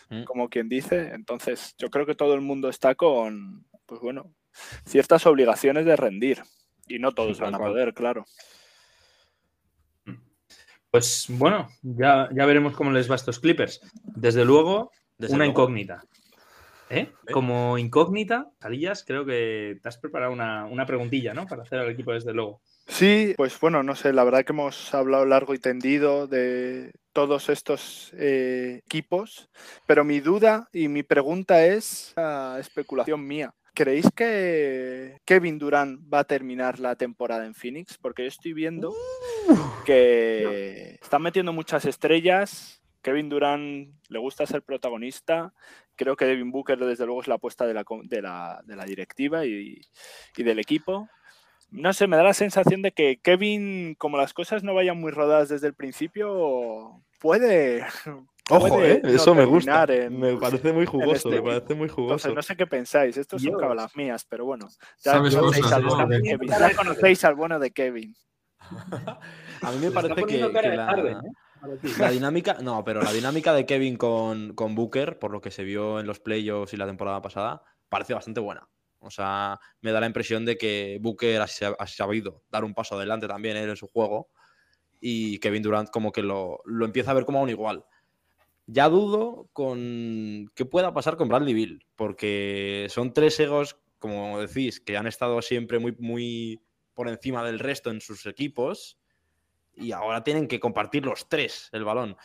Mm. 0.10 0.23
como 0.26 0.49
quien 0.49 0.69
dice. 0.69 1.12
Entonces, 1.13 1.76
yo 1.78 1.89
creo 1.89 2.06
que 2.06 2.15
todo 2.15 2.34
el 2.36 2.41
mundo 2.41 2.69
está 2.69 2.95
con, 2.95 3.65
pues 3.86 3.99
bueno, 4.02 4.34
ciertas 4.86 5.26
obligaciones 5.26 5.86
de 5.86 5.95
rendir. 5.95 6.41
Y 6.88 6.99
no 6.99 7.12
todos 7.13 7.39
van 7.39 7.56
a 7.56 7.58
poder, 7.60 7.93
claro. 7.93 8.26
Pues 10.94 11.25
bueno, 11.27 11.69
ya, 11.81 12.29
ya 12.31 12.46
veremos 12.46 12.75
cómo 12.75 12.91
les 12.91 13.10
va 13.10 13.13
a 13.13 13.15
estos 13.15 13.39
Clippers. 13.39 13.81
Desde 14.04 14.46
luego, 14.46 14.91
Desde 15.17 15.33
una 15.33 15.46
luego. 15.46 15.62
incógnita. 15.62 16.04
¿Eh? 16.87 17.12
Como 17.31 17.79
incógnita, 17.79 18.52
Salillas, 18.62 19.04
creo 19.04 19.25
que 19.25 19.79
te 19.81 19.89
has 19.89 19.98
preparado 19.98 20.31
una, 20.31 20.65
una 20.65 20.85
preguntilla, 20.85 21.33
¿no? 21.33 21.48
Para 21.48 21.63
hacer 21.63 21.79
al 21.79 21.89
equipo 21.89 22.13
desde 22.13 22.31
luego. 22.31 22.62
Sí, 22.85 23.33
pues 23.37 23.60
bueno, 23.60 23.81
no 23.81 23.96
sé, 23.96 24.13
la 24.13 24.23
verdad 24.23 24.46
que 24.46 24.52
hemos 24.52 24.94
hablado 24.94 25.25
largo 25.25 25.56
y 25.56 25.58
tendido 25.58 26.27
de 26.27 26.91
todos 27.12 27.50
estos 27.50 28.13
eh, 28.15 28.81
equipos, 28.85 29.50
pero 29.87 30.04
mi 30.04 30.19
duda 30.19 30.69
y 30.71 30.89
mi 30.89 31.02
pregunta 31.02 31.65
es 31.65 32.13
a 32.17 32.58
especulación 32.60 33.25
mía. 33.25 33.52
¿Creéis 33.73 34.06
que 34.15 35.17
Kevin 35.25 35.58
Durant 35.58 36.02
va 36.13 36.19
a 36.19 36.23
terminar 36.25 36.79
la 36.79 36.96
temporada 36.96 37.48
en 37.48 37.56
Phoenix? 37.56 37.98
Porque 37.98 38.21
yo 38.21 38.27
estoy 38.27 38.54
viendo 38.54 38.94
que 39.85 40.98
están 41.02 41.21
metiendo 41.21 41.54
muchas 41.54 41.85
estrellas. 41.85 42.81
Kevin 43.02 43.27
Durant 43.29 43.89
le 44.08 44.19
gusta 44.19 44.46
ser 44.46 44.62
protagonista 44.62 45.54
creo 45.96 46.15
que 46.15 46.25
Devin 46.25 46.52
Booker 46.52 46.79
desde 46.79 47.06
luego 47.06 47.21
es 47.21 47.27
la 47.27 47.35
apuesta 47.35 47.67
de 47.67 47.73
la, 47.73 47.85
de 48.04 48.21
la, 48.21 48.62
de 48.65 48.75
la 48.75 48.85
directiva 48.85 49.46
y, 49.46 49.79
y 50.37 50.44
del 50.44 50.58
equipo. 50.60 51.08
No 51.69 51.91
sé, 51.94 52.08
me 52.08 52.17
da 52.17 52.23
la 52.23 52.33
sensación 52.33 52.81
de 52.81 52.91
que 52.91 53.17
Kevin, 53.21 53.96
como 53.96 54.17
las 54.17 54.33
cosas 54.33 54.63
no 54.63 54.73
vayan 54.73 55.00
muy 55.00 55.12
rodadas 55.12 55.50
desde 55.50 55.67
el 55.67 55.73
principio, 55.73 57.02
puede... 57.19 57.85
Ojo, 58.50 58.67
puede 58.67 58.91
¿eh? 58.94 59.02
no 59.04 59.10
Eso 59.10 59.33
me 59.35 59.46
gusta. 59.46 59.85
en- 59.89 60.19
me 60.19 60.35
parece 60.35 60.73
muy 60.73 60.85
jugoso, 60.85 61.13
este 61.15 61.29
me 61.29 61.35
equipo. 61.37 61.50
parece 61.50 61.75
muy 61.75 61.87
jugoso. 61.89 62.13
Entonces, 62.13 62.33
no 62.35 62.41
sé 62.41 62.56
qué 62.58 62.67
pensáis, 62.67 63.15
estos 63.17 63.41
son 63.41 63.54
cábalas 63.58 63.96
mías, 63.96 64.25
pero 64.29 64.46
bueno, 64.46 64.67
ya 65.04 65.12
Sabes 65.13 65.35
conocéis, 65.35 65.63
cosas, 65.63 65.77
al 65.77 65.83
¿no? 65.83 65.89
bueno 65.96 67.60
De- 67.60 67.71
Kevin, 67.71 68.15
A 69.62 69.71
mí 69.71 69.78
me 69.80 69.92
parece 69.92 70.24
que, 70.24 70.40
la, 70.40 70.94
¿eh? 70.98 71.15
La 71.98 72.10
dinámica, 72.10 72.58
no, 72.62 72.84
pero 72.84 73.02
la 73.02 73.13
dinámica 73.13 73.54
de 73.54 73.65
Kevin 73.65 73.96
con, 73.96 74.54
con 74.54 74.76
Booker, 74.76 75.17
por 75.17 75.32
lo 75.32 75.40
que 75.40 75.52
se 75.52 75.63
vio 75.63 76.00
en 76.00 76.08
los 76.08 76.19
playoffs 76.19 76.74
y 76.74 76.78
la 76.78 76.86
temporada 76.86 77.21
pasada, 77.21 77.63
parece 77.88 78.13
bastante 78.13 78.42
buena. 78.42 78.67
O 79.00 79.10
sea, 79.10 79.60
me 79.82 79.92
da 79.92 80.00
la 80.00 80.08
impresión 80.08 80.46
de 80.46 80.58
que 80.58 80.98
Booker 81.02 81.42
ha, 81.42 81.46
ha 81.80 81.88
sabido 81.88 82.44
dar 82.50 82.63
un 82.63 82.74
paso 82.74 82.96
adelante 82.96 83.28
también 83.28 83.58
en 83.58 83.76
su 83.76 83.88
juego 83.88 84.30
y 85.00 85.40
Kevin 85.40 85.63
Durant 85.63 85.90
como 85.90 86.12
que 86.12 86.24
lo, 86.24 86.62
lo 86.65 86.86
empieza 86.86 87.12
a 87.12 87.13
ver 87.13 87.26
como 87.26 87.40
a 87.40 87.42
un 87.42 87.50
igual. 87.50 87.86
Ya 88.65 88.88
dudo 88.88 89.50
con 89.52 90.50
qué 90.56 90.63
pueda 90.63 90.94
pasar 90.94 91.17
con 91.17 91.28
Bradley 91.28 91.54
Bill, 91.54 91.86
porque 91.98 92.88
son 92.90 93.12
tres 93.12 93.38
egos, 93.42 93.78
como 94.00 94.40
decís, 94.40 94.80
que 94.80 94.96
han 94.96 95.08
estado 95.08 95.42
siempre 95.42 95.80
muy, 95.80 95.94
muy 96.00 96.62
por 96.94 97.08
encima 97.10 97.44
del 97.44 97.60
resto 97.60 97.89
en 97.91 98.02
sus 98.02 98.25
equipos 98.25 98.98
y 99.75 99.91
ahora 99.91 100.23
tienen 100.23 100.48
que 100.48 100.60
compartir 100.60 101.06
los 101.06 101.27
tres 101.29 101.69
el 101.71 101.83
balón. 101.83 102.15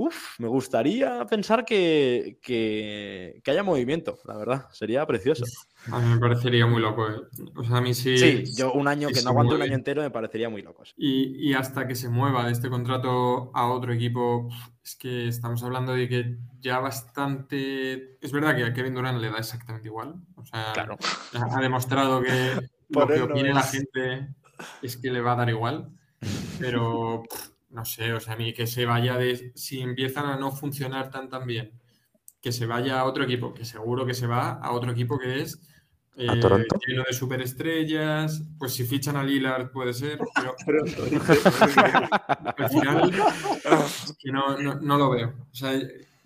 Uf, 0.00 0.38
me 0.38 0.46
gustaría 0.46 1.26
pensar 1.26 1.64
que, 1.64 2.38
que, 2.40 3.40
que 3.42 3.50
haya 3.50 3.64
movimiento, 3.64 4.16
la 4.26 4.36
verdad, 4.36 4.66
sería 4.70 5.04
precioso. 5.04 5.44
A 5.90 5.98
mí 5.98 6.14
me 6.14 6.20
parecería 6.20 6.66
muy 6.66 6.80
loco. 6.80 7.10
eh. 7.10 7.16
O 7.56 7.64
sea, 7.64 7.78
a 7.78 7.80
mí 7.80 7.92
sí. 7.94 8.16
Sí, 8.16 8.44
yo 8.54 8.72
un 8.74 8.86
año 8.86 9.08
sí 9.08 9.14
que 9.14 9.22
no 9.22 9.30
aguante 9.30 9.56
un 9.56 9.62
año 9.62 9.74
entero 9.74 10.00
me 10.02 10.10
parecería 10.12 10.48
muy 10.48 10.62
loco. 10.62 10.84
Y, 10.96 11.48
y 11.50 11.52
hasta 11.54 11.88
que 11.88 11.96
se 11.96 12.08
mueva 12.08 12.46
de 12.46 12.52
este 12.52 12.70
contrato 12.70 13.50
a 13.54 13.66
otro 13.66 13.92
equipo, 13.92 14.48
es 14.84 14.94
que 14.94 15.26
estamos 15.26 15.64
hablando 15.64 15.94
de 15.94 16.08
que 16.08 16.36
ya 16.60 16.78
bastante. 16.78 18.18
Es 18.24 18.30
verdad 18.30 18.54
que 18.54 18.64
a 18.66 18.72
Kevin 18.72 18.94
Durant 18.94 19.18
le 19.20 19.30
da 19.32 19.38
exactamente 19.38 19.88
igual. 19.88 20.14
O 20.36 20.46
sea, 20.46 20.70
Claro. 20.74 20.96
ha 21.50 21.60
demostrado 21.60 22.22
que 22.22 22.30
lo 22.88 23.06
que 23.06 23.20
opine 23.22 23.52
la 23.54 23.62
gente 23.62 24.28
es 24.82 24.96
que 24.96 25.10
le 25.10 25.20
va 25.20 25.32
a 25.32 25.36
dar 25.36 25.50
igual. 25.50 25.88
Pero 26.58 27.22
no 27.70 27.84
sé, 27.84 28.12
o 28.12 28.20
sea, 28.20 28.34
a 28.34 28.36
mí 28.36 28.52
que 28.52 28.66
se 28.66 28.86
vaya 28.86 29.16
de. 29.16 29.52
Si 29.54 29.80
empiezan 29.80 30.26
a 30.26 30.36
no 30.36 30.50
funcionar 30.52 31.10
tan 31.10 31.28
tan 31.28 31.46
bien, 31.46 31.72
que 32.40 32.52
se 32.52 32.66
vaya 32.66 33.00
a 33.00 33.04
otro 33.04 33.24
equipo, 33.24 33.54
que 33.54 33.64
seguro 33.64 34.04
que 34.06 34.14
se 34.14 34.26
va 34.26 34.52
a 34.54 34.72
otro 34.72 34.90
equipo 34.92 35.18
que 35.18 35.42
es. 35.42 35.60
¿A 36.18 36.22
eh, 36.34 36.66
lleno 36.88 37.04
de 37.06 37.12
superestrellas, 37.12 38.42
pues 38.58 38.74
si 38.74 38.82
fichan 38.84 39.16
a 39.16 39.22
Lillard 39.22 39.70
puede 39.70 39.92
ser, 39.92 40.18
pero 40.66 40.82
al 42.56 42.68
final 42.70 43.12
es 43.14 44.16
que 44.18 44.32
no, 44.32 44.58
no- 44.58 44.80
no 44.80 44.98
lo 44.98 45.10
veo. 45.10 45.34
O 45.52 45.54
sea, 45.54 45.78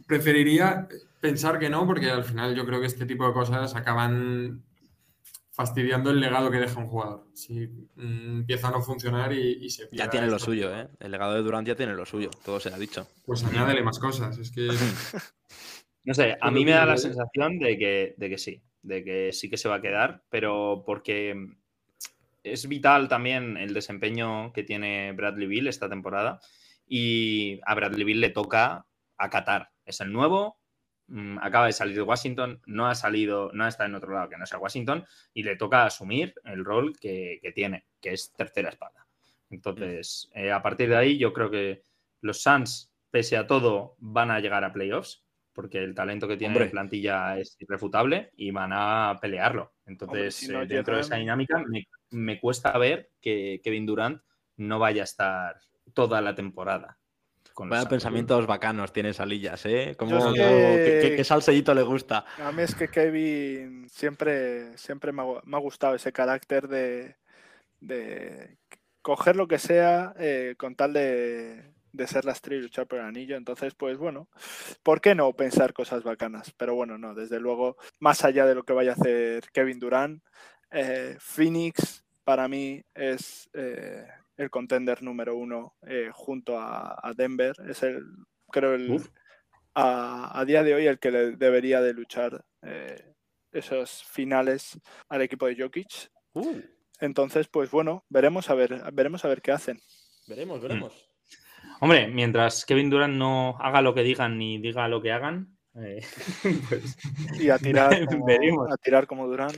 preferiría 0.06 0.88
pensar 1.20 1.58
que 1.58 1.68
no, 1.68 1.86
porque 1.86 2.10
al 2.10 2.24
final 2.24 2.54
yo 2.54 2.64
creo 2.64 2.80
que 2.80 2.86
este 2.86 3.04
tipo 3.04 3.26
de 3.26 3.34
cosas 3.34 3.74
acaban 3.74 4.62
fastidiando 5.62 6.10
el 6.10 6.18
legado 6.18 6.50
que 6.50 6.58
deja 6.58 6.80
un 6.80 6.88
jugador. 6.88 7.24
Si 7.34 7.68
mm, 7.94 8.40
empieza 8.40 8.66
a 8.66 8.72
no 8.72 8.82
funcionar 8.82 9.32
y, 9.32 9.64
y 9.64 9.70
se 9.70 9.84
Ya 9.84 9.88
pierde 9.90 10.10
tiene 10.10 10.26
lo 10.26 10.40
suyo, 10.40 10.76
¿eh? 10.76 10.88
El 10.98 11.12
legado 11.12 11.34
de 11.34 11.42
Durant 11.42 11.68
ya 11.68 11.76
tiene 11.76 11.94
lo 11.94 12.04
suyo, 12.04 12.30
todo 12.44 12.58
se 12.58 12.70
ha 12.70 12.78
dicho. 12.78 13.06
Pues 13.24 13.44
añádele 13.44 13.82
más 13.82 14.00
cosas. 14.00 14.36
Es 14.38 14.50
que 14.50 14.68
No 16.04 16.14
sé, 16.14 16.36
a 16.40 16.50
mí 16.50 16.64
me 16.64 16.72
da 16.72 16.84
la 16.84 16.96
sensación 16.96 17.60
de 17.60 17.78
que, 17.78 18.14
de 18.16 18.28
que 18.28 18.38
sí, 18.38 18.60
de 18.82 19.04
que 19.04 19.32
sí 19.32 19.48
que 19.48 19.56
se 19.56 19.68
va 19.68 19.76
a 19.76 19.80
quedar, 19.80 20.24
pero 20.30 20.82
porque 20.84 21.36
es 22.42 22.66
vital 22.66 23.08
también 23.08 23.56
el 23.56 23.72
desempeño 23.72 24.52
que 24.52 24.64
tiene 24.64 25.12
Bradley 25.12 25.46
Bill 25.46 25.68
esta 25.68 25.88
temporada 25.88 26.40
y 26.88 27.60
a 27.64 27.76
Bradley 27.76 28.02
Bill 28.02 28.20
le 28.20 28.30
toca 28.30 28.86
acatar. 29.16 29.70
Es 29.84 30.00
el 30.00 30.12
nuevo, 30.12 30.58
mm, 31.12 31.38
acaba 31.38 31.66
de 31.66 31.72
salir 31.72 31.94
de 31.94 32.02
Washington, 32.02 32.60
no 32.66 32.86
ha 32.86 32.94
salido, 32.94 33.50
no 33.52 33.66
está 33.66 33.86
en 33.86 33.94
otro 33.94 34.12
lado 34.12 34.28
que 34.28 34.38
no 34.38 34.46
sea 34.46 34.58
Washington 34.58 35.04
y 35.34 35.42
le 35.42 35.56
toca 35.56 35.84
asumir 35.84 36.34
el 36.44 36.64
rol 36.64 36.98
que, 36.98 37.38
que 37.42 37.52
tiene, 37.52 37.86
que 38.00 38.12
es 38.12 38.32
tercera 38.32 38.70
espada. 38.70 39.06
Entonces, 39.50 40.30
eh, 40.34 40.50
a 40.50 40.62
partir 40.62 40.88
de 40.88 40.96
ahí 40.96 41.18
yo 41.18 41.32
creo 41.32 41.50
que 41.50 41.82
los 42.22 42.42
Suns, 42.42 42.90
pese 43.10 43.36
a 43.36 43.46
todo, 43.46 43.96
van 43.98 44.30
a 44.30 44.40
llegar 44.40 44.64
a 44.64 44.72
playoffs 44.72 45.24
porque 45.52 45.78
el 45.78 45.94
talento 45.94 46.26
que 46.26 46.38
tiene 46.38 46.58
en 46.58 46.70
plantilla 46.70 47.38
es 47.38 47.56
irrefutable 47.60 48.30
y 48.36 48.50
van 48.50 48.70
a 48.72 49.18
pelearlo. 49.20 49.74
Entonces, 49.84 50.34
si 50.34 50.48
no 50.48 50.62
eh, 50.62 50.66
dentro 50.66 50.94
de 50.94 51.02
esa 51.02 51.16
dinámica, 51.16 51.62
me, 51.68 51.86
me 52.10 52.40
cuesta 52.40 52.76
ver 52.78 53.10
que 53.20 53.60
Kevin 53.62 53.84
Durant 53.84 54.22
no 54.56 54.78
vaya 54.78 55.02
a 55.02 55.04
estar 55.04 55.56
toda 55.92 56.20
la 56.20 56.34
temporada. 56.34 56.98
Con 57.54 57.68
los 57.68 57.78
Vaya 57.78 57.88
pensamientos 57.90 58.46
bacanos 58.46 58.92
tiene 58.92 59.12
Salillas, 59.12 59.64
¿eh? 59.66 59.94
¿Cómo, 59.98 60.10
Yo 60.10 60.18
es 60.18 60.84
que- 60.84 60.90
qué, 61.02 61.10
qué- 61.10 61.16
qué 61.16 61.24
salseíto 61.24 61.74
le 61.74 61.82
gusta? 61.82 62.24
A 62.38 62.50
mí 62.52 62.62
es 62.62 62.74
que 62.74 62.88
Kevin 62.88 63.88
siempre, 63.90 64.76
siempre 64.78 65.12
me 65.12 65.22
ha, 65.22 65.24
gu- 65.26 65.42
me 65.44 65.56
ha 65.56 65.60
gustado 65.60 65.94
ese 65.94 66.12
carácter 66.12 66.66
de, 66.68 67.16
de 67.80 68.56
coger 69.02 69.36
lo 69.36 69.46
que 69.48 69.58
sea 69.58 70.14
eh, 70.18 70.54
con 70.56 70.74
tal 70.74 70.92
de, 70.94 71.62
de 71.92 72.06
ser 72.06 72.24
la 72.24 72.32
estrella 72.32 72.60
y 72.60 72.62
luchar 72.62 72.86
por 72.86 73.00
el 73.00 73.04
anillo. 73.04 73.36
Entonces, 73.36 73.74
pues 73.74 73.98
bueno, 73.98 74.28
¿por 74.82 75.00
qué 75.00 75.14
no 75.14 75.32
pensar 75.34 75.72
cosas 75.72 76.02
bacanas? 76.04 76.52
Pero 76.56 76.74
bueno, 76.74 76.96
no, 76.98 77.14
desde 77.14 77.38
luego, 77.40 77.76
más 78.00 78.24
allá 78.24 78.46
de 78.46 78.54
lo 78.54 78.62
que 78.64 78.72
vaya 78.72 78.92
a 78.92 78.94
hacer 78.94 79.44
Kevin 79.52 79.78
Durant, 79.78 80.22
eh, 80.70 81.16
Phoenix 81.20 82.02
para 82.24 82.48
mí 82.48 82.82
es 82.94 83.50
eh, 83.52 84.06
el 84.36 84.50
contender 84.50 85.02
número 85.02 85.36
uno 85.36 85.76
eh, 85.86 86.10
junto 86.12 86.58
a, 86.58 86.98
a 87.02 87.12
Denver. 87.14 87.54
Es 87.68 87.82
el, 87.82 88.02
creo, 88.50 88.74
el, 88.74 89.00
a, 89.74 90.38
a 90.38 90.44
día 90.44 90.62
de 90.62 90.74
hoy 90.74 90.86
el 90.86 90.98
que 90.98 91.10
le 91.10 91.36
debería 91.36 91.80
de 91.80 91.94
luchar 91.94 92.44
eh, 92.62 93.14
esos 93.52 94.04
finales 94.04 94.78
al 95.08 95.22
equipo 95.22 95.46
de 95.46 95.56
Jokic. 95.56 96.10
Uh, 96.34 96.60
Entonces, 97.00 97.48
pues 97.48 97.70
bueno, 97.70 98.04
veremos 98.08 98.50
a 98.50 98.54
ver, 98.54 98.82
veremos 98.92 99.24
a 99.24 99.28
ver 99.28 99.42
qué 99.42 99.52
hacen. 99.52 99.80
veremos, 100.26 100.60
veremos. 100.60 101.08
Hombre, 101.80 102.08
mientras 102.08 102.64
Kevin 102.64 102.90
Durant 102.90 103.14
no 103.14 103.56
haga 103.60 103.82
lo 103.82 103.94
que 103.94 104.02
digan 104.02 104.38
ni 104.38 104.58
diga 104.58 104.88
lo 104.88 105.02
que 105.02 105.12
hagan, 105.12 105.56
eh, 105.74 106.00
pues 106.68 106.96
Y 107.40 107.50
a 107.50 107.58
tirar 107.58 107.90
como, 108.06 108.72
a 108.72 108.76
tirar 108.76 109.06
como 109.06 109.26
Durán, 109.26 109.52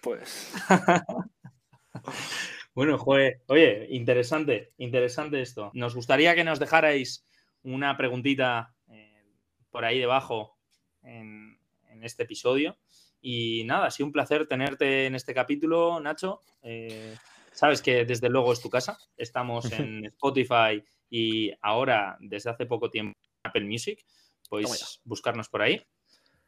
pues 0.00 0.52
Bueno, 2.74 2.98
joder, 2.98 3.42
oye, 3.46 3.86
interesante, 3.90 4.72
interesante 4.78 5.40
esto. 5.40 5.70
Nos 5.74 5.94
gustaría 5.94 6.34
que 6.34 6.44
nos 6.44 6.60
dejarais 6.60 7.26
una 7.62 7.96
preguntita 7.96 8.74
eh, 8.88 9.24
por 9.70 9.84
ahí 9.84 9.98
debajo 9.98 10.56
en, 11.02 11.58
en 11.88 12.04
este 12.04 12.22
episodio. 12.22 12.78
Y 13.20 13.64
nada, 13.64 13.86
ha 13.86 13.90
sido 13.90 14.06
un 14.06 14.12
placer 14.12 14.46
tenerte 14.46 15.06
en 15.06 15.14
este 15.14 15.34
capítulo, 15.34 16.00
Nacho. 16.00 16.42
Eh, 16.62 17.16
sabes 17.52 17.82
que 17.82 18.04
desde 18.04 18.30
luego 18.30 18.52
es 18.52 18.62
tu 18.62 18.70
casa. 18.70 18.98
Estamos 19.16 19.70
en 19.72 20.04
Spotify 20.06 20.82
y 21.10 21.52
ahora, 21.60 22.16
desde 22.20 22.50
hace 22.50 22.66
poco 22.66 22.88
tiempo, 22.88 23.18
en 23.44 23.50
Apple 23.50 23.64
Music. 23.64 24.04
Podéis 24.48 25.00
buscarnos 25.04 25.48
por 25.48 25.62
ahí. 25.62 25.82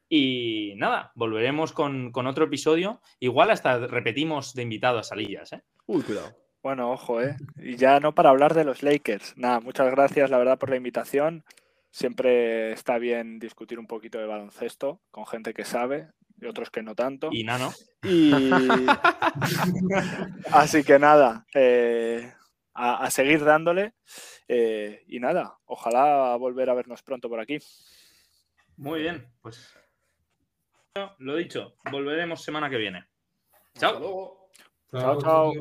Y 0.08 0.74
nada, 0.76 1.12
volveremos 1.14 1.72
con, 1.72 2.10
con 2.10 2.26
otro 2.26 2.46
episodio. 2.46 3.00
Igual 3.20 3.50
hasta 3.50 3.86
repetimos 3.86 4.54
de 4.54 4.62
invitado 4.62 4.98
a 4.98 5.02
Salillas, 5.02 5.52
¿eh? 5.52 5.62
Uy, 5.92 6.02
cuidado. 6.02 6.34
bueno, 6.62 6.90
ojo, 6.90 7.20
¿eh? 7.20 7.36
Y 7.56 7.76
ya 7.76 8.00
no 8.00 8.14
para 8.14 8.30
hablar 8.30 8.54
de 8.54 8.64
los 8.64 8.82
Lakers. 8.82 9.36
Nada, 9.36 9.60
muchas 9.60 9.90
gracias, 9.90 10.30
la 10.30 10.38
verdad, 10.38 10.58
por 10.58 10.70
la 10.70 10.76
invitación. 10.76 11.44
Siempre 11.90 12.72
está 12.72 12.96
bien 12.96 13.38
discutir 13.38 13.78
un 13.78 13.86
poquito 13.86 14.18
de 14.18 14.26
baloncesto 14.26 15.00
con 15.10 15.26
gente 15.26 15.52
que 15.52 15.66
sabe 15.66 16.08
y 16.40 16.46
otros 16.46 16.70
que 16.70 16.82
no 16.82 16.94
tanto. 16.94 17.28
Y 17.30 17.44
Nano. 17.44 17.70
Y 18.02 18.32
así 20.52 20.82
que 20.82 20.98
nada, 20.98 21.44
eh, 21.54 22.32
a, 22.72 23.04
a 23.04 23.10
seguir 23.10 23.44
dándole. 23.44 23.92
eh, 24.48 25.04
y 25.08 25.20
nada, 25.20 25.58
ojalá 25.66 26.34
volver 26.36 26.70
a 26.70 26.74
vernos 26.74 27.02
pronto 27.02 27.28
por 27.28 27.38
aquí. 27.40 27.58
Muy 28.78 29.02
bien, 29.02 29.30
pues 29.42 29.76
lo 31.18 31.36
dicho, 31.36 31.74
volveremos 31.90 32.42
semana 32.42 32.70
que 32.70 32.78
viene. 32.78 33.04
Chao. 33.78 33.90
Hasta 33.90 34.00
luego. 34.00 34.41
Chao, 34.92 35.20
chao. 35.20 35.52